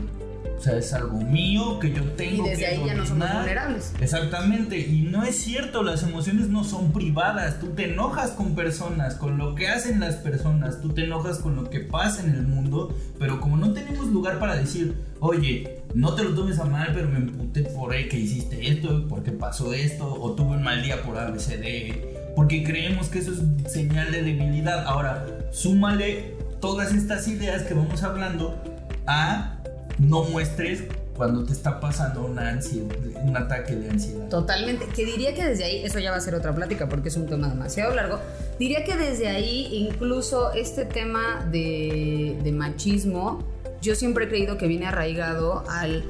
O 0.60 0.62
sea, 0.62 0.76
es 0.76 0.92
algo 0.92 1.18
mío 1.18 1.78
que 1.78 1.90
yo 1.90 2.02
tengo 2.12 2.44
Y 2.44 2.50
desde 2.50 2.64
que 2.64 2.66
ahí 2.66 2.82
ya 2.84 2.92
no 2.92 3.06
somos 3.06 3.32
vulnerables. 3.32 3.94
Exactamente, 3.98 4.78
y 4.78 5.08
no 5.10 5.24
es 5.24 5.36
cierto, 5.36 5.82
las 5.82 6.02
emociones 6.02 6.48
no 6.48 6.64
son 6.64 6.92
privadas, 6.92 7.58
tú 7.60 7.68
te 7.68 7.90
enojas 7.90 8.32
con 8.32 8.54
personas, 8.54 9.14
con 9.14 9.38
lo 9.38 9.54
que 9.54 9.68
hacen 9.68 10.00
las 10.00 10.16
personas, 10.16 10.82
tú 10.82 10.90
te 10.90 11.04
enojas 11.04 11.38
con 11.38 11.56
lo 11.56 11.70
que 11.70 11.80
pasa 11.80 12.22
en 12.22 12.34
el 12.34 12.42
mundo, 12.42 12.94
pero 13.18 13.40
como 13.40 13.56
no 13.56 13.72
tenemos 13.72 14.08
lugar 14.08 14.38
para 14.38 14.54
decir, 14.54 14.94
oye, 15.20 15.82
no 15.94 16.14
te 16.14 16.24
lo 16.24 16.34
tomes 16.34 16.58
a 16.58 16.66
mal, 16.66 16.90
pero 16.92 17.08
me 17.08 17.16
emputé 17.16 17.62
por 17.62 17.92
que 17.94 18.18
hiciste 18.18 18.70
esto, 18.70 19.08
porque 19.08 19.32
pasó 19.32 19.72
esto, 19.72 20.12
o 20.12 20.32
tuve 20.32 20.58
un 20.58 20.62
mal 20.62 20.82
día 20.82 21.00
por 21.02 21.16
ABCD, 21.16 22.34
porque 22.36 22.62
creemos 22.64 23.08
que 23.08 23.20
eso 23.20 23.32
es 23.32 23.72
señal 23.72 24.12
de 24.12 24.22
debilidad. 24.24 24.84
Ahora, 24.84 25.26
súmale 25.52 26.34
todas 26.60 26.92
estas 26.92 27.26
ideas 27.28 27.62
que 27.62 27.72
vamos 27.72 28.02
hablando 28.02 28.62
a 29.06 29.59
no 30.00 30.24
muestres 30.24 30.84
cuando 31.16 31.44
te 31.44 31.52
está 31.52 31.80
pasando 31.80 32.24
una 32.24 32.48
ansiedad, 32.48 32.96
un 33.22 33.36
ataque 33.36 33.76
de 33.76 33.90
ansiedad. 33.90 34.28
Totalmente. 34.28 34.86
Que 34.86 35.04
diría 35.04 35.34
que 35.34 35.44
desde 35.44 35.64
ahí, 35.64 35.84
eso 35.84 35.98
ya 35.98 36.10
va 36.10 36.16
a 36.16 36.20
ser 36.20 36.34
otra 36.34 36.54
plática 36.54 36.88
porque 36.88 37.08
es 37.10 37.16
un 37.16 37.26
tema 37.26 37.48
demasiado 37.48 37.94
largo. 37.94 38.18
Diría 38.58 38.84
que 38.84 38.96
desde 38.96 39.28
ahí, 39.28 39.68
incluso 39.72 40.52
este 40.52 40.86
tema 40.86 41.46
de, 41.50 42.38
de 42.42 42.52
machismo, 42.52 43.44
yo 43.82 43.94
siempre 43.94 44.24
he 44.24 44.28
creído 44.28 44.56
que 44.56 44.66
viene 44.66 44.86
arraigado 44.86 45.64
al 45.68 46.04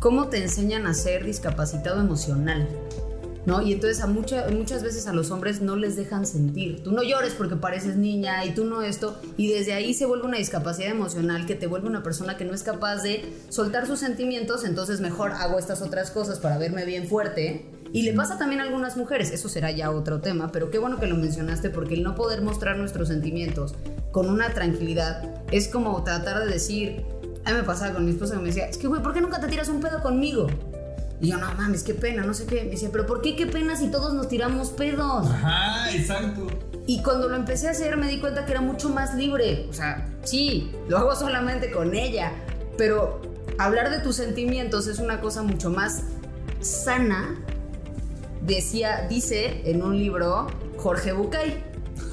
cómo 0.00 0.28
te 0.28 0.42
enseñan 0.42 0.86
a 0.86 0.94
ser 0.94 1.24
discapacitado 1.24 2.00
emocional. 2.00 2.68
¿No? 3.46 3.62
Y 3.62 3.72
entonces 3.72 4.00
a 4.02 4.06
mucha- 4.06 4.46
muchas 4.50 4.82
veces 4.82 5.06
a 5.06 5.12
los 5.14 5.30
hombres 5.30 5.62
no 5.62 5.74
les 5.76 5.96
dejan 5.96 6.26
sentir. 6.26 6.82
Tú 6.82 6.92
no 6.92 7.02
llores 7.02 7.32
porque 7.32 7.56
pareces 7.56 7.96
niña 7.96 8.44
y 8.44 8.54
tú 8.54 8.64
no 8.64 8.82
esto. 8.82 9.18
Y 9.38 9.48
desde 9.48 9.72
ahí 9.72 9.94
se 9.94 10.04
vuelve 10.04 10.26
una 10.26 10.36
discapacidad 10.36 10.90
emocional 10.90 11.46
que 11.46 11.54
te 11.54 11.66
vuelve 11.66 11.88
una 11.88 12.02
persona 12.02 12.36
que 12.36 12.44
no 12.44 12.52
es 12.52 12.62
capaz 12.62 13.02
de 13.02 13.24
soltar 13.48 13.86
sus 13.86 14.00
sentimientos. 14.00 14.64
Entonces 14.64 15.00
mejor 15.00 15.32
hago 15.32 15.58
estas 15.58 15.80
otras 15.80 16.10
cosas 16.10 16.40
para 16.40 16.58
verme 16.58 16.84
bien 16.84 17.06
fuerte. 17.08 17.64
Y 17.90 18.02
le 18.02 18.12
pasa 18.12 18.36
también 18.36 18.60
a 18.60 18.64
algunas 18.64 18.98
mujeres, 18.98 19.30
eso 19.30 19.48
será 19.48 19.70
ya 19.70 19.90
otro 19.90 20.20
tema, 20.20 20.52
pero 20.52 20.70
qué 20.70 20.76
bueno 20.76 21.00
que 21.00 21.06
lo 21.06 21.16
mencionaste 21.16 21.70
porque 21.70 21.94
el 21.94 22.02
no 22.02 22.14
poder 22.14 22.42
mostrar 22.42 22.76
nuestros 22.76 23.08
sentimientos 23.08 23.74
con 24.12 24.28
una 24.28 24.52
tranquilidad 24.52 25.42
es 25.52 25.68
como 25.68 26.04
tratar 26.04 26.44
de 26.44 26.52
decir, 26.52 27.02
a 27.46 27.50
mí 27.50 27.56
me 27.56 27.62
pasaba 27.62 27.94
con 27.94 28.04
mi 28.04 28.10
esposa 28.10 28.34
que 28.34 28.40
me 28.40 28.48
decía, 28.48 28.66
es 28.68 28.76
que 28.76 28.88
güey, 28.88 29.02
¿por 29.02 29.14
qué 29.14 29.22
nunca 29.22 29.40
te 29.40 29.46
tiras 29.46 29.70
un 29.70 29.80
pedo 29.80 30.02
conmigo? 30.02 30.48
Y 31.20 31.30
yo, 31.30 31.38
no 31.38 31.52
mames, 31.54 31.82
qué 31.82 31.94
pena, 31.94 32.22
no 32.24 32.32
sé 32.32 32.46
qué. 32.46 32.62
Me 32.64 32.70
decía, 32.70 32.90
pero 32.92 33.06
¿por 33.06 33.20
qué 33.22 33.34
qué 33.34 33.46
pena 33.46 33.74
si 33.76 33.90
todos 33.90 34.14
nos 34.14 34.28
tiramos 34.28 34.70
pedos? 34.70 35.28
Ajá, 35.28 35.92
exacto. 35.92 36.46
Y 36.86 37.02
cuando 37.02 37.28
lo 37.28 37.36
empecé 37.36 37.68
a 37.68 37.72
hacer 37.72 37.96
me 37.96 38.08
di 38.08 38.18
cuenta 38.18 38.44
que 38.46 38.52
era 38.52 38.60
mucho 38.60 38.88
más 38.88 39.14
libre. 39.14 39.66
O 39.68 39.72
sea, 39.72 40.06
sí, 40.22 40.72
lo 40.88 40.96
hago 40.98 41.14
solamente 41.16 41.70
con 41.70 41.94
ella, 41.94 42.32
pero 42.76 43.20
hablar 43.58 43.90
de 43.90 43.98
tus 43.98 44.16
sentimientos 44.16 44.86
es 44.86 44.98
una 45.00 45.20
cosa 45.20 45.42
mucho 45.42 45.70
más 45.70 46.04
sana. 46.60 47.34
Decía, 48.42 49.06
dice 49.08 49.62
en 49.68 49.82
un 49.82 49.98
libro 49.98 50.46
Jorge 50.76 51.12
Bucay. 51.12 51.64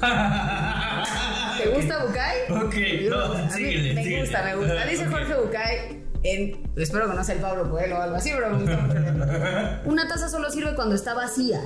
¿Te 1.58 1.68
gusta 1.74 2.04
Bucay? 2.04 2.38
Ok, 2.50 2.74
no, 3.08 3.50
síguele, 3.50 3.94
me 3.94 4.02
síguele. 4.02 4.22
gusta, 4.22 4.42
me 4.42 4.56
gusta. 4.56 4.84
Dice. 4.86 5.06
Jorge 5.06 5.34
Bucay 5.34 6.05
en, 6.30 6.70
espero 6.76 7.08
que 7.10 7.16
no 7.16 7.24
sea 7.24 7.34
el 7.36 7.40
Pablo 7.40 7.70
Coelho 7.70 7.98
o 7.98 8.00
algo 8.02 8.16
así, 8.16 8.30
pero. 8.34 8.56
Una 9.84 10.08
taza 10.08 10.28
solo 10.28 10.50
sirve 10.50 10.74
cuando 10.74 10.94
está 10.94 11.14
vacía. 11.14 11.60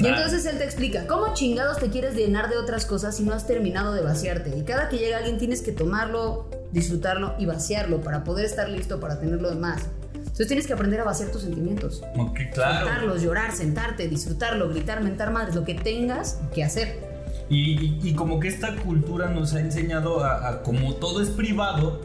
Y 0.00 0.06
entonces 0.06 0.46
él 0.46 0.58
te 0.58 0.64
explica, 0.64 1.08
¿cómo 1.08 1.34
chingados 1.34 1.78
te 1.78 1.88
quieres 1.90 2.14
llenar 2.14 2.48
de 2.48 2.56
otras 2.56 2.86
cosas 2.86 3.16
si 3.16 3.24
no 3.24 3.32
has 3.34 3.48
terminado 3.48 3.92
de 3.92 4.00
vaciarte? 4.02 4.56
Y 4.56 4.62
cada 4.62 4.88
que 4.88 4.96
llega 4.98 5.16
alguien 5.18 5.38
tienes 5.38 5.60
que 5.60 5.72
tomarlo, 5.72 6.48
disfrutarlo 6.70 7.34
y 7.36 7.46
vaciarlo 7.46 8.00
para 8.00 8.22
poder 8.22 8.44
estar 8.44 8.68
listo 8.68 9.00
para 9.00 9.18
tener 9.18 9.42
lo 9.42 9.50
demás. 9.50 9.86
Entonces 10.14 10.46
tienes 10.46 10.68
que 10.68 10.72
aprender 10.72 11.00
a 11.00 11.04
vaciar 11.04 11.30
tus 11.30 11.42
sentimientos. 11.42 12.04
Ok, 12.16 12.38
claro. 12.54 12.86
Soltarlos, 12.86 13.22
llorar, 13.22 13.50
sentarte, 13.52 14.06
disfrutarlo, 14.06 14.68
gritar, 14.68 15.02
mentar 15.02 15.32
madres, 15.32 15.56
lo 15.56 15.64
que 15.64 15.74
tengas 15.74 16.38
que 16.54 16.62
hacer. 16.62 17.00
Y, 17.48 17.72
y- 17.84 18.00
y 18.10 18.14
como 18.14 18.38
que 18.38 18.46
esta 18.46 18.76
cultura 18.76 19.30
nos 19.30 19.52
ha 19.54 19.58
enseñado 19.60 20.22
a, 20.22 20.48
a 20.48 20.62
como 20.62 20.94
todo 20.94 21.20
es 21.20 21.30
privado, 21.30 22.02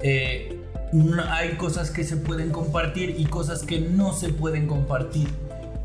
eh, 0.00 0.55
hay 1.28 1.56
cosas 1.56 1.90
que 1.90 2.04
se 2.04 2.16
pueden 2.16 2.50
compartir 2.50 3.16
y 3.18 3.26
cosas 3.26 3.62
que 3.62 3.80
no 3.80 4.12
se 4.12 4.30
pueden 4.30 4.66
compartir. 4.66 5.28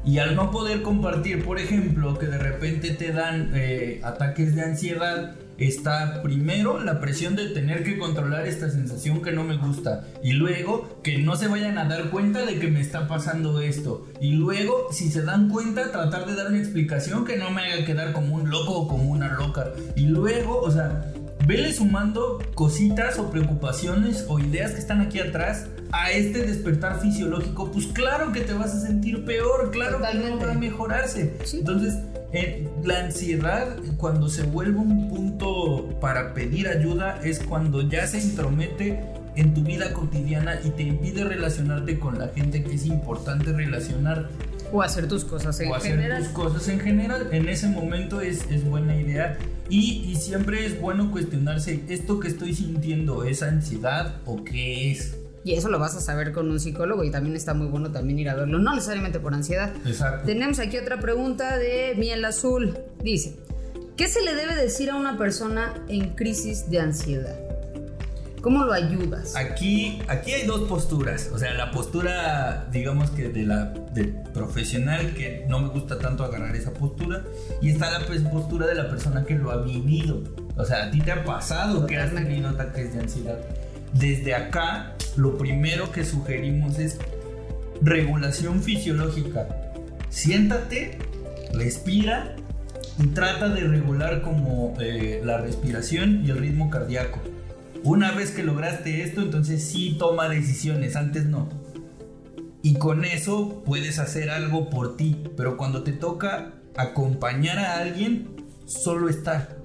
Y 0.03 0.17
al 0.17 0.35
no 0.35 0.49
poder 0.49 0.81
compartir, 0.81 1.43
por 1.43 1.59
ejemplo, 1.59 2.17
que 2.17 2.25
de 2.25 2.37
repente 2.39 2.91
te 2.91 3.11
dan 3.11 3.51
eh, 3.53 4.01
ataques 4.03 4.55
de 4.55 4.63
ansiedad, 4.63 5.35
está 5.59 6.23
primero 6.23 6.83
la 6.83 6.99
presión 6.99 7.35
de 7.35 7.49
tener 7.49 7.83
que 7.83 7.99
controlar 7.99 8.47
esta 8.47 8.69
sensación 8.71 9.21
que 9.21 9.31
no 9.31 9.43
me 9.43 9.57
gusta. 9.57 10.07
Y 10.23 10.33
luego 10.33 11.01
que 11.03 11.19
no 11.19 11.35
se 11.35 11.47
vayan 11.47 11.77
a 11.77 11.85
dar 11.85 12.09
cuenta 12.09 12.45
de 12.45 12.57
que 12.57 12.67
me 12.67 12.81
está 12.81 13.07
pasando 13.07 13.61
esto. 13.61 14.07
Y 14.19 14.31
luego, 14.31 14.87
si 14.91 15.11
se 15.11 15.21
dan 15.21 15.49
cuenta, 15.49 15.91
tratar 15.91 16.25
de 16.25 16.35
dar 16.35 16.47
una 16.47 16.57
explicación 16.57 17.23
que 17.23 17.37
no 17.37 17.51
me 17.51 17.61
haga 17.61 17.85
quedar 17.85 18.11
como 18.11 18.35
un 18.35 18.49
loco 18.49 18.73
o 18.73 18.87
como 18.87 19.11
una 19.11 19.33
loca. 19.33 19.71
Y 19.95 20.07
luego, 20.07 20.61
o 20.61 20.71
sea, 20.71 21.13
vele 21.51 21.73
sumando 21.73 22.39
cositas 22.55 23.19
o 23.19 23.29
preocupaciones 23.29 24.23
o 24.29 24.39
ideas 24.39 24.71
que 24.71 24.79
están 24.79 25.01
aquí 25.01 25.19
atrás 25.19 25.65
a 25.91 26.11
este 26.11 26.45
despertar 26.45 27.01
fisiológico, 27.01 27.69
pues 27.69 27.87
claro 27.87 28.31
que 28.31 28.39
te 28.39 28.53
vas 28.53 28.73
a 28.73 28.79
sentir 28.79 29.25
peor, 29.25 29.69
claro 29.71 29.99
que 30.01 30.17
no 30.17 30.39
va 30.39 30.51
a 30.53 30.55
mejorarse. 30.55 31.33
Sí. 31.43 31.57
Entonces, 31.59 31.95
eh, 32.31 32.69
la 32.85 32.99
ansiedad 33.01 33.75
cuando 33.97 34.29
se 34.29 34.43
vuelve 34.43 34.79
un 34.79 35.09
punto 35.09 35.89
para 35.99 36.33
pedir 36.33 36.69
ayuda 36.69 37.19
es 37.21 37.39
cuando 37.39 37.81
ya 37.81 38.07
se 38.07 38.21
intromete 38.21 39.03
en 39.35 39.53
tu 39.53 39.61
vida 39.61 39.91
cotidiana 39.91 40.57
y 40.63 40.69
te 40.69 40.83
impide 40.83 41.25
relacionarte 41.25 41.99
con 41.99 42.17
la 42.17 42.29
gente 42.29 42.63
que 42.63 42.75
es 42.75 42.85
importante 42.85 43.51
relacionarte 43.51 44.29
O 44.71 44.81
hacer 44.81 45.07
tus 45.07 45.25
cosas 45.25 45.59
en 45.59 45.69
o 45.71 45.75
hacer 45.75 45.91
general. 45.91 46.23
tus 46.23 46.31
cosas 46.31 46.67
en 46.69 46.79
general. 46.79 47.27
En 47.31 47.49
ese 47.49 47.67
momento 47.67 48.21
es, 48.21 48.45
es 48.49 48.63
buena 48.63 48.95
idea 48.95 49.37
y, 49.69 50.03
y 50.05 50.15
siempre 50.15 50.65
es 50.65 50.79
bueno 50.79 51.11
cuestionarse, 51.11 51.83
¿esto 51.89 52.19
que 52.19 52.27
estoy 52.27 52.53
sintiendo 52.53 53.23
es 53.23 53.41
ansiedad 53.43 54.15
o 54.25 54.43
qué 54.43 54.91
es? 54.91 55.15
Y 55.43 55.53
eso 55.53 55.69
lo 55.69 55.79
vas 55.79 55.95
a 55.95 56.01
saber 56.01 56.33
con 56.33 56.51
un 56.51 56.59
psicólogo 56.59 57.03
y 57.03 57.09
también 57.09 57.35
está 57.35 57.53
muy 57.53 57.67
bueno 57.67 57.91
también 57.91 58.19
ir 58.19 58.29
a 58.29 58.35
verlo, 58.35 58.59
no 58.59 58.75
necesariamente 58.75 59.19
por 59.19 59.33
ansiedad. 59.33 59.73
Exacto. 59.85 60.25
Tenemos 60.25 60.59
aquí 60.59 60.77
otra 60.77 60.99
pregunta 60.99 61.57
de 61.57 61.95
Miel 61.97 62.23
Azul. 62.25 62.77
Dice, 63.03 63.37
¿qué 63.97 64.07
se 64.07 64.21
le 64.21 64.35
debe 64.35 64.55
decir 64.55 64.91
a 64.91 64.95
una 64.95 65.17
persona 65.17 65.73
en 65.87 66.09
crisis 66.15 66.69
de 66.69 66.79
ansiedad? 66.79 67.35
¿Cómo 68.41 68.65
lo 68.65 68.73
ayudas? 68.73 69.35
Aquí, 69.35 70.01
aquí 70.07 70.31
hay 70.33 70.47
dos 70.47 70.67
posturas. 70.67 71.29
O 71.31 71.37
sea, 71.37 71.53
la 71.53 71.69
postura, 71.69 72.67
digamos 72.71 73.11
que 73.11 73.29
de 73.29 73.43
la 73.43 73.65
del 73.93 74.13
profesional, 74.33 75.13
que 75.13 75.45
no 75.47 75.59
me 75.59 75.69
gusta 75.69 75.99
tanto 75.99 76.23
agarrar 76.23 76.55
esa 76.55 76.73
postura. 76.73 77.23
Y 77.61 77.69
está 77.69 77.91
la 77.91 78.05
postura 78.31 78.65
de 78.65 78.75
la 78.75 78.89
persona 78.89 79.25
que 79.25 79.35
lo 79.35 79.51
ha 79.51 79.61
vivido. 79.61 80.23
O 80.57 80.65
sea, 80.65 80.85
a 80.85 80.91
ti 80.91 81.01
te 81.01 81.11
ha 81.11 81.23
pasado 81.23 81.85
que 81.85 81.97
has 81.97 82.13
tenido 82.13 82.49
ataques 82.49 82.93
de 82.93 83.01
ansiedad. 83.01 83.37
Desde 83.93 84.33
acá, 84.33 84.95
lo 85.17 85.37
primero 85.37 85.91
que 85.91 86.03
sugerimos 86.03 86.79
es 86.79 86.97
regulación 87.81 88.63
fisiológica. 88.63 89.47
Siéntate, 90.09 90.97
respira 91.53 92.35
y 92.97 93.07
trata 93.07 93.49
de 93.49 93.61
regular 93.61 94.21
como 94.23 94.73
eh, 94.79 95.21
la 95.23 95.37
respiración 95.37 96.25
y 96.25 96.31
el 96.31 96.39
ritmo 96.39 96.71
cardíaco. 96.71 97.19
Una 97.83 98.11
vez 98.11 98.31
que 98.31 98.43
lograste 98.43 99.03
esto, 99.03 99.21
entonces 99.21 99.63
sí 99.63 99.95
toma 99.97 100.29
decisiones, 100.29 100.95
antes 100.95 101.25
no. 101.25 101.49
Y 102.61 102.75
con 102.75 103.05
eso 103.05 103.63
puedes 103.65 103.97
hacer 103.97 104.29
algo 104.29 104.69
por 104.69 104.95
ti, 104.97 105.23
pero 105.35 105.57
cuando 105.57 105.83
te 105.83 105.91
toca 105.93 106.53
acompañar 106.77 107.57
a 107.57 107.79
alguien, 107.79 108.29
solo 108.65 109.09
estar 109.09 109.57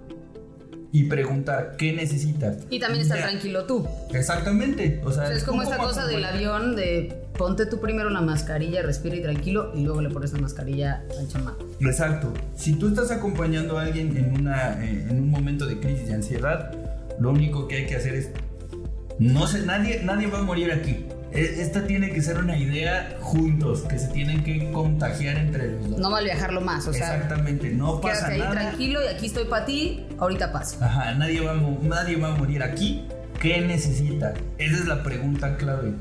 y 0.93 1.05
preguntar 1.05 1.77
qué 1.77 1.93
necesitas. 1.93 2.57
Y 2.71 2.81
también 2.81 3.03
estar 3.03 3.19
Ya. 3.19 3.29
tranquilo 3.29 3.65
tú. 3.67 3.87
Exactamente. 4.15 5.03
O 5.05 5.13
sea, 5.13 5.25
O 5.25 5.27
sea, 5.27 5.37
es 5.37 5.45
como 5.45 5.63
esta 5.63 5.77
cosa 5.77 6.07
del 6.07 6.25
avión 6.25 6.75
de 6.75 7.23
ponte 7.37 7.67
tú 7.67 7.81
primero 7.81 8.09
la 8.09 8.23
mascarilla, 8.23 8.81
respira 8.81 9.17
y 9.17 9.23
tranquilo 9.23 9.73
y 9.75 9.83
luego 9.85 10.01
le 10.01 10.09
pones 10.09 10.33
la 10.33 10.39
mascarilla 10.41 11.05
al 11.19 11.29
chamaco. 11.29 11.67
Exacto. 11.81 12.33
Si 12.57 12.73
tú 12.73 12.89
estás 12.89 13.11
acompañando 13.11 13.79
a 13.79 13.83
alguien 13.83 14.17
en, 14.17 14.41
una, 14.41 14.83
eh, 14.83 15.07
en 15.11 15.21
un 15.21 15.29
momento 15.31 15.67
de 15.67 15.79
crisis 15.79 16.09
de 16.09 16.15
ansiedad, 16.15 16.73
lo 17.21 17.31
único 17.31 17.67
que 17.69 17.77
hay 17.77 17.87
que 17.87 17.97
hacer 17.97 18.15
es... 18.15 18.31
No 19.19 19.47
sé, 19.47 19.65
nadie, 19.65 20.03
nadie 20.05 20.27
va 20.27 20.41
a 20.41 20.43
morir 20.43 20.71
aquí. 20.73 21.07
E- 21.33 21.61
Esta 21.63 21.87
tiene 21.87 22.11
que 22.11 22.21
ser 22.23 22.39
una 22.39 22.57
idea 22.57 23.17
juntos, 23.21 23.83
que 23.83 23.99
se 23.99 24.09
tienen 24.09 24.45
que 24.45 24.71
contagiar 24.73 25.37
entre 25.39 25.73
los 25.73 25.91
dos. 25.91 25.99
No 25.99 26.15
a 26.15 26.21
viajarlo 26.21 26.61
más, 26.61 26.87
o 26.87 26.93
sea, 26.93 27.15
Exactamente, 27.15 27.71
no 27.71 28.01
pasa 28.01 28.29
ahí 28.29 28.39
nada. 28.41 28.53
tranquilo 28.53 29.01
y 29.03 29.09
aquí 29.15 29.27
estoy 29.27 29.47
para 29.47 29.65
ti, 29.65 30.07
ahorita 30.19 30.53
pasa. 30.53 30.85
Ajá, 30.85 31.15
nadie 31.15 31.41
va, 31.41 31.55
nadie 31.83 32.17
va 32.17 32.35
a 32.35 32.37
morir 32.37 32.63
aquí. 32.63 33.07
¿Qué 33.41 33.61
necesita? 33.61 34.35
Esa 34.59 34.75
es 34.77 34.87
la 34.87 35.03
pregunta 35.03 35.57
clave. 35.57 35.93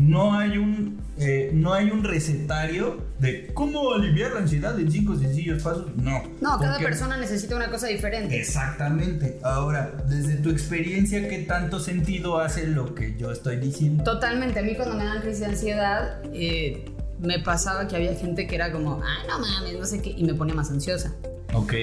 No 0.00 0.34
hay 0.38 0.58
un 0.58 0.98
eh, 1.18 1.50
no 1.52 1.74
hay 1.74 1.90
un 1.90 2.02
recetario 2.02 3.02
de 3.18 3.50
cómo 3.52 3.92
aliviar 3.92 4.32
la 4.32 4.40
ansiedad 4.40 4.78
en 4.80 4.90
cinco 4.90 5.14
sencillos 5.16 5.62
pasos. 5.62 5.94
No. 5.96 6.22
No, 6.40 6.58
cada 6.58 6.72
Porque- 6.72 6.84
persona 6.86 7.18
necesita 7.18 7.56
una 7.56 7.70
cosa 7.70 7.88
diferente. 7.88 8.40
Exactamente. 8.40 9.38
Ahora, 9.42 9.92
desde 10.08 10.36
tu 10.36 10.48
experiencia, 10.50 11.28
¿qué 11.28 11.40
tanto 11.40 11.78
sentido 11.78 12.38
hace 12.38 12.66
lo 12.66 12.94
que 12.94 13.16
yo 13.18 13.30
estoy 13.30 13.56
diciendo? 13.58 14.02
Totalmente. 14.04 14.60
A 14.60 14.62
mí 14.62 14.74
cuando 14.74 14.94
me 14.96 15.04
dan 15.04 15.20
crisis 15.20 15.40
de 15.40 15.46
ansiedad, 15.46 16.20
eh, 16.32 16.86
me 17.20 17.38
pasaba 17.40 17.86
que 17.86 17.96
había 17.96 18.14
gente 18.14 18.46
que 18.46 18.54
era 18.54 18.72
como, 18.72 19.02
ay, 19.04 19.26
no 19.28 19.38
mames, 19.38 19.78
no 19.78 19.84
sé 19.84 20.00
qué, 20.00 20.14
y 20.16 20.24
me 20.24 20.32
ponía 20.34 20.54
más 20.54 20.70
ansiosa. 20.70 21.12
Ok. 21.52 21.74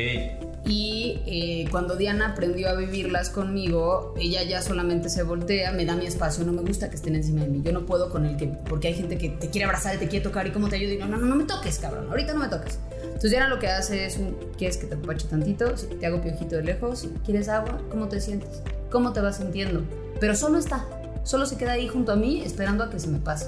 Y 0.67 1.21
eh, 1.25 1.67
cuando 1.71 1.95
Diana 1.95 2.31
aprendió 2.31 2.69
a 2.69 2.73
vivirlas 2.73 3.29
conmigo, 3.29 4.13
ella 4.19 4.43
ya 4.43 4.61
solamente 4.61 5.09
se 5.09 5.23
voltea, 5.23 5.71
me 5.71 5.85
da 5.85 5.95
mi 5.95 6.05
espacio, 6.05 6.43
no 6.43 6.51
me 6.51 6.61
gusta 6.61 6.89
que 6.89 6.97
estén 6.97 7.15
encima 7.15 7.41
de 7.41 7.47
mí. 7.47 7.61
Yo 7.63 7.71
no 7.71 7.85
puedo 7.85 8.09
con 8.09 8.25
el 8.25 8.35
que, 8.35 8.47
porque 8.47 8.89
hay 8.89 8.93
gente 8.93 9.17
que 9.17 9.29
te 9.29 9.49
quiere 9.49 9.65
abrazar 9.65 9.95
y 9.95 9.99
te 9.99 10.09
quiere 10.09 10.23
tocar 10.23 10.45
y 10.45 10.51
cómo 10.51 10.67
te 10.67 10.75
ayudo. 10.75 10.93
Y 10.93 10.97
no, 10.97 11.07
no, 11.07 11.17
no, 11.17 11.25
no 11.25 11.35
me 11.35 11.45
toques, 11.45 11.79
cabrón, 11.79 12.07
ahorita 12.09 12.33
no 12.33 12.41
me 12.41 12.49
toques. 12.49 12.79
Entonces 13.01 13.31
Diana 13.31 13.47
lo 13.47 13.59
que 13.59 13.67
hace 13.67 14.05
es 14.05 14.17
un, 14.17 14.35
¿quieres 14.57 14.77
que 14.77 14.87
te 14.87 14.95
apache 14.95 15.27
tantito? 15.27 15.71
Te 15.71 16.05
hago 16.05 16.21
piojito 16.21 16.57
de 16.57 16.63
lejos. 16.63 17.07
¿Quieres 17.25 17.47
agua? 17.47 17.79
¿Cómo 17.89 18.09
te 18.09 18.19
sientes? 18.19 18.61
¿Cómo 18.91 19.13
te 19.13 19.21
vas 19.21 19.37
sintiendo? 19.37 19.83
Pero 20.19 20.35
solo 20.35 20.57
está, 20.57 20.85
solo 21.23 21.45
se 21.45 21.57
queda 21.57 21.73
ahí 21.73 21.87
junto 21.87 22.11
a 22.11 22.15
mí 22.17 22.41
esperando 22.43 22.83
a 22.83 22.89
que 22.89 22.99
se 22.99 23.07
me 23.07 23.19
pase. 23.19 23.47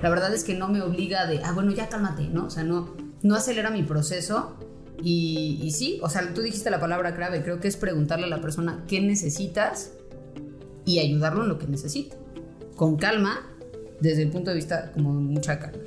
La 0.00 0.10
verdad 0.10 0.32
es 0.32 0.44
que 0.44 0.54
no 0.54 0.68
me 0.68 0.80
obliga 0.80 1.26
de, 1.26 1.40
ah, 1.42 1.52
bueno, 1.52 1.72
ya 1.72 1.88
cálmate, 1.88 2.28
¿no? 2.28 2.46
O 2.46 2.50
sea, 2.50 2.62
no, 2.62 2.94
no 3.22 3.34
acelera 3.34 3.70
mi 3.70 3.82
proceso. 3.82 4.56
Y, 5.02 5.58
y 5.62 5.70
sí, 5.72 5.98
o 6.02 6.08
sea, 6.08 6.32
tú 6.32 6.42
dijiste 6.42 6.70
la 6.70 6.78
palabra 6.80 7.14
clave, 7.14 7.42
creo 7.42 7.58
que 7.60 7.66
es 7.68 7.76
preguntarle 7.76 8.26
a 8.26 8.28
la 8.28 8.40
persona 8.40 8.84
qué 8.86 9.00
necesitas 9.00 9.90
y 10.84 10.98
ayudarlo 11.00 11.42
en 11.42 11.48
lo 11.48 11.58
que 11.58 11.66
necesita. 11.66 12.16
Con 12.76 12.96
calma, 12.96 13.40
desde 14.00 14.22
el 14.22 14.30
punto 14.30 14.50
de 14.50 14.56
vista 14.56 14.92
como 14.92 15.12
mucha 15.12 15.58
calma. 15.58 15.82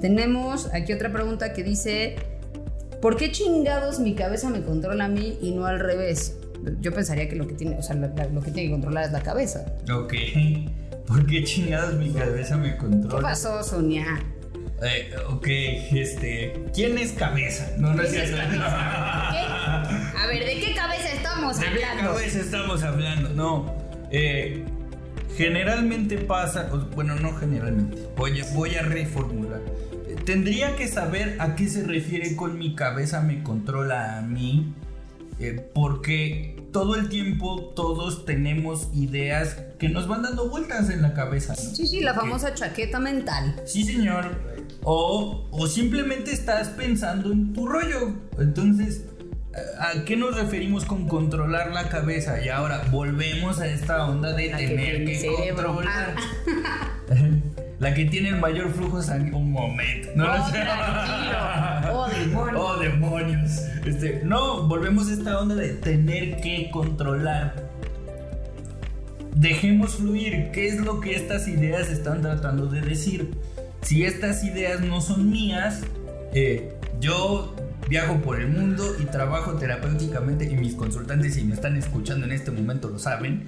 Tenemos 0.00 0.68
aquí 0.72 0.92
otra 0.92 1.12
pregunta 1.12 1.52
que 1.52 1.62
dice, 1.62 2.16
¿por 3.00 3.16
qué 3.16 3.30
chingados 3.32 4.00
mi 4.00 4.14
cabeza 4.14 4.48
me 4.50 4.62
controla 4.62 5.06
a 5.06 5.08
mí 5.08 5.38
y 5.40 5.52
no 5.52 5.66
al 5.66 5.78
revés? 5.80 6.36
Yo 6.80 6.92
pensaría 6.92 7.28
que 7.28 7.36
lo 7.36 7.46
que 7.46 7.54
tiene, 7.54 7.76
o 7.78 7.82
sea, 7.82 7.94
la- 7.96 8.08
lo 8.32 8.40
que 8.42 8.50
tiene 8.50 8.68
que 8.68 8.72
controlar 8.72 9.04
es 9.04 9.12
la 9.12 9.22
cabeza. 9.22 9.64
Ok. 9.92 10.14
¿Por 11.06 11.24
qué 11.26 11.42
chingados 11.44 11.94
mi 11.94 12.10
cabeza 12.10 12.56
me 12.56 12.72
¿Qué 12.72 12.78
controla? 12.78 13.22
pasó, 13.22 13.62
Sonia? 13.62 14.04
Eh, 14.82 15.10
ok, 15.28 15.46
este. 15.92 16.52
¿Quién 16.74 16.98
es 16.98 17.12
cabeza? 17.12 17.68
No, 17.78 17.94
no 17.94 18.02
es 18.02 18.10
¿Quién 18.10 18.22
es 18.22 18.28
cierto. 18.30 18.48
¿Qué? 18.52 18.58
A 18.62 20.26
ver, 20.28 20.44
¿de 20.44 20.60
qué 20.60 20.74
cabeza 20.74 21.12
estamos 21.12 21.58
¿De 21.58 21.66
qué 21.66 21.84
hablando? 21.84 22.12
cabeza 22.12 22.38
estamos 22.40 22.82
hablando? 22.84 23.28
No. 23.30 23.74
eh, 24.10 24.64
generalmente 25.36 26.18
pasa. 26.18 26.70
Bueno, 26.94 27.16
no 27.16 27.34
generalmente. 27.36 28.08
Voy 28.16 28.40
a, 28.40 28.44
voy 28.54 28.74
a 28.76 28.82
reformular. 28.82 29.60
Eh, 30.08 30.16
Tendría 30.24 30.76
que 30.76 30.86
saber 30.88 31.36
a 31.40 31.54
qué 31.56 31.68
se 31.68 31.82
refiere 31.84 32.36
con 32.36 32.58
mi 32.58 32.74
cabeza 32.74 33.20
me 33.20 33.42
controla 33.42 34.18
a 34.18 34.22
mí. 34.22 34.72
eh, 35.40 35.70
porque 35.74 36.56
todo 36.72 36.96
el 36.96 37.08
tiempo 37.08 37.72
todos 37.74 38.24
tenemos 38.26 38.88
ideas 38.94 39.56
que 39.78 39.88
nos 39.88 40.06
van 40.08 40.22
dando 40.22 40.48
vueltas 40.50 40.90
en 40.90 41.00
la 41.02 41.14
cabeza. 41.14 41.54
¿no? 41.54 41.74
Sí, 41.74 41.86
sí, 41.86 42.00
la 42.00 42.12
famosa 42.14 42.52
chaqueta 42.54 42.98
mental. 43.00 43.60
Sí, 43.64 43.84
señor. 43.84 44.47
O, 44.82 45.46
o 45.50 45.66
simplemente 45.66 46.32
estás 46.32 46.68
pensando 46.68 47.32
en 47.32 47.52
tu 47.52 47.66
rollo. 47.66 48.12
Entonces, 48.38 49.04
¿a 49.78 50.04
qué 50.04 50.16
nos 50.16 50.36
referimos 50.36 50.84
con 50.84 51.08
controlar 51.08 51.72
la 51.72 51.88
cabeza? 51.88 52.42
Y 52.44 52.48
ahora 52.48 52.82
volvemos 52.90 53.60
a 53.60 53.66
esta 53.66 54.06
onda 54.06 54.32
de 54.32 54.50
La 54.50 54.56
tener 54.58 55.04
que, 55.04 55.26
controlar. 55.54 56.14
la 57.78 57.94
que 57.94 58.04
tiene 58.06 58.30
el 58.30 58.36
mayor 58.36 58.70
flujo 58.72 59.02
sanguíneo. 59.02 59.38
Un 59.38 59.52
momento. 59.52 60.08
No, 60.14 60.36
no 60.36 60.46
sé. 60.46 60.52
tranquilo. 60.52 61.38
Oh, 61.92 62.08
demonios. 62.08 62.62
Oh, 62.62 62.76
demonios. 62.78 63.50
Este, 63.84 64.20
no, 64.24 64.66
volvemos 64.68 65.08
a 65.08 65.12
esta 65.12 65.38
onda 65.40 65.54
de 65.54 65.70
tener 65.70 66.40
que 66.40 66.70
controlar. 66.70 67.68
Dejemos 69.34 69.94
fluir 69.94 70.50
qué 70.52 70.66
es 70.68 70.80
lo 70.80 71.00
que 71.00 71.14
estas 71.14 71.46
ideas 71.46 71.88
están 71.90 72.22
tratando 72.22 72.66
de 72.66 72.80
decir. 72.80 73.30
Si 73.88 74.04
estas 74.04 74.44
ideas 74.44 74.82
no 74.82 75.00
son 75.00 75.30
mías, 75.30 75.80
eh, 76.34 76.74
yo 77.00 77.56
viajo 77.88 78.20
por 78.20 78.38
el 78.38 78.48
mundo 78.48 78.84
y 79.00 79.06
trabajo 79.06 79.54
terapéuticamente 79.54 80.44
y 80.44 80.56
mis 80.56 80.74
consultantes, 80.74 81.36
si 81.36 81.44
me 81.44 81.54
están 81.54 81.74
escuchando 81.74 82.26
en 82.26 82.32
este 82.32 82.50
momento, 82.50 82.90
lo 82.90 82.98
saben. 82.98 83.44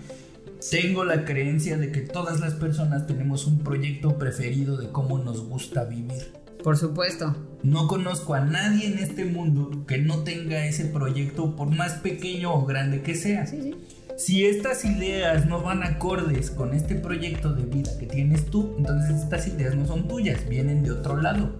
Tengo 0.70 1.04
la 1.04 1.26
creencia 1.26 1.76
de 1.76 1.92
que 1.92 2.00
todas 2.00 2.40
las 2.40 2.54
personas 2.54 3.06
tenemos 3.06 3.46
un 3.46 3.58
proyecto 3.58 4.16
preferido 4.16 4.78
de 4.78 4.88
cómo 4.88 5.18
nos 5.18 5.46
gusta 5.46 5.84
vivir. 5.84 6.32
Por 6.64 6.78
supuesto. 6.78 7.36
No 7.62 7.86
conozco 7.86 8.32
a 8.32 8.40
nadie 8.40 8.86
en 8.86 8.98
este 8.98 9.26
mundo 9.26 9.84
que 9.86 9.98
no 9.98 10.20
tenga 10.20 10.64
ese 10.64 10.86
proyecto 10.86 11.54
por 11.54 11.68
más 11.68 11.96
pequeño 11.98 12.54
o 12.54 12.64
grande 12.64 13.02
que 13.02 13.14
sea. 13.14 13.46
Sí, 13.46 13.60
sí. 13.60 13.74
Si 14.20 14.44
estas 14.44 14.84
ideas 14.84 15.46
no 15.46 15.62
van 15.62 15.82
acordes 15.82 16.50
con 16.50 16.74
este 16.74 16.94
proyecto 16.94 17.54
de 17.54 17.64
vida 17.64 17.90
que 17.98 18.04
tienes 18.04 18.44
tú, 18.44 18.74
entonces 18.76 19.22
estas 19.22 19.46
ideas 19.48 19.74
no 19.74 19.86
son 19.86 20.08
tuyas, 20.08 20.46
vienen 20.46 20.82
de 20.82 20.90
otro 20.90 21.16
lado. 21.16 21.56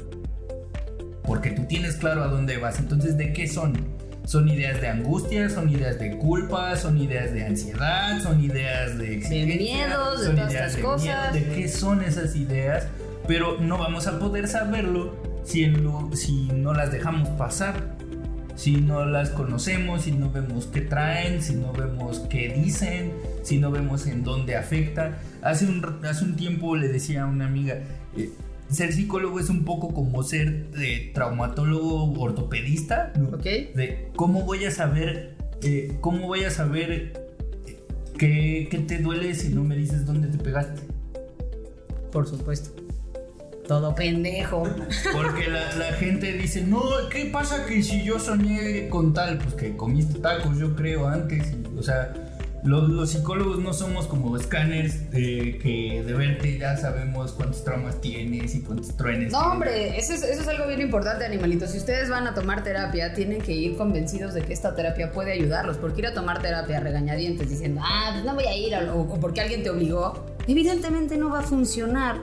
Porque 1.24 1.52
tú 1.52 1.64
tienes 1.64 1.96
claro 1.96 2.22
a 2.22 2.26
dónde 2.26 2.58
vas. 2.58 2.78
Entonces, 2.78 3.16
¿de 3.16 3.32
qué 3.32 3.48
son? 3.48 3.72
Son 4.26 4.46
ideas 4.46 4.78
de 4.82 4.88
angustia, 4.88 5.48
son 5.48 5.70
ideas 5.70 5.98
de 5.98 6.18
culpa, 6.18 6.76
son 6.76 6.98
ideas 6.98 7.32
de 7.32 7.46
ansiedad, 7.46 8.20
son 8.22 8.44
ideas 8.44 8.98
de 8.98 9.14
exigencia, 9.16 9.56
miedos, 9.86 10.20
de 10.20 10.30
todas 10.34 10.50
ideas 10.52 10.66
estas 10.66 10.76
de 10.76 10.82
cosas. 10.82 11.32
miedo, 11.32 11.46
¿De 11.48 11.54
qué 11.54 11.68
son 11.68 12.02
esas 12.02 12.36
ideas? 12.36 12.86
Pero 13.26 13.58
no 13.58 13.78
vamos 13.78 14.06
a 14.06 14.18
poder 14.18 14.46
saberlo 14.48 15.16
si, 15.44 15.64
lo- 15.64 16.11
si 16.14 16.42
no 16.52 16.74
las 16.74 16.92
dejamos 16.92 17.26
pasar 17.30 17.96
si 18.57 18.76
no 18.76 19.05
las 19.07 19.30
conocemos, 19.30 20.03
si 20.03 20.12
no 20.12 20.30
vemos 20.30 20.66
qué 20.66 20.80
traen, 20.80 21.42
si 21.42 21.55
no 21.55 21.72
vemos 21.72 22.20
qué 22.30 22.48
dicen, 22.48 23.12
si 23.42 23.59
no 23.59 23.70
vemos 23.70 24.07
en 24.07 24.22
dónde 24.22 24.57
afecta. 24.57 25.18
Hace 25.42 25.66
un, 25.66 25.84
hace 26.05 26.24
un 26.24 26.36
tiempo 26.36 26.76
le 26.76 26.88
decía 26.88 27.22
a 27.22 27.26
una 27.26 27.46
amiga, 27.46 27.80
eh, 28.16 28.30
ser 28.70 28.92
psicólogo 28.92 29.40
es 29.40 29.51
un 29.51 29.64
poco 29.64 29.92
como 29.92 30.22
ser 30.22 30.66
eh, 30.78 31.11
traumatólogo 31.12 32.12
ortopedista, 32.20 33.12
¿no? 33.18 33.36
¿Ok? 33.36 33.44
de 33.44 34.11
cómo 34.14 34.42
voy 34.44 34.64
a 34.64 34.70
saber, 34.70 35.36
eh, 35.62 35.96
cómo 36.01 36.26
voy 36.26 36.44
a 36.44 36.51
saber 36.51 37.12
eh, 37.66 37.78
qué, 38.16 38.68
qué 38.70 38.78
te 38.78 38.98
duele 38.98 39.34
si 39.34 39.48
no 39.48 39.64
me 39.64 39.76
dices 39.76 40.07
dónde 40.07 40.28
te 40.28 40.38
pegaste. 40.38 40.82
Por 42.12 42.26
supuesto. 42.26 42.70
Todo 43.71 43.95
pendejo. 43.95 44.64
Porque 45.12 45.49
la, 45.49 45.73
la 45.77 45.93
gente 45.93 46.33
dice, 46.33 46.62
no, 46.62 46.83
¿qué 47.09 47.27
pasa 47.27 47.66
que 47.66 47.85
si 47.85 48.03
yo 48.03 48.18
soñé 48.18 48.89
con 48.89 49.14
tal? 49.14 49.39
Pues 49.39 49.55
que 49.55 49.77
comiste 49.77 50.18
tacos, 50.18 50.59
yo 50.59 50.75
creo, 50.75 51.07
antes. 51.07 51.55
o 51.79 51.81
sea, 51.81 52.12
los, 52.64 52.91
los 52.91 53.11
psicólogos 53.11 53.61
no 53.61 53.73
somos 53.73 54.09
como 54.09 54.37
escáneres 54.37 55.12
de 55.12 55.61
que 55.62 56.03
de 56.05 56.12
verte 56.14 56.59
ya 56.59 56.77
sabemos 56.79 57.31
cuántos 57.31 57.62
traumas 57.62 58.01
tienes 58.01 58.57
y 58.57 58.62
cuántos 58.62 58.97
truenes. 58.97 59.31
No, 59.31 59.39
tienes. 59.39 59.53
hombre, 59.53 59.99
eso 60.01 60.14
es, 60.14 60.25
eso 60.25 60.43
es 60.43 60.49
algo 60.49 60.66
bien 60.66 60.81
importante, 60.81 61.25
animalitos. 61.25 61.71
Si 61.71 61.79
ustedes 61.79 62.11
van 62.11 62.27
a 62.27 62.35
tomar 62.35 62.64
terapia, 62.64 63.14
tienen 63.14 63.41
que 63.41 63.53
ir 63.53 63.77
convencidos 63.77 64.35
de 64.35 64.43
que 64.43 64.53
esta 64.53 64.75
terapia 64.75 65.12
puede 65.12 65.31
ayudarlos. 65.31 65.77
Porque 65.79 66.01
ir 66.01 66.09
a 66.09 66.12
tomar 66.12 66.43
terapia 66.43 66.79
a 66.79 66.81
regañadientes 66.81 67.49
diciendo, 67.49 67.81
ah, 67.85 68.11
pues 68.14 68.25
no 68.25 68.35
voy 68.35 68.47
a 68.47 68.57
ir, 68.57 68.75
o, 68.91 69.03
o 69.03 69.21
porque 69.21 69.41
alguien 69.41 69.62
te 69.62 69.71
obligó, 69.71 70.27
evidentemente 70.49 71.16
no 71.16 71.31
va 71.31 71.39
a 71.39 71.43
funcionar. 71.43 72.16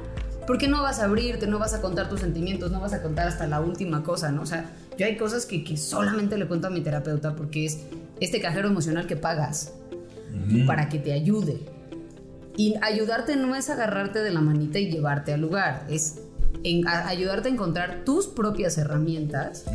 Porque 0.48 0.68
no 0.70 0.82
vas 0.82 1.00
a 1.00 1.06
abrirte, 1.06 1.46
no 1.46 1.60
vas 1.60 1.74
a 1.74 1.82
contar 1.82 2.10
tus 2.10 2.22
sentimientos, 2.22 2.72
no 2.72 2.80
vas 2.80 2.94
a 2.94 3.02
contar 3.04 3.28
hasta 3.28 3.46
la 3.48 3.60
última 3.60 4.02
cosa, 4.04 4.32
¿no? 4.32 4.42
O 4.44 4.46
sea, 4.46 4.72
yo 4.98 5.06
hay 5.06 5.18
cosas 5.18 5.46
que, 5.46 5.64
que 5.64 5.76
solamente 5.78 6.38
le 6.38 6.48
cuento 6.48 6.68
a 6.68 6.70
mi 6.70 6.82
terapeuta 6.82 7.36
porque 7.36 7.66
es 7.66 7.80
este 8.22 8.40
cajero 8.42 8.70
emocional 8.70 9.06
que 9.08 9.16
pagas 9.18 9.74
para 10.66 10.88
que 10.90 11.00
te 11.00 11.12
ayude. 11.12 11.60
Y 12.56 12.76
ayudarte 12.82 13.36
no 13.36 13.56
es 13.56 13.70
agarrarte 13.70 14.20
de 14.20 14.32
la 14.32 14.42
manita 14.42 14.80
y 14.80 14.90
llevarte 14.90 15.34
al 15.34 15.42
lugar, 15.42 15.86
es 15.90 16.20
en- 16.64 16.88
a- 16.88 17.08
ayudarte 17.08 17.50
a 17.50 17.52
encontrar 17.52 18.04
tus 18.06 18.28
propias 18.28 18.78
herramientas. 18.78 19.66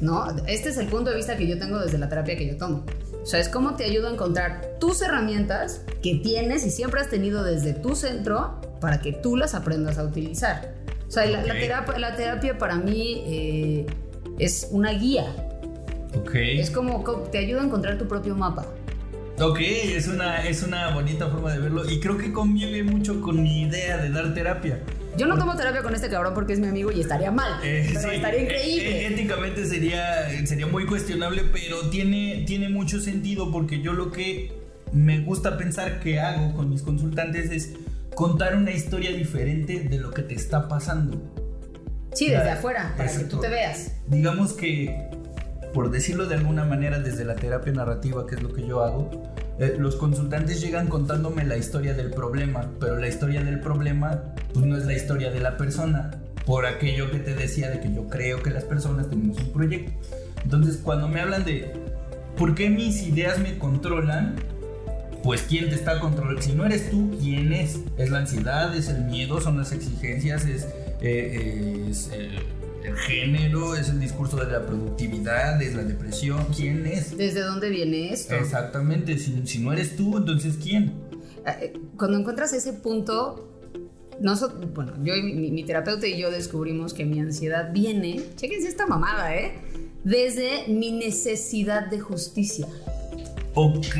¿no? 0.00 0.26
Este 0.46 0.68
es 0.70 0.76
el 0.78 0.88
punto 0.88 1.10
de 1.10 1.16
vista 1.16 1.36
que 1.36 1.46
yo 1.46 1.58
tengo 1.58 1.78
desde 1.78 1.96
la 1.96 2.08
terapia 2.08 2.36
que 2.36 2.46
yo 2.46 2.56
tomo. 2.56 2.84
O 3.28 3.30
sea, 3.30 3.40
es 3.40 3.50
cómo 3.50 3.74
te 3.76 3.84
ayudo 3.84 4.08
a 4.08 4.12
encontrar 4.12 4.78
tus 4.80 5.02
herramientas 5.02 5.82
que 6.02 6.14
tienes 6.14 6.64
y 6.64 6.70
siempre 6.70 6.98
has 7.02 7.10
tenido 7.10 7.44
desde 7.44 7.74
tu 7.74 7.94
centro 7.94 8.58
para 8.80 9.02
que 9.02 9.12
tú 9.12 9.36
las 9.36 9.52
aprendas 9.54 9.98
a 9.98 10.04
utilizar. 10.04 10.72
O 11.06 11.10
sea, 11.10 11.26
la, 11.26 11.42
la 11.44 11.52
Ok. 11.52 11.60
terapia, 11.60 11.98
la 11.98 12.16
terapia 12.16 12.56
para 12.56 12.76
mí 12.76 13.22
eh, 13.26 13.86
es 14.38 14.68
una 14.70 14.92
guía. 14.92 15.26
Ok. 16.18 16.30
Es 16.36 16.70
como, 16.70 17.04
como 17.04 17.24
te 17.24 17.36
ayuda 17.36 17.60
a 17.60 17.64
encontrar 17.66 17.98
tu 17.98 18.08
propio 18.08 18.34
mapa. 18.34 18.64
Ok, 19.38 19.58
es 19.60 20.08
una, 20.08 20.48
es 20.48 20.62
una 20.62 20.94
bonita 20.94 21.28
forma 21.28 21.52
de 21.52 21.58
verlo 21.58 21.86
y 21.86 22.00
creo 22.00 22.16
que 22.16 22.32
convive 22.32 22.82
mucho 22.82 23.20
con 23.20 23.42
mi 23.42 23.60
idea 23.60 23.98
de 23.98 24.08
dar 24.08 24.32
terapia. 24.32 24.80
Yo 25.16 25.26
no 25.26 25.36
tomo 25.36 25.56
terapia 25.56 25.82
con 25.82 25.94
este 25.94 26.08
cabrón 26.08 26.34
porque 26.34 26.52
es 26.52 26.60
mi 26.60 26.68
amigo 26.68 26.92
y 26.92 27.00
estaría 27.00 27.30
mal. 27.30 27.60
Eh, 27.64 27.86
pero 27.88 28.08
sí, 28.08 28.16
estaría 28.16 28.40
eh, 28.40 28.44
increíble. 28.44 28.90
eh, 28.90 29.06
éticamente 29.08 29.66
sería, 29.66 30.46
sería 30.46 30.66
muy 30.66 30.86
cuestionable, 30.86 31.42
pero 31.52 31.88
tiene, 31.90 32.44
tiene 32.46 32.68
mucho 32.68 33.00
sentido 33.00 33.50
porque 33.50 33.80
yo 33.80 33.92
lo 33.92 34.12
que 34.12 34.52
me 34.92 35.20
gusta 35.20 35.58
pensar 35.58 36.00
que 36.00 36.20
hago 36.20 36.54
con 36.54 36.70
mis 36.70 36.82
consultantes 36.82 37.50
es 37.50 37.72
contar 38.14 38.56
una 38.56 38.70
historia 38.70 39.12
diferente 39.12 39.80
de 39.80 39.98
lo 39.98 40.10
que 40.10 40.22
te 40.22 40.34
está 40.34 40.68
pasando. 40.68 41.20
Sí, 42.14 42.28
desde 42.30 42.50
afuera, 42.50 42.94
para 42.96 43.10
que 43.12 43.24
tú 43.24 43.38
te 43.38 43.48
veas. 43.48 43.92
Digamos 44.06 44.52
que, 44.54 45.08
por 45.72 45.90
decirlo 45.90 46.26
de 46.26 46.34
alguna 46.34 46.64
manera, 46.64 46.98
desde 46.98 47.24
la 47.24 47.36
terapia 47.36 47.72
narrativa, 47.72 48.26
que 48.26 48.36
es 48.36 48.42
lo 48.42 48.52
que 48.52 48.66
yo 48.66 48.82
hago, 48.82 49.10
eh, 49.58 49.76
los 49.78 49.96
consultantes 49.96 50.60
llegan 50.60 50.86
contándome 50.86 51.44
la 51.44 51.56
historia 51.56 51.94
del 51.94 52.10
problema, 52.10 52.70
pero 52.80 52.96
la 52.96 53.08
historia 53.08 53.42
del 53.42 53.60
problema 53.60 54.22
pues 54.52 54.64
no 54.64 54.76
es 54.76 54.86
la 54.86 54.94
historia 54.94 55.30
de 55.30 55.40
la 55.40 55.56
persona, 55.56 56.10
por 56.46 56.64
aquello 56.64 57.10
que 57.10 57.18
te 57.18 57.34
decía 57.34 57.68
de 57.70 57.80
que 57.80 57.92
yo 57.92 58.08
creo 58.08 58.42
que 58.42 58.50
las 58.50 58.64
personas 58.64 59.10
tenemos 59.10 59.38
un 59.38 59.52
proyecto. 59.52 59.92
Entonces, 60.42 60.78
cuando 60.82 61.06
me 61.06 61.20
hablan 61.20 61.44
de 61.44 61.72
por 62.38 62.54
qué 62.54 62.70
mis 62.70 63.02
ideas 63.02 63.38
me 63.38 63.58
controlan, 63.58 64.36
pues 65.22 65.42
quién 65.42 65.68
te 65.68 65.74
está 65.74 66.00
controlando. 66.00 66.40
Si 66.40 66.52
no 66.52 66.64
eres 66.64 66.90
tú, 66.90 67.18
¿quién 67.20 67.52
es? 67.52 67.80
Es 67.98 68.10
la 68.10 68.20
ansiedad, 68.20 68.74
es 68.74 68.88
el 68.88 69.04
miedo, 69.04 69.40
son 69.40 69.58
las 69.58 69.72
exigencias, 69.72 70.46
es, 70.46 70.68
eh, 71.00 71.86
es, 71.90 72.10
eh, 72.12 72.30
el 72.88 72.96
género, 72.96 73.74
es 73.76 73.88
el 73.88 74.00
discurso 74.00 74.36
de 74.36 74.50
la 74.50 74.66
productividad, 74.66 75.60
es 75.62 75.74
la 75.74 75.84
depresión. 75.84 76.46
¿Quién 76.54 76.86
es? 76.86 77.16
¿Desde 77.16 77.40
dónde 77.40 77.70
viene 77.70 78.12
esto? 78.12 78.34
Exactamente, 78.34 79.18
si, 79.18 79.46
si 79.46 79.58
no 79.60 79.72
eres 79.72 79.96
tú, 79.96 80.16
entonces 80.16 80.56
¿quién? 80.62 80.92
Eh, 81.46 81.74
Cuando 81.96 82.18
encuentras 82.18 82.52
ese 82.52 82.72
punto, 82.72 83.48
nosotros, 84.20 84.72
bueno, 84.74 84.94
yo 85.02 85.14
y 85.14 85.22
mi, 85.22 85.50
mi 85.50 85.64
terapeuta 85.64 86.06
y 86.06 86.18
yo 86.18 86.30
descubrimos 86.30 86.94
que 86.94 87.04
mi 87.04 87.20
ansiedad 87.20 87.72
viene, 87.72 88.20
chequense 88.36 88.68
esta 88.68 88.86
mamada, 88.86 89.34
¿eh? 89.34 89.54
Desde 90.04 90.68
mi 90.68 90.92
necesidad 90.92 91.88
de 91.88 92.00
justicia. 92.00 92.66
Ok, 93.54 93.96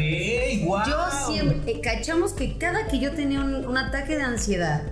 wow. 0.65 0.81
Yo 0.87 1.33
siempre, 1.33 1.73
eh, 1.73 1.81
cachamos 1.81 2.33
que 2.33 2.57
cada 2.59 2.87
que 2.87 3.01
yo 3.01 3.13
tenía 3.13 3.41
un, 3.41 3.67
un 3.67 3.77
ataque 3.77 4.17
de 4.17 4.23
ansiedad, 4.23 4.83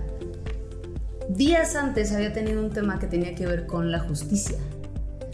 días 1.29 1.75
antes 1.75 2.11
había 2.13 2.33
tenido 2.33 2.61
un 2.61 2.71
tema 2.71 2.99
que 2.99 3.07
tenía 3.07 3.35
que 3.35 3.45
ver 3.45 3.65
con 3.65 3.91
la 3.91 3.99
justicia. 3.99 4.57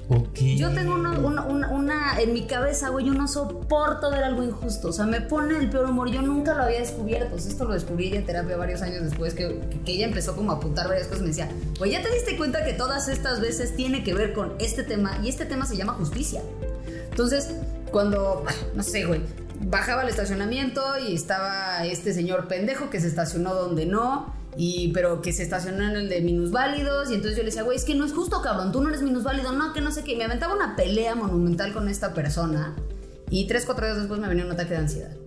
Ok. 0.10 0.38
Yo 0.58 0.70
tengo 0.74 0.96
una, 0.96 1.12
una- 1.18 1.44
una- 1.46 1.70
una- 1.70 2.20
en 2.20 2.34
mi 2.34 2.46
cabeza, 2.46 2.90
güey, 2.90 3.06
yo 3.06 3.14
no 3.14 3.26
soporto 3.28 4.12
ver 4.12 4.24
algo 4.26 4.44
injusto. 4.44 4.90
O 4.90 4.92
sea, 4.92 5.06
me 5.06 5.22
pone 5.22 5.58
el 5.58 5.70
peor 5.70 5.90
humor. 5.90 6.10
Yo 6.12 6.22
nunca 6.22 6.54
lo 6.54 6.64
había 6.64 6.80
descubierto. 6.82 7.36
O 7.36 7.40
sea, 7.40 7.52
esto 7.52 7.64
lo 7.66 7.74
descubrí 7.74 8.08
ella 8.08 8.18
en 8.20 8.26
terapia 8.26 8.58
varios 8.58 8.82
años 8.82 9.02
después, 9.04 9.34
que, 9.34 9.62
que- 9.70 9.80
que 9.82 9.92
ella 9.94 10.06
empezó 10.06 10.36
como 10.36 10.52
a 10.52 10.56
apuntar 10.56 10.90
varias 10.90 11.08
cosas. 11.08 11.22
Me 11.22 11.30
decía, 11.30 11.50
güey, 11.80 11.92
¿ya 11.92 12.02
te 12.04 12.12
diste 12.12 12.36
cuenta 12.38 12.66
que 12.66 12.74
todas 12.74 13.08
estas 13.08 13.40
veces 13.40 13.76
tiene 13.78 14.04
que 14.04 14.14
ver 14.14 14.34
con 14.34 14.54
este 14.60 14.84
tema? 14.84 15.18
Y 15.24 15.30
este 15.30 15.46
tema 15.46 15.66
se 15.66 15.78
llama 15.78 15.94
justicia. 15.94 16.42
Entonces, 17.10 17.50
cuando, 17.92 18.44
ah, 18.46 18.52
no 18.76 18.84
sé, 18.84 19.06
güey, 19.06 19.22
bajaba 19.62 20.02
al 20.02 20.10
estacionamiento 20.10 20.82
y 21.08 21.16
estaba 21.16 21.86
este 21.86 22.14
señor 22.14 22.50
pendejo 22.50 22.90
que 22.90 23.00
se 23.00 23.08
estacionó 23.08 23.54
donde 23.54 23.86
no, 23.86 24.34
y, 24.56 24.92
pero 24.94 25.22
que 25.22 25.34
se 25.34 25.44
estacionó 25.44 25.84
en 25.84 25.96
el 25.96 26.10
de 26.10 26.22
minusválidos, 26.22 27.12
y 27.12 27.16
entonces 27.16 27.38
yo 27.38 27.44
le 27.44 27.50
decía, 27.50 27.64
güey, 27.64 27.78
es 27.78 27.86
que 27.86 27.96
no 27.96 28.06
es 28.06 28.14
justo, 28.14 28.42
cabrón, 28.42 28.72
tú 28.72 28.82
no 28.82 28.90
eres 28.90 29.02
minusválido, 29.02 29.52
no, 29.52 29.74
que 29.74 29.82
no 29.82 29.92
sé 29.92 30.04
qué. 30.04 30.16
Me 30.16 30.26
aventaba 30.26 30.54
una 30.54 30.76
pelea 30.76 31.16
monumental 31.16 31.74
con 31.74 31.90
esta 31.90 32.14
persona, 32.14 32.76
y 33.30 33.48
tres, 33.48 33.66
cuatro 33.66 33.86
días 33.86 33.98
después 33.98 34.20
me 34.20 34.28
venía 34.28 34.46
un 34.46 34.52
ataque 34.52 34.72
de 34.72 34.78
ansiedad. 34.78 35.18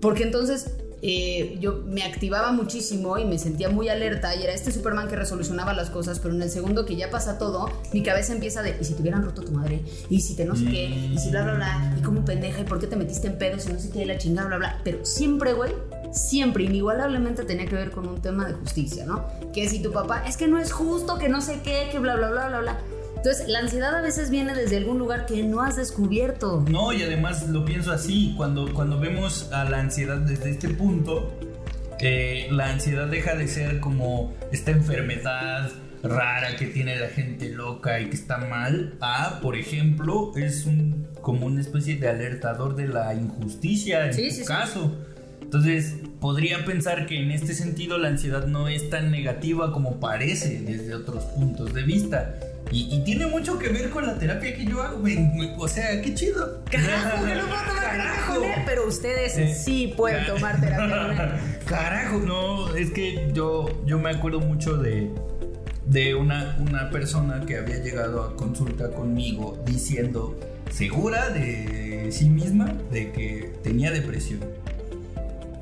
Porque 0.00 0.24
entonces 0.24 0.72
eh, 1.04 1.56
yo 1.60 1.82
me 1.84 2.04
activaba 2.04 2.52
muchísimo 2.52 3.18
y 3.18 3.24
me 3.24 3.36
sentía 3.36 3.68
muy 3.68 3.88
alerta 3.88 4.34
y 4.36 4.42
era 4.44 4.52
este 4.52 4.70
Superman 4.70 5.08
que 5.08 5.16
resolucionaba 5.16 5.72
las 5.72 5.90
cosas, 5.90 6.20
pero 6.20 6.34
en 6.34 6.42
el 6.42 6.50
segundo 6.50 6.84
que 6.84 6.96
ya 6.96 7.10
pasa 7.10 7.38
todo, 7.38 7.68
mi 7.92 8.02
cabeza 8.02 8.32
empieza 8.32 8.62
de, 8.62 8.76
¿y 8.80 8.84
si 8.84 8.94
te 8.94 9.02
hubieran 9.02 9.24
roto 9.24 9.42
tu 9.42 9.52
madre? 9.52 9.82
¿Y 10.08 10.20
si 10.20 10.36
te 10.36 10.44
no 10.44 10.56
sé 10.56 10.64
qué? 10.64 10.86
¿Y 10.86 11.18
si 11.18 11.30
bla, 11.30 11.42
bla, 11.42 11.54
bla? 11.54 11.96
¿Y 11.98 12.02
como 12.02 12.24
pendeja? 12.24 12.60
¿Y 12.60 12.64
por 12.64 12.78
qué 12.78 12.86
te 12.86 12.96
metiste 12.96 13.26
en 13.26 13.38
pedos? 13.38 13.66
Y 13.68 13.72
no 13.72 13.80
sé 13.80 13.90
qué, 13.90 14.02
y 14.02 14.04
la 14.04 14.16
chingada, 14.18 14.46
bla, 14.46 14.58
bla. 14.58 14.80
Pero 14.84 15.04
siempre, 15.04 15.52
güey, 15.54 15.72
siempre, 16.12 16.64
inigualablemente 16.64 17.44
tenía 17.44 17.66
que 17.66 17.74
ver 17.74 17.90
con 17.90 18.06
un 18.06 18.20
tema 18.20 18.46
de 18.46 18.54
justicia, 18.54 19.04
¿no? 19.06 19.26
Que 19.52 19.68
si 19.68 19.82
tu 19.82 19.92
papá, 19.92 20.24
es 20.28 20.36
que 20.36 20.46
no 20.46 20.58
es 20.58 20.70
justo, 20.72 21.18
que 21.18 21.28
no 21.28 21.40
sé 21.40 21.60
qué, 21.64 21.88
que 21.90 21.98
bla, 21.98 22.14
bla, 22.16 22.30
bla, 22.30 22.48
bla, 22.48 22.60
bla. 22.60 22.78
Entonces, 23.16 23.48
la 23.48 23.60
ansiedad 23.60 23.94
a 23.94 24.00
veces 24.02 24.30
viene 24.30 24.52
desde 24.52 24.76
algún 24.76 24.98
lugar 24.98 25.26
que 25.26 25.42
no 25.44 25.62
has 25.62 25.76
descubierto. 25.76 26.64
No, 26.68 26.92
y 26.92 27.02
además 27.02 27.48
lo 27.48 27.64
pienso 27.64 27.92
así, 27.92 28.34
cuando, 28.36 28.72
cuando 28.74 28.98
vemos 28.98 29.50
a 29.52 29.64
la 29.64 29.78
ansiedad 29.78 30.18
desde 30.18 30.50
este 30.50 30.68
punto, 30.70 31.32
eh, 32.00 32.48
la 32.50 32.70
ansiedad 32.70 33.06
deja 33.06 33.36
de 33.36 33.46
ser 33.46 33.78
como 33.78 34.32
esta 34.50 34.72
enfermedad 34.72 35.70
rara 36.02 36.56
que 36.56 36.66
tiene 36.66 36.96
la 36.98 37.06
gente 37.10 37.48
loca 37.50 38.00
y 38.00 38.06
que 38.06 38.16
está 38.16 38.38
mal, 38.38 38.94
a, 39.00 39.38
por 39.40 39.54
ejemplo, 39.54 40.32
es 40.34 40.66
un, 40.66 41.06
como 41.20 41.46
una 41.46 41.60
especie 41.60 41.94
de 41.96 42.08
alertador 42.08 42.74
de 42.74 42.88
la 42.88 43.14
injusticia 43.14 44.06
en 44.06 44.14
Sí, 44.14 44.28
tu 44.30 44.34
sí, 44.34 44.40
sí. 44.40 44.46
caso. 44.46 44.90
Entonces, 45.42 45.94
podría 46.22 46.64
pensar 46.64 47.04
que 47.06 47.20
en 47.20 47.32
este 47.32 47.52
sentido 47.52 47.98
la 47.98 48.08
ansiedad 48.08 48.46
no 48.46 48.68
es 48.68 48.88
tan 48.88 49.10
negativa 49.10 49.72
como 49.72 49.98
parece 49.98 50.62
desde 50.62 50.94
otros 50.94 51.24
puntos 51.24 51.74
de 51.74 51.82
vista. 51.82 52.36
Y, 52.70 52.88
y 52.94 53.02
tiene 53.04 53.26
mucho 53.26 53.58
que 53.58 53.68
ver 53.68 53.90
con 53.90 54.06
la 54.06 54.18
terapia 54.18 54.54
que 54.56 54.64
yo 54.64 54.80
hago. 54.80 54.98
me- 55.00 55.16
me- 55.16 55.54
o 55.58 55.66
sea, 55.68 56.00
qué 56.00 56.14
chido. 56.14 56.62
Carajo, 56.70 57.26
que 57.26 57.34
no 57.34 57.40
puedo 57.48 57.60
tomar 57.66 58.26
con 58.28 58.44
él, 58.44 58.62
pero 58.64 58.86
ustedes 58.86 59.36
Eh, 59.36 59.52
sí 59.54 59.92
pueden 59.96 60.24
tomar 60.24 60.58
terapia 60.60 61.06
con 61.06 61.10
él. 61.10 61.32
Carajo, 61.66 62.18
no, 62.20 62.74
es 62.76 62.92
que 62.92 63.30
yo, 63.34 63.68
yo 63.84 63.98
me 63.98 64.10
acuerdo 64.10 64.38
mucho 64.40 64.76
de, 64.78 65.10
de 65.86 66.14
una, 66.14 66.56
una 66.60 66.88
persona 66.90 67.44
que 67.44 67.56
había 67.58 67.78
llegado 67.82 68.22
a 68.22 68.36
consulta 68.36 68.90
conmigo 68.92 69.60
diciendo, 69.66 70.38
segura 70.70 71.28
de 71.30 72.08
sí 72.12 72.28
misma, 72.30 72.72
de 72.92 73.10
que 73.12 73.52
tenía 73.64 73.90
depresión. 73.90 74.40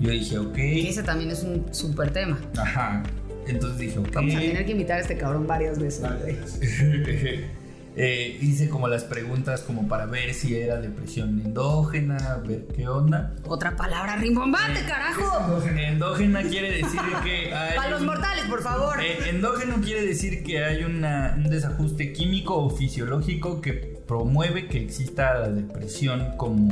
Yo 0.00 0.10
dije, 0.10 0.38
ok. 0.38 0.54
Que 0.54 0.88
ese 0.88 1.02
también 1.02 1.30
es 1.30 1.42
un 1.42 1.66
súper 1.72 2.10
tema. 2.12 2.38
Ajá. 2.56 3.02
Entonces 3.46 3.78
dije, 3.78 3.98
ok. 3.98 4.08
Vamos 4.14 4.34
a 4.34 4.38
tener 4.40 4.64
que 4.66 4.72
invitar 4.72 4.98
a 4.98 5.00
este 5.00 5.16
cabrón 5.16 5.46
varias 5.46 5.78
veces. 5.78 6.02
Eh, 7.96 8.38
hice 8.40 8.68
como 8.68 8.86
las 8.86 9.02
preguntas 9.02 9.62
como 9.62 9.88
para 9.88 10.06
ver 10.06 10.32
si 10.32 10.56
era 10.56 10.80
depresión 10.80 11.40
endógena, 11.44 12.40
ver 12.46 12.68
qué 12.74 12.86
onda. 12.86 13.34
Otra 13.44 13.74
palabra 13.74 14.14
rimbombante, 14.16 14.80
carajo. 14.86 15.60
Endógena 15.76 16.40
quiere 16.44 16.70
decir 16.70 17.00
que 17.24 17.52
hay 17.54 17.76
Para 17.76 17.90
los 17.90 18.02
mortales, 18.02 18.44
por 18.48 18.62
favor. 18.62 19.02
Eh, 19.02 19.18
endógeno 19.30 19.80
quiere 19.82 20.06
decir 20.06 20.44
que 20.44 20.64
hay 20.64 20.84
una- 20.84 21.34
un 21.36 21.50
desajuste 21.50 22.12
químico 22.12 22.54
o 22.56 22.70
fisiológico 22.70 23.60
que 23.60 23.72
promueve 24.06 24.68
que 24.68 24.80
exista 24.82 25.40
la 25.40 25.48
depresión 25.48 26.36
como, 26.36 26.68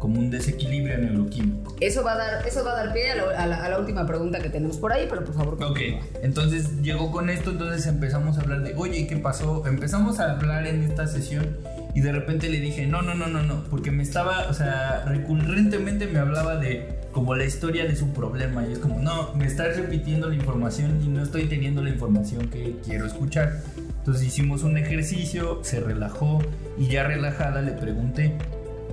como 0.00 0.18
un 0.18 0.30
desequilibrio 0.30 0.98
neuroquímico. 0.98 1.76
Eso 1.78 2.02
va 2.02 2.14
a 2.14 2.16
dar, 2.18 2.46
eso 2.48 2.64
va 2.64 2.72
a 2.72 2.84
dar 2.84 2.92
pie 2.92 3.12
a 3.12 3.16
la, 3.16 3.22
a 3.38 3.46
la- 3.46 3.64
a 3.64 3.68
la 3.68 3.78
última 3.78 4.04
pregunta 4.06 4.40
que 4.40 4.48
tenemos 4.48 4.78
por 4.78 4.92
ahí, 4.92 5.06
pero 5.08 5.22
por 5.24 5.34
favor. 5.34 5.54
Ok, 5.54 5.60
continúa. 5.62 6.00
entonces 6.22 6.82
llegó 6.82 7.12
con 7.12 7.30
esto, 7.30 7.50
entonces 7.50 7.86
empezamos 7.86 8.36
a 8.38 8.40
hablar 8.40 8.62
de, 8.62 8.74
oye, 8.76 9.06
¿qué 9.06 9.16
pasó? 9.18 9.64
Empezamos 9.66 10.18
a 10.18 10.32
hablar 10.32 10.66
en 10.66 10.82
esta 10.82 11.06
sesión 11.06 11.56
y 11.94 12.00
de 12.00 12.10
repente 12.12 12.48
le 12.48 12.60
dije, 12.60 12.86
no, 12.86 13.02
no, 13.02 13.14
no, 13.14 13.26
no, 13.28 13.42
no, 13.42 13.62
porque 13.70 13.90
me 13.90 14.02
estaba, 14.02 14.46
o 14.48 14.54
sea, 14.54 15.04
recurrentemente 15.06 16.06
me 16.06 16.18
hablaba 16.18 16.56
de 16.56 16.98
como 17.12 17.34
la 17.34 17.44
historia 17.44 17.84
de 17.84 17.96
su 17.96 18.10
problema 18.12 18.64
y 18.66 18.72
es 18.72 18.78
como, 18.78 19.00
no, 19.00 19.34
me 19.34 19.44
estás 19.46 19.76
repitiendo 19.76 20.28
la 20.28 20.34
información 20.36 21.00
y 21.04 21.08
no 21.08 21.22
estoy 21.22 21.46
teniendo 21.46 21.82
la 21.82 21.90
información 21.90 22.48
que 22.48 22.76
quiero 22.84 23.06
escuchar. 23.06 23.58
Entonces 23.98 24.26
hicimos 24.26 24.62
un 24.62 24.78
ejercicio, 24.78 25.58
se 25.62 25.80
relajó 25.80 26.40
y 26.78 26.86
ya 26.88 27.02
relajada 27.04 27.60
le 27.60 27.72
pregunté, 27.72 28.32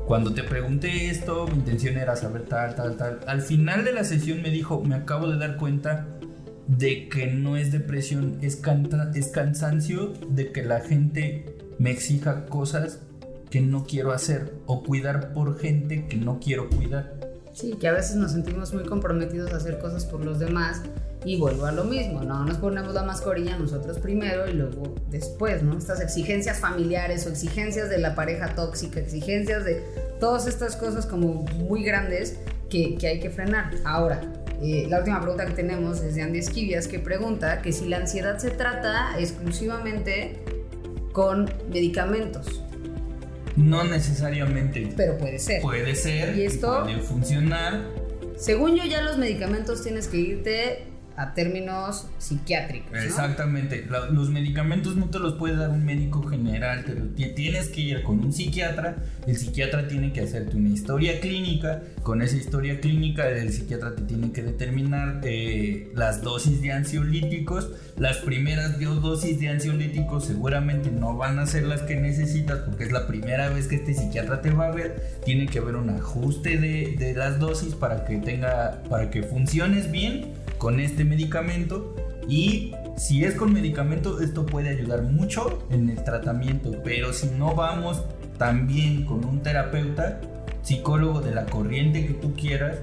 cuando 0.07 0.33
te 0.33 0.41
pregunté 0.41 1.09
esto, 1.09 1.47
mi 1.47 1.55
intención 1.55 1.97
era 1.97 2.15
saber 2.15 2.43
tal, 2.43 2.75
tal, 2.75 2.95
tal. 2.95 3.19
Al 3.27 3.41
final 3.41 3.83
de 3.83 3.91
la 3.91 4.05
sesión 4.05 4.41
me 4.41 4.49
dijo, 4.49 4.81
me 4.81 4.95
acabo 4.95 5.27
de 5.27 5.37
dar 5.37 5.57
cuenta 5.57 6.07
de 6.65 7.09
que 7.09 7.27
no 7.27 7.57
es 7.57 7.73
depresión, 7.73 8.37
es, 8.41 8.61
es 9.15 9.27
cansancio 9.27 10.13
de 10.29 10.53
que 10.53 10.63
la 10.63 10.79
gente 10.79 11.57
me 11.77 11.91
exija 11.91 12.45
cosas 12.45 13.01
que 13.49 13.59
no 13.59 13.83
quiero 13.83 14.13
hacer 14.13 14.53
o 14.65 14.81
cuidar 14.81 15.33
por 15.33 15.59
gente 15.59 16.07
que 16.07 16.15
no 16.15 16.39
quiero 16.39 16.69
cuidar. 16.69 17.16
Sí, 17.57 17.71
que 17.73 17.87
a 17.87 17.91
veces 17.91 18.17
nos 18.17 18.33
sentimos 18.33 18.71
muy 18.71 18.83
comprometidos 18.83 19.51
a 19.51 19.57
hacer 19.57 19.79
cosas 19.79 20.05
por 20.05 20.23
los 20.23 20.37
demás 20.37 20.83
y 21.25 21.39
vuelvo 21.39 21.65
a 21.65 21.71
lo 21.71 21.85
mismo, 21.85 22.21
¿no? 22.21 22.45
Nos 22.45 22.57
ponemos 22.57 22.93
la 22.93 23.01
mascarilla 23.01 23.57
nosotros 23.57 23.97
primero 23.97 24.47
y 24.47 24.53
luego 24.53 24.93
después, 25.09 25.63
¿no? 25.63 25.75
Estas 25.75 25.99
exigencias 25.99 26.59
familiares 26.59 27.25
o 27.25 27.29
exigencias 27.29 27.89
de 27.89 27.97
la 27.97 28.13
pareja 28.13 28.53
tóxica, 28.53 28.99
exigencias 28.99 29.65
de 29.65 29.81
todas 30.19 30.45
estas 30.45 30.75
cosas 30.75 31.07
como 31.07 31.45
muy 31.57 31.83
grandes 31.83 32.37
que, 32.69 32.95
que 32.95 33.07
hay 33.07 33.19
que 33.19 33.31
frenar. 33.31 33.71
Ahora, 33.85 34.21
eh, 34.61 34.85
la 34.87 34.99
última 34.99 35.19
pregunta 35.19 35.47
que 35.47 35.53
tenemos 35.53 36.01
es 36.01 36.13
de 36.13 36.21
Andy 36.21 36.37
Esquivias 36.37 36.87
que 36.87 36.99
pregunta 36.99 37.63
que 37.63 37.71
si 37.71 37.87
la 37.87 37.97
ansiedad 37.97 38.37
se 38.37 38.51
trata 38.51 39.15
exclusivamente 39.17 40.43
con 41.11 41.49
medicamentos, 41.71 42.61
No 43.57 43.83
necesariamente 43.83 44.87
pero 44.95 45.17
puede 45.17 45.39
ser. 45.39 45.61
puede 45.61 45.95
ser, 45.95 46.37
¿Y 46.37 46.45
esto? 46.45 46.83
puede 46.83 46.99
funcionar. 46.99 47.81
Según 48.37 48.75
yo 48.75 48.85
ya 48.85 49.01
los 49.01 49.17
medicamentos 49.17 49.83
tienes 49.83 50.07
que 50.07 50.17
irte 50.17 50.83
a 51.17 51.33
términos 51.33 52.07
psiquiátricos. 52.19 52.91
¿no? 52.91 52.99
Exactamente. 53.01 53.85
La- 53.89 54.05
los 54.05 54.29
medicamentos 54.29 54.95
no 54.95 55.09
te 55.09 55.19
los 55.19 55.33
puede 55.33 55.55
dar 55.55 55.71
un 55.71 55.83
médico 55.83 56.21
general, 56.23 56.85
te 57.15 57.25
tienes 57.29 57.69
que 57.69 57.81
ir 57.81 58.03
con 58.03 58.19
un 58.19 58.31
psiquiatra. 58.31 58.97
El 59.25 59.35
psiquiatra 59.35 59.87
tiene 59.87 60.13
que 60.13 60.21
hacerte 60.21 60.55
una 60.55 60.69
historia 60.69 61.19
clínica. 61.19 61.81
Con 62.03 62.21
esa 62.21 62.37
historia 62.37 62.79
clínica, 62.79 63.27
el 63.29 63.51
psiquiatra 63.51 63.95
te 63.95 64.03
tiene 64.03 64.31
que 64.31 64.43
determinar 64.43 65.19
eh, 65.23 65.91
las 65.95 66.21
dosis 66.21 66.61
de 66.61 66.71
ansiolíticos. 66.71 67.71
Las 67.97 68.17
primeras 68.17 68.79
do- 68.79 68.95
dosis 68.95 69.39
de 69.39 69.49
ansiolíticos 69.49 70.25
seguramente 70.25 70.91
no 70.91 71.17
van 71.17 71.39
a 71.39 71.47
ser 71.47 71.63
las 71.63 71.81
que 71.81 71.95
necesitas 71.95 72.59
porque 72.59 72.83
es 72.83 72.91
la 72.91 73.07
primera 73.07 73.49
vez 73.49 73.67
que 73.67 73.75
este 73.75 73.93
psiquiatra 73.95 74.41
te 74.41 74.51
va 74.51 74.67
a 74.67 74.71
ver. 74.71 75.19
Tiene 75.25 75.47
que 75.47 75.57
haber 75.59 75.75
un 75.75 75.89
ajuste 75.89 76.57
de, 76.59 76.95
de 76.97 77.13
las 77.15 77.39
dosis 77.39 77.73
para 77.73 78.05
que 78.05 78.17
tenga, 78.17 78.83
para 78.87 79.09
que 79.09 79.23
funciones 79.23 79.91
bien 79.91 80.33
con 80.57 80.79
este 80.79 81.03
medicamento. 81.03 81.95
Y 82.27 82.73
si 82.97 83.23
es 83.23 83.35
con 83.35 83.53
medicamento, 83.53 84.21
esto 84.21 84.45
puede 84.45 84.69
ayudar 84.69 85.03
mucho 85.03 85.65
en 85.69 85.89
el 85.89 86.03
tratamiento. 86.03 86.71
Pero 86.83 87.13
si 87.13 87.27
no 87.27 87.55
vamos 87.55 88.03
también 88.37 89.05
con 89.05 89.25
un 89.25 89.41
terapeuta, 89.41 90.19
psicólogo 90.61 91.21
de 91.21 91.33
la 91.33 91.45
corriente 91.45 92.05
que 92.05 92.13
tú 92.13 92.33
quieras, 92.33 92.79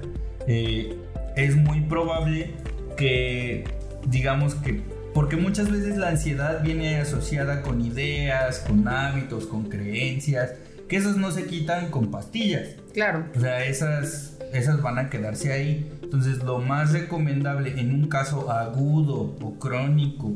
eh, 0.47 0.97
es 1.35 1.55
muy 1.55 1.81
probable 1.81 2.51
que, 2.97 3.65
digamos 4.07 4.55
que, 4.55 4.81
porque 5.13 5.37
muchas 5.37 5.69
veces 5.71 5.97
la 5.97 6.09
ansiedad 6.09 6.63
viene 6.63 6.97
asociada 6.97 7.61
con 7.61 7.81
ideas, 7.81 8.59
con 8.59 8.87
hábitos, 8.87 9.45
con 9.45 9.69
creencias, 9.69 10.53
que 10.87 10.97
esas 10.97 11.17
no 11.17 11.31
se 11.31 11.45
quitan 11.45 11.89
con 11.89 12.11
pastillas. 12.11 12.69
Claro. 12.93 13.25
O 13.35 13.39
sea, 13.39 13.65
esas, 13.65 14.37
esas 14.53 14.81
van 14.81 14.97
a 14.97 15.09
quedarse 15.09 15.51
ahí. 15.51 15.91
Entonces, 16.05 16.43
lo 16.43 16.59
más 16.59 16.93
recomendable 16.93 17.79
en 17.79 17.93
un 17.93 18.07
caso 18.07 18.49
agudo 18.51 19.35
o 19.41 19.59
crónico 19.59 20.33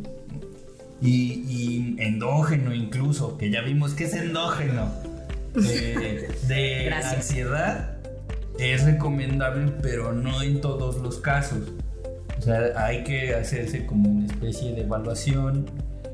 y, 1.01 1.43
y 1.47 1.95
endógeno 1.99 2.73
incluso, 2.73 3.37
que 3.37 3.49
ya 3.49 3.61
vimos 3.61 3.93
que 3.93 4.03
es 4.05 4.13
endógeno, 4.13 4.91
eh, 5.55 6.29
de 6.47 6.83
Gracias. 6.87 7.13
ansiedad, 7.13 7.97
es 8.59 8.83
recomendable, 8.83 9.71
pero 9.81 10.11
no 10.13 10.41
en 10.41 10.59
todos 10.59 10.97
los 10.97 11.19
casos. 11.19 11.59
O 12.37 12.41
sea, 12.41 12.71
hay 12.75 13.03
que 13.03 13.33
hacerse 13.35 13.85
como 13.85 14.09
una 14.09 14.25
especie 14.27 14.73
de 14.73 14.81
evaluación. 14.81 15.65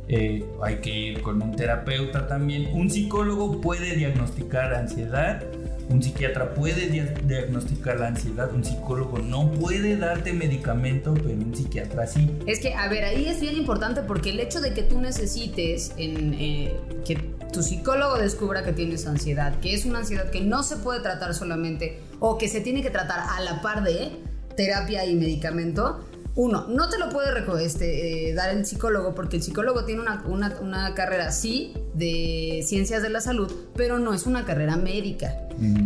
eh, 0.07 0.45
hay 0.61 0.75
que 0.77 0.91
ir 0.91 1.21
con 1.23 1.41
un 1.41 1.55
terapeuta 1.55 2.27
también. 2.27 2.67
Un 2.73 2.89
psicólogo 2.91 3.61
puede 3.61 3.95
diagnosticar 3.95 4.73
ansiedad. 4.75 5.43
Un 5.89 6.01
psiquiatra 6.01 6.53
puede 6.53 6.88
dia- 6.89 7.13
diagnosticar 7.25 7.99
la 7.99 8.07
ansiedad. 8.07 8.53
Un 8.53 8.63
psicólogo 8.65 9.19
no 9.19 9.51
puede 9.51 9.97
darte 9.97 10.33
medicamento, 10.33 11.13
pero 11.13 11.29
un 11.29 11.55
psiquiatra 11.55 12.07
sí. 12.07 12.31
Es 12.47 12.59
que, 12.59 12.73
a 12.73 12.88
ver, 12.89 13.03
ahí 13.05 13.27
es 13.27 13.39
bien 13.39 13.55
importante 13.55 14.01
porque 14.01 14.31
el 14.31 14.39
hecho 14.39 14.61
de 14.61 14.73
que 14.73 14.83
tú 14.83 14.99
necesites 14.99 15.93
eh, 15.97 16.75
que 17.05 17.15
tu 17.53 17.61
psicólogo 17.61 18.17
descubra 18.17 18.63
que 18.63 18.73
tienes 18.73 19.05
ansiedad, 19.07 19.59
que 19.59 19.73
es 19.73 19.86
una 19.86 19.99
ansiedad 19.99 20.29
que 20.31 20.41
no 20.41 20.63
se 20.63 20.77
puede 20.77 20.99
tratar 21.01 21.33
solamente 21.33 21.99
o 22.19 22.38
que 22.38 22.47
se 22.49 22.61
tiene 22.61 22.81
que 22.81 22.89
tratar 22.89 23.19
a 23.19 23.39
la 23.41 23.61
par 23.61 23.83
de 23.83 24.11
terapia 24.57 25.05
y 25.05 25.15
medicamento. 25.15 26.03
Uno, 26.38 26.65
no 26.67 26.89
te 26.89 26.97
lo 26.97 27.09
puede 27.09 27.25
este, 27.63 28.29
eh, 28.29 28.33
dar 28.33 28.49
el 28.49 28.65
psicólogo 28.65 29.15
porque 29.15 29.38
el 29.38 29.43
psicólogo 29.43 29.86
tiene 29.86 30.01
una, 30.01 30.21
una- 30.27 30.57
una 30.61 30.93
carrera, 30.93 31.31
sí, 31.31 31.73
de 31.93 32.61
ciencias 32.67 33.01
de 33.01 33.09
la 33.09 33.21
salud, 33.21 33.49
pero 33.75 33.99
no 33.99 34.13
es 34.13 34.25
una 34.25 34.43
carrera 34.45 34.75
médica. 34.75 35.33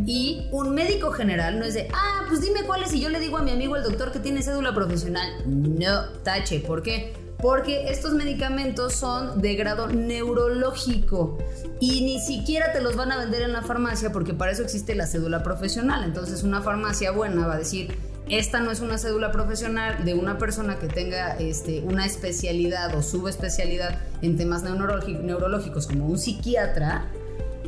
Y 0.07 0.47
un 0.51 0.73
médico 0.73 1.11
general 1.11 1.59
no 1.59 1.65
es 1.65 1.75
de, 1.75 1.87
ah, 1.93 2.23
pues 2.27 2.41
dime 2.41 2.61
cuál 2.65 2.81
es 2.81 2.91
y 2.93 2.99
yo 2.99 3.09
le 3.09 3.19
digo 3.19 3.37
a 3.37 3.43
mi 3.43 3.51
amigo 3.51 3.75
el 3.75 3.83
doctor 3.83 4.11
que 4.11 4.17
tiene 4.17 4.41
cédula 4.41 4.73
profesional. 4.73 5.29
No, 5.45 6.05
tache, 6.23 6.59
¿por 6.61 6.81
qué? 6.81 7.13
Porque 7.39 7.89
estos 7.91 8.13
medicamentos 8.13 8.93
son 8.95 9.41
de 9.41 9.53
grado 9.55 9.87
neurológico 9.87 11.37
y 11.79 12.01
ni 12.03 12.19
siquiera 12.19 12.71
te 12.73 12.81
los 12.81 12.95
van 12.95 13.11
a 13.11 13.17
vender 13.17 13.43
en 13.43 13.53
la 13.53 13.61
farmacia 13.61 14.11
porque 14.11 14.33
para 14.33 14.51
eso 14.51 14.63
existe 14.63 14.95
la 14.95 15.05
cédula 15.05 15.43
profesional. 15.43 16.03
Entonces 16.03 16.43
una 16.43 16.61
farmacia 16.61 17.11
buena 17.11 17.45
va 17.47 17.53
a 17.53 17.57
decir, 17.59 17.95
esta 18.29 18.59
no 18.59 18.71
es 18.71 18.79
una 18.79 18.97
cédula 18.97 19.31
profesional 19.31 20.05
de 20.05 20.13
una 20.13 20.37
persona 20.37 20.77
que 20.79 20.87
tenga 20.87 21.37
este, 21.37 21.81
una 21.81 22.05
especialidad 22.05 22.95
o 22.95 23.01
subespecialidad 23.01 23.99
en 24.21 24.37
temas 24.37 24.63
neurológi- 24.63 25.19
neurológicos 25.19 25.87
como 25.87 26.05
un 26.07 26.17
psiquiatra 26.17 27.05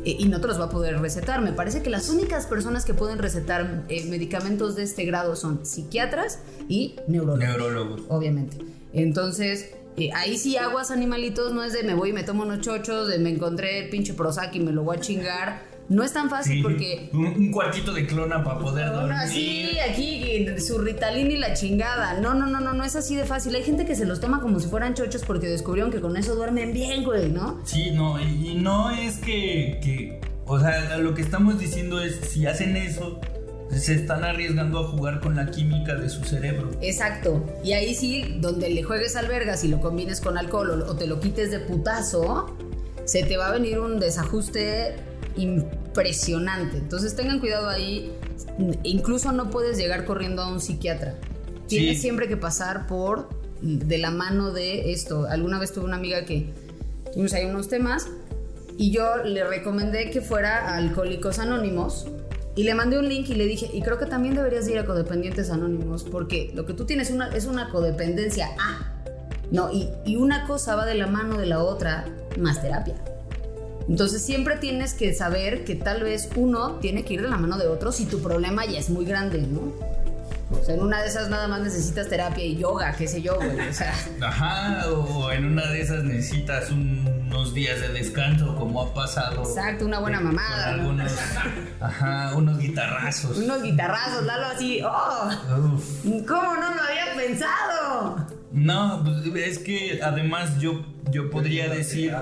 eh, 0.04 0.16
y 0.18 0.26
no 0.26 0.40
te 0.40 0.46
los 0.46 0.60
va 0.60 0.64
a 0.66 0.70
poder 0.70 1.00
recetar. 1.00 1.40
Me 1.42 1.52
parece 1.52 1.82
que 1.82 1.90
las 1.90 2.08
únicas 2.10 2.46
personas 2.46 2.84
que 2.84 2.94
pueden 2.94 3.18
recetar 3.18 3.84
eh, 3.88 4.04
medicamentos 4.06 4.76
de 4.76 4.82
este 4.84 5.04
grado 5.04 5.36
son 5.36 5.64
psiquiatras 5.64 6.38
y 6.68 6.96
neurólogos. 7.08 7.40
Neurólogos. 7.40 8.02
Obviamente. 8.08 8.58
Entonces, 8.92 9.70
eh, 9.96 10.10
ahí 10.14 10.38
sí 10.38 10.56
aguas 10.56 10.90
animalitos, 10.90 11.52
no 11.52 11.64
es 11.64 11.72
de 11.72 11.82
me 11.82 11.94
voy 11.94 12.10
y 12.10 12.12
me 12.12 12.22
tomo 12.24 12.42
unos 12.44 12.60
chochos, 12.60 13.08
de 13.08 13.18
me 13.18 13.30
encontré 13.30 13.78
el 13.84 13.90
pinche 13.90 14.14
Prozac 14.14 14.54
y 14.54 14.60
me 14.60 14.72
lo 14.72 14.82
voy 14.84 14.96
a 14.96 15.00
chingar. 15.00 15.71
No 15.92 16.02
es 16.02 16.12
tan 16.12 16.30
fácil 16.30 16.54
Sí, 16.56 16.62
porque... 16.62 17.10
un, 17.12 17.26
un 17.26 17.50
cuartito 17.52 17.92
de 17.92 18.06
clona 18.06 18.42
para 18.42 18.58
poder 18.58 18.86
Ahora 18.88 19.24
dormir. 19.26 19.28
sí, 19.32 19.78
aquí 19.88 20.46
su 20.58 20.78
Ritalin 20.78 21.30
y 21.30 21.36
la 21.36 21.52
chingada. 21.54 22.18
No, 22.20 22.34
no, 22.34 22.46
no, 22.46 22.60
no, 22.60 22.72
no 22.72 22.82
es 22.84 22.96
así 22.96 23.14
de 23.14 23.24
fácil. 23.24 23.54
Hay 23.54 23.62
gente 23.62 23.84
que 23.84 23.94
se 23.94 24.06
los 24.06 24.18
toma 24.20 24.40
como 24.40 24.58
si 24.58 24.68
fueran 24.68 24.94
chochos 24.94 25.22
porque 25.22 25.48
descubrieron 25.48 25.92
que 25.92 26.00
con 26.00 26.16
eso 26.16 26.34
duermen 26.34 26.72
bien, 26.72 27.04
güey, 27.04 27.28
¿no? 27.28 27.60
Sí, 27.64 27.90
no, 27.90 28.18
y, 28.20 28.50
y 28.50 28.54
no 28.54 28.90
es 28.90 29.18
que, 29.18 29.78
que, 29.82 30.20
o 30.46 30.58
sea, 30.58 30.96
lo 30.98 31.14
que 31.14 31.22
estamos 31.22 31.58
diciendo 31.58 32.00
es, 32.00 32.16
si 32.28 32.46
hacen 32.46 32.76
eso, 32.76 33.20
se 33.70 33.94
están 33.94 34.24
arriesgando 34.24 34.78
a 34.80 34.84
jugar 34.88 35.20
con 35.20 35.36
la 35.36 35.50
química 35.50 35.94
de 35.94 36.08
su 36.08 36.24
cerebro. 36.24 36.70
Exacto. 36.80 37.44
Y 37.62 37.72
ahí 37.74 37.94
sí, 37.94 38.36
donde 38.40 38.70
le 38.70 38.82
juegues 38.82 39.14
al 39.16 39.26
vergas 39.28 39.62
y 39.64 39.68
lo 39.68 39.80
combines 39.80 40.20
con 40.20 40.38
alcohol 40.38 40.70
o, 40.82 40.90
o 40.90 40.96
te 40.96 41.06
lo 41.06 41.20
quites 41.20 41.50
de 41.50 41.58
putazo, 41.58 42.56
se 43.04 43.22
te 43.24 43.36
va 43.36 43.48
a 43.48 43.52
venir 43.52 43.78
un 43.78 43.98
desajuste 43.98 44.94
impresionante. 45.36 46.78
Entonces 46.78 47.14
tengan 47.16 47.40
cuidado 47.40 47.68
ahí. 47.68 48.12
Incluso 48.82 49.32
no 49.32 49.50
puedes 49.50 49.76
llegar 49.78 50.04
corriendo 50.04 50.42
a 50.42 50.48
un 50.48 50.60
psiquiatra. 50.60 51.14
Tienes 51.68 51.96
Sí. 51.96 52.02
siempre 52.02 52.28
que 52.28 52.36
pasar 52.36 52.86
por 52.86 53.28
de 53.60 53.98
la 53.98 54.10
mano 54.10 54.52
de 54.52 54.92
esto. 54.92 55.26
Alguna 55.26 55.58
vez 55.58 55.72
tuve 55.72 55.84
una 55.84 55.96
amiga 55.96 56.24
que 56.24 56.52
tuvimos 57.12 57.32
ahí 57.32 57.44
unos 57.46 57.68
temas 57.68 58.08
y 58.76 58.90
yo 58.90 59.18
le 59.24 59.44
recomendé 59.44 60.10
que 60.10 60.20
fuera 60.20 60.70
a 60.70 60.76
Alcohólicos 60.76 61.38
Anónimos 61.38 62.06
y 62.56 62.64
le 62.64 62.74
mandé 62.74 62.98
un 62.98 63.08
link 63.08 63.28
y 63.30 63.34
le 63.34 63.46
dije, 63.46 63.70
y 63.72 63.80
creo 63.80 63.98
que 63.98 64.06
también 64.06 64.34
deberías 64.34 64.66
de 64.66 64.72
ir 64.72 64.78
a 64.78 64.84
Codependientes 64.84 65.50
Anónimos 65.50 66.04
porque 66.04 66.50
lo 66.54 66.66
que 66.66 66.74
tú 66.74 66.84
tienes 66.84 67.10
una, 67.10 67.28
es 67.34 67.46
una 67.46 67.70
codependencia 67.70 68.48
A. 68.58 68.92
No, 69.50 69.70
y, 69.70 69.88
y 70.04 70.16
una 70.16 70.46
cosa 70.46 70.74
va 70.76 70.84
de 70.86 70.94
la 70.94 71.06
mano 71.06 71.38
de 71.38 71.46
la 71.46 71.62
otra, 71.62 72.06
más 72.38 72.60
terapia. 72.62 72.94
Entonces 73.88 74.22
siempre 74.22 74.56
tienes 74.56 74.94
que 74.94 75.14
saber 75.14 75.64
que 75.64 75.74
tal 75.74 76.02
vez 76.02 76.28
uno 76.36 76.76
tiene 76.76 77.04
que 77.04 77.14
ir 77.14 77.22
de 77.22 77.28
la 77.28 77.36
mano 77.36 77.58
de 77.58 77.66
otro 77.66 77.92
si 77.92 78.06
tu 78.06 78.20
problema 78.20 78.64
ya 78.64 78.78
es 78.78 78.90
muy 78.90 79.04
grande, 79.04 79.42
¿no? 79.42 79.72
O 80.60 80.64
sea, 80.64 80.74
en 80.74 80.82
una 80.82 81.00
de 81.00 81.08
esas 81.08 81.28
nada 81.30 81.48
más 81.48 81.60
necesitas 81.60 82.08
terapia 82.08 82.44
y 82.44 82.56
yoga, 82.56 82.94
qué 82.96 83.08
sé 83.08 83.22
yo, 83.22 83.36
güey. 83.36 83.68
O 83.68 83.72
sea, 83.72 83.94
Ajá, 84.22 84.84
o 84.90 85.30
en 85.32 85.46
una 85.46 85.66
de 85.66 85.80
esas 85.80 86.04
necesitas 86.04 86.70
unos 86.70 87.54
días 87.54 87.80
de 87.80 87.88
descanso, 87.88 88.54
como 88.56 88.82
ha 88.82 88.94
pasado. 88.94 89.42
exacto, 89.42 89.86
una 89.86 89.98
buena 89.98 90.20
mamada. 90.20 90.76
¿no? 90.76 90.82
algunos, 90.82 91.12
ajá, 91.80 92.32
unos 92.36 92.58
guitarrazos. 92.58 93.38
Unos 93.38 93.62
guitarrazos, 93.62 94.24
Lalo 94.24 94.46
así, 94.46 94.80
¡oh! 94.84 95.30
Uf. 95.74 96.04
¿Cómo 96.26 96.54
no 96.54 96.74
lo 96.74 96.82
había 96.82 97.14
pensado? 97.16 97.61
No, 98.62 99.02
pues, 99.04 99.46
es 99.48 99.58
que 99.58 100.00
además 100.02 100.58
yo, 100.60 100.84
yo 101.10 101.30
podría 101.30 101.68
decir, 101.68 102.14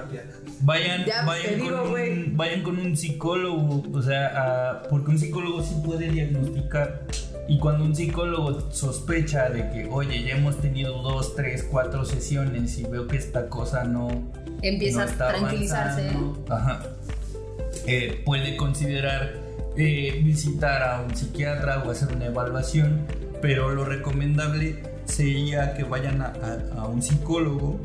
vayan, 0.63 1.05
Ya, 1.05 1.25
vayan, 1.25 1.57
digo, 1.57 1.83
con 1.83 1.93
un, 1.93 2.37
vayan 2.37 2.63
con 2.63 2.79
un 2.79 2.97
psicólogo, 2.97 3.83
o 3.93 4.03
sea, 4.03 4.83
porque 4.89 5.11
un 5.11 5.19
psicólogo 5.19 5.63
sí 5.63 5.75
puede 5.85 6.11
diagnosticar. 6.11 7.03
Y 7.47 7.59
cuando 7.59 7.85
un 7.85 7.95
psicólogo 7.97 8.71
sospecha 8.71 9.51
de 9.51 9.71
que, 9.71 9.89
oye, 9.91 10.23
ya 10.23 10.37
hemos 10.37 10.61
tenido 10.61 11.03
dos, 11.03 11.35
tres, 11.35 11.67
cuatro 11.69 12.05
sesiones 12.05 12.79
y 12.79 12.85
veo 12.85 13.07
que 13.07 13.17
esta 13.17 13.49
cosa 13.49 13.85
no, 13.85 14.09
Empieza 14.63 15.05
no 15.05 15.13
a 15.13 15.29
tranquilizarse. 15.31 16.11
Ajá. 16.49 16.83
Eh, 17.87 18.23
puede 18.25 18.57
considerar 18.57 19.35
eh, 19.77 20.21
visitar 20.23 20.83
a 20.83 21.01
un 21.03 21.15
psiquiatra 21.17 21.83
o 21.83 21.91
hacer 21.91 22.15
una 22.15 22.27
evaluación, 22.27 23.01
pero 23.43 23.71
lo 23.71 23.85
recomendable 23.85 24.90
sería 25.11 25.75
que 25.75 25.85
vayan 25.85 26.23
a, 26.23 26.27
a- 26.77 26.81
a 26.83 26.87
un 26.87 27.03
psicólogo. 27.03 27.81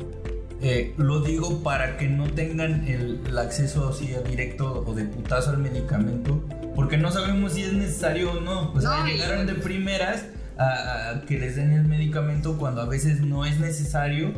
Eh, 0.62 0.94
lo 0.96 1.20
digo 1.20 1.62
para 1.62 1.98
que 1.98 2.08
no 2.08 2.30
tengan 2.30 2.88
el, 2.88 3.20
el 3.28 3.38
acceso 3.38 3.90
así 3.90 4.14
directo 4.26 4.84
o 4.86 4.94
de 4.94 5.04
putazo 5.04 5.50
al 5.50 5.58
medicamento, 5.58 6.42
porque 6.74 6.96
no 6.96 7.12
sabemos 7.12 7.52
si 7.52 7.62
es 7.62 7.74
necesario 7.74 8.32
o 8.32 8.40
no. 8.40 8.72
O 8.72 8.80
sea, 8.80 9.00
No, 9.00 9.06
llegaron 9.06 9.46
de 9.46 9.52
primeras 9.54 10.24
a, 10.56 11.10
a 11.10 11.20
que 11.26 11.38
les 11.38 11.56
den 11.56 11.72
el 11.72 11.84
medicamento 11.84 12.56
cuando 12.56 12.80
a 12.80 12.86
veces 12.86 13.20
no 13.20 13.44
es 13.44 13.60
necesario. 13.60 14.32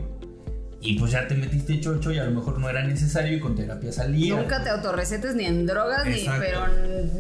Y 0.81 0.99
pues 0.99 1.11
ya 1.11 1.26
te 1.26 1.35
metiste 1.35 1.81
chocho 1.81 2.12
y 2.12 2.18
a 2.18 2.24
lo 2.24 2.31
mejor 2.31 2.59
no 2.59 2.70
era 2.70 2.85
necesario 2.85 3.37
y 3.37 3.41
con 3.41 3.57
terapia 3.57 3.93
salía. 3.93 4.37
Nunca 4.37 4.62
te 4.62 4.70
autorrecetes 4.70 5.35
ni 5.35 5.45
en 5.45 5.66
drogas, 5.66 6.07
ni, 6.07 6.24
pero 6.39 6.66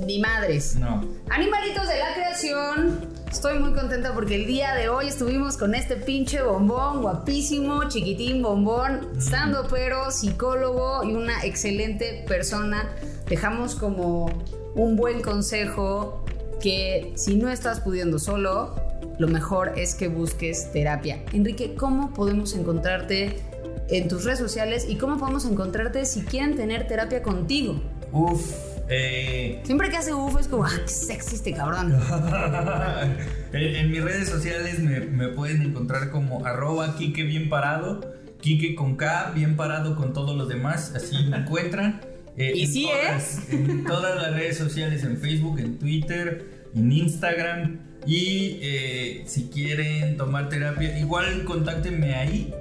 ni 0.06 0.20
madres. 0.20 0.76
No. 0.76 1.04
Animalitos 1.28 1.88
de 1.88 1.98
la 1.98 2.14
creación, 2.14 3.18
Estoy 3.30 3.58
muy 3.58 3.72
contenta 3.72 4.14
porque 4.14 4.36
el 4.36 4.46
día 4.46 4.74
de 4.74 4.88
hoy 4.88 5.08
estuvimos 5.08 5.58
con 5.58 5.74
este 5.74 5.96
pinche 5.96 6.42
bombón, 6.42 7.02
guapísimo, 7.02 7.86
chiquitín 7.86 8.42
bombón, 8.42 9.06
estando 9.18 9.66
pero 9.68 10.10
psicólogo 10.10 11.04
y 11.04 11.12
una 11.12 11.44
excelente 11.44 12.24
persona. 12.26 12.88
Dejamos 13.28 13.74
como 13.74 14.30
un 14.74 14.96
buen 14.96 15.20
consejo 15.20 16.24
que 16.60 17.12
si 17.16 17.36
no 17.36 17.50
estás 17.50 17.80
pudiendo 17.80 18.18
solo, 18.18 18.74
lo 19.18 19.28
mejor 19.28 19.74
es 19.76 19.94
que 19.94 20.08
busques 20.08 20.72
terapia. 20.72 21.22
Enrique, 21.32 21.74
¿cómo 21.74 22.14
podemos 22.14 22.54
encontrarte 22.54 23.36
en 23.88 24.08
tus 24.08 24.24
redes 24.24 24.38
sociales 24.38 24.86
y 24.88 24.96
cómo 24.96 25.18
podemos 25.18 25.44
encontrarte 25.44 26.04
si 26.06 26.22
quieren 26.22 26.56
tener 26.56 26.86
terapia 26.86 27.22
contigo? 27.22 27.80
Uf, 28.12 28.52
eh, 28.88 29.60
Siempre 29.64 29.90
que 29.90 29.96
hace 29.96 30.14
uf 30.14 30.38
es 30.40 30.48
como, 30.48 30.64
ah, 30.64 30.70
qué 30.84 30.88
sexy 30.88 31.36
este 31.36 31.52
cabrón. 31.52 31.94
en, 33.52 33.76
en 33.76 33.90
mis 33.90 34.02
redes 34.02 34.28
sociales 34.28 34.78
me, 34.80 35.00
me 35.00 35.28
pueden 35.28 35.62
encontrar 35.62 36.10
como 36.10 36.44
arroba 36.46 36.96
Kike 36.96 37.22
bien 37.24 37.48
parado, 37.48 38.00
Kike 38.40 38.74
con 38.74 38.96
K, 38.96 39.32
bien 39.34 39.56
parado 39.56 39.96
con 39.96 40.12
todos 40.12 40.36
los 40.36 40.48
demás, 40.48 40.92
así 40.94 41.16
me 41.28 41.38
encuentran. 41.38 42.00
Eh, 42.36 42.52
Y 42.54 42.62
en 42.62 42.72
sí, 42.72 42.88
todas, 42.88 43.38
En 43.50 43.84
todas 43.84 44.16
las 44.22 44.32
redes 44.32 44.56
sociales, 44.56 45.02
en 45.02 45.18
Facebook, 45.18 45.58
en 45.58 45.78
Twitter, 45.78 46.68
en 46.74 46.92
Instagram. 46.92 47.80
Y 48.06 48.58
eh, 48.62 49.24
si 49.26 49.48
quieren 49.48 50.16
tomar 50.16 50.48
terapia, 50.48 50.96
igual 50.98 51.44
contáctenme 51.44 52.14
ahí. 52.14 52.54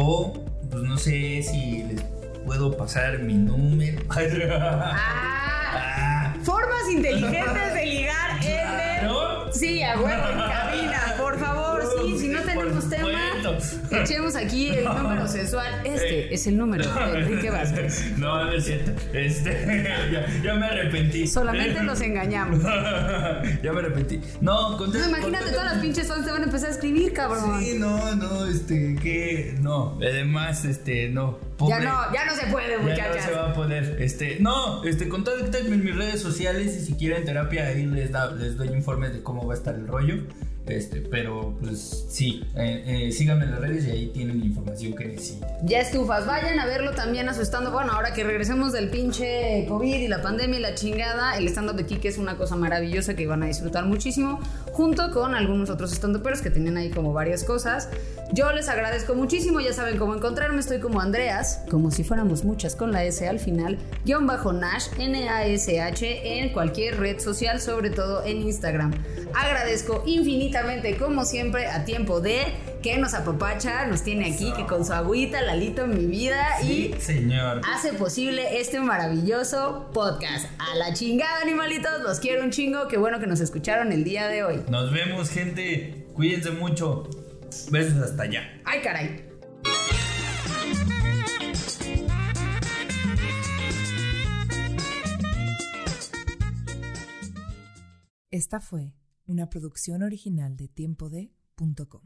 O, 0.00 0.32
pues 0.70 0.82
no 0.84 0.96
sé 0.96 1.42
si 1.42 1.82
les 1.82 2.02
puedo 2.46 2.76
pasar 2.76 3.18
mi 3.18 3.34
número. 3.34 4.00
Ah, 4.10 4.94
Ah, 5.70 6.34
formas 6.44 6.88
inteligentes 6.90 7.74
de 7.74 7.84
ligar 7.86 8.42
en 8.42 8.80
el... 9.00 9.04
¿no? 9.06 9.52
Sí, 9.52 9.82
a 9.82 9.96
huevo, 10.00 10.28
en 10.30 10.38
cabina, 10.38 11.14
por 11.18 11.38
favor, 11.38 11.82
sí, 12.00 12.18
si 12.18 12.28
no 12.28 12.40
tenemos 12.42 12.88
tema, 12.88 13.17
supuesto. 13.60 13.96
echemos 13.96 14.36
aquí 14.36 14.68
el 14.68 14.84
número 14.84 15.26
sensual. 15.28 15.80
Este 15.84 16.34
es 16.34 16.46
el 16.46 16.56
número 16.56 16.84
de 16.92 17.20
Enrique 17.20 17.50
Vázquez. 17.50 18.04
No, 18.18 18.44
no 18.44 18.52
es 18.52 18.64
cierto. 18.64 18.92
Este, 19.12 19.86
ya, 20.12 20.26
ya 20.42 20.54
me 20.54 20.66
arrepentí. 20.66 21.26
Solamente 21.26 21.82
los 21.82 22.00
engañamos. 22.00 22.62
ya 23.62 23.72
me 23.72 23.78
arrepentí. 23.78 24.20
No, 24.40 24.78
No, 24.78 25.06
imagínate, 25.06 25.50
todas 25.50 25.72
las 25.72 25.82
pinches 25.82 26.08
fans 26.08 26.24
te 26.24 26.32
van 26.32 26.42
a 26.42 26.44
empezar 26.44 26.70
a 26.70 26.72
escribir, 26.72 27.12
cabrón. 27.12 27.60
Sí, 27.60 27.78
no, 27.78 28.14
no, 28.16 28.46
este, 28.46 28.96
que 28.96 29.54
no. 29.60 29.98
Además, 30.00 30.64
este, 30.64 31.08
no. 31.08 31.47
Ya 31.58 31.76
pobre- 31.76 31.84
no, 31.84 32.12
ya 32.14 32.24
no 32.24 32.34
se 32.34 32.46
puede, 32.46 32.70
Ya 32.72 32.78
muchachas. 32.78 33.16
no 33.16 33.22
se 33.22 33.32
va 33.32 33.50
a 33.50 33.52
poder. 33.52 33.96
Este, 34.00 34.38
no, 34.40 34.84
este, 34.84 35.08
contáctenme 35.08 35.74
en 35.76 35.84
mis 35.84 35.96
redes 35.96 36.20
sociales 36.20 36.76
y 36.76 36.84
si 36.86 36.94
quieren 36.94 37.24
terapia 37.24 37.66
ahí 37.66 37.84
les, 37.86 38.12
da, 38.12 38.30
les 38.32 38.56
doy 38.56 38.68
informes 38.68 39.12
de 39.12 39.22
cómo 39.22 39.46
va 39.46 39.54
a 39.54 39.56
estar 39.56 39.74
el 39.74 39.86
rollo. 39.86 40.16
Este, 40.66 41.00
pero 41.00 41.56
pues 41.62 42.04
sí, 42.10 42.44
eh, 42.54 43.06
eh, 43.08 43.12
síganme 43.12 43.44
en 43.46 43.52
las 43.52 43.60
redes 43.60 43.86
y 43.86 43.90
ahí 43.90 44.06
tienen 44.08 44.38
la 44.40 44.44
información 44.44 44.94
que 44.94 45.06
necesitan. 45.06 45.48
Ya 45.64 45.80
estufas, 45.80 46.26
vayan 46.26 46.60
a 46.60 46.66
verlo 46.66 46.90
también 46.92 47.26
a 47.30 47.32
su 47.32 47.40
stand 47.40 47.72
Bueno, 47.72 47.92
ahora 47.92 48.12
que 48.12 48.22
regresemos 48.22 48.74
del 48.74 48.90
pinche 48.90 49.64
COVID 49.66 49.94
y 49.94 50.08
la 50.08 50.20
pandemia 50.20 50.58
y 50.58 50.62
la 50.62 50.74
chingada, 50.74 51.38
el 51.38 51.48
stand-up 51.48 51.74
de 51.74 51.86
Kike 51.86 52.08
es 52.08 52.18
una 52.18 52.36
cosa 52.36 52.54
maravillosa 52.54 53.16
que 53.16 53.26
van 53.26 53.42
a 53.44 53.46
disfrutar 53.46 53.86
muchísimo, 53.86 54.40
junto 54.78 55.10
con 55.10 55.34
algunos 55.34 55.70
otros 55.70 55.92
stand-uperos 55.92 56.40
que 56.40 56.50
tenían 56.50 56.76
ahí 56.76 56.90
como 56.90 57.12
varias 57.12 57.42
cosas. 57.42 57.88
Yo 58.32 58.52
les 58.52 58.68
agradezco 58.68 59.16
muchísimo, 59.16 59.58
ya 59.58 59.72
saben 59.72 59.98
cómo 59.98 60.14
encontrarme, 60.14 60.60
estoy 60.60 60.78
como 60.78 61.00
Andreas, 61.00 61.64
como 61.68 61.90
si 61.90 62.04
fuéramos 62.04 62.44
muchas 62.44 62.76
con 62.76 62.92
la 62.92 63.02
S 63.02 63.26
al 63.26 63.40
final, 63.40 63.76
guion 64.04 64.28
bajo 64.28 64.52
Nash, 64.52 64.86
N-A-S-H, 64.96 66.38
en 66.38 66.52
cualquier 66.52 67.00
red 67.00 67.18
social, 67.18 67.60
sobre 67.60 67.90
todo 67.90 68.24
en 68.24 68.42
Instagram. 68.42 68.92
Agradezco 69.34 70.04
infinitamente, 70.06 70.96
como 70.96 71.24
siempre, 71.24 71.66
a 71.66 71.84
tiempo 71.84 72.20
de 72.20 72.44
que 72.82 72.98
nos 72.98 73.14
apapacha, 73.14 73.86
nos 73.86 74.02
tiene 74.02 74.32
aquí, 74.32 74.52
que 74.56 74.66
con 74.66 74.84
su 74.84 74.92
agüita, 74.92 75.42
Lalito 75.42 75.84
en 75.84 75.96
mi 75.96 76.06
vida 76.06 76.60
y 76.62 76.94
señor. 77.00 77.60
hace 77.64 77.92
posible 77.92 78.60
este 78.60 78.80
maravilloso 78.80 79.90
podcast. 79.92 80.46
A 80.58 80.76
la 80.76 80.92
chingada, 80.92 81.42
animalitos, 81.42 82.00
los 82.02 82.20
quiero 82.20 82.42
un 82.44 82.50
chingo, 82.50 82.88
qué 82.88 82.96
bueno 82.96 83.18
que 83.20 83.26
nos 83.26 83.40
escucharon 83.40 83.92
el 83.92 84.04
día 84.04 84.28
de 84.28 84.44
hoy. 84.44 84.62
Nos 84.68 84.92
vemos, 84.92 85.30
gente. 85.30 86.06
Cuídense 86.14 86.50
mucho. 86.50 87.08
Besos 87.70 87.98
hasta 88.02 88.24
allá. 88.24 88.60
Ay, 88.64 88.80
caray. 88.82 89.24
Esta 98.30 98.60
fue 98.60 98.94
una 99.26 99.48
producción 99.48 100.02
original 100.02 100.56
de 100.56 100.68
tiempode.com. 100.68 102.02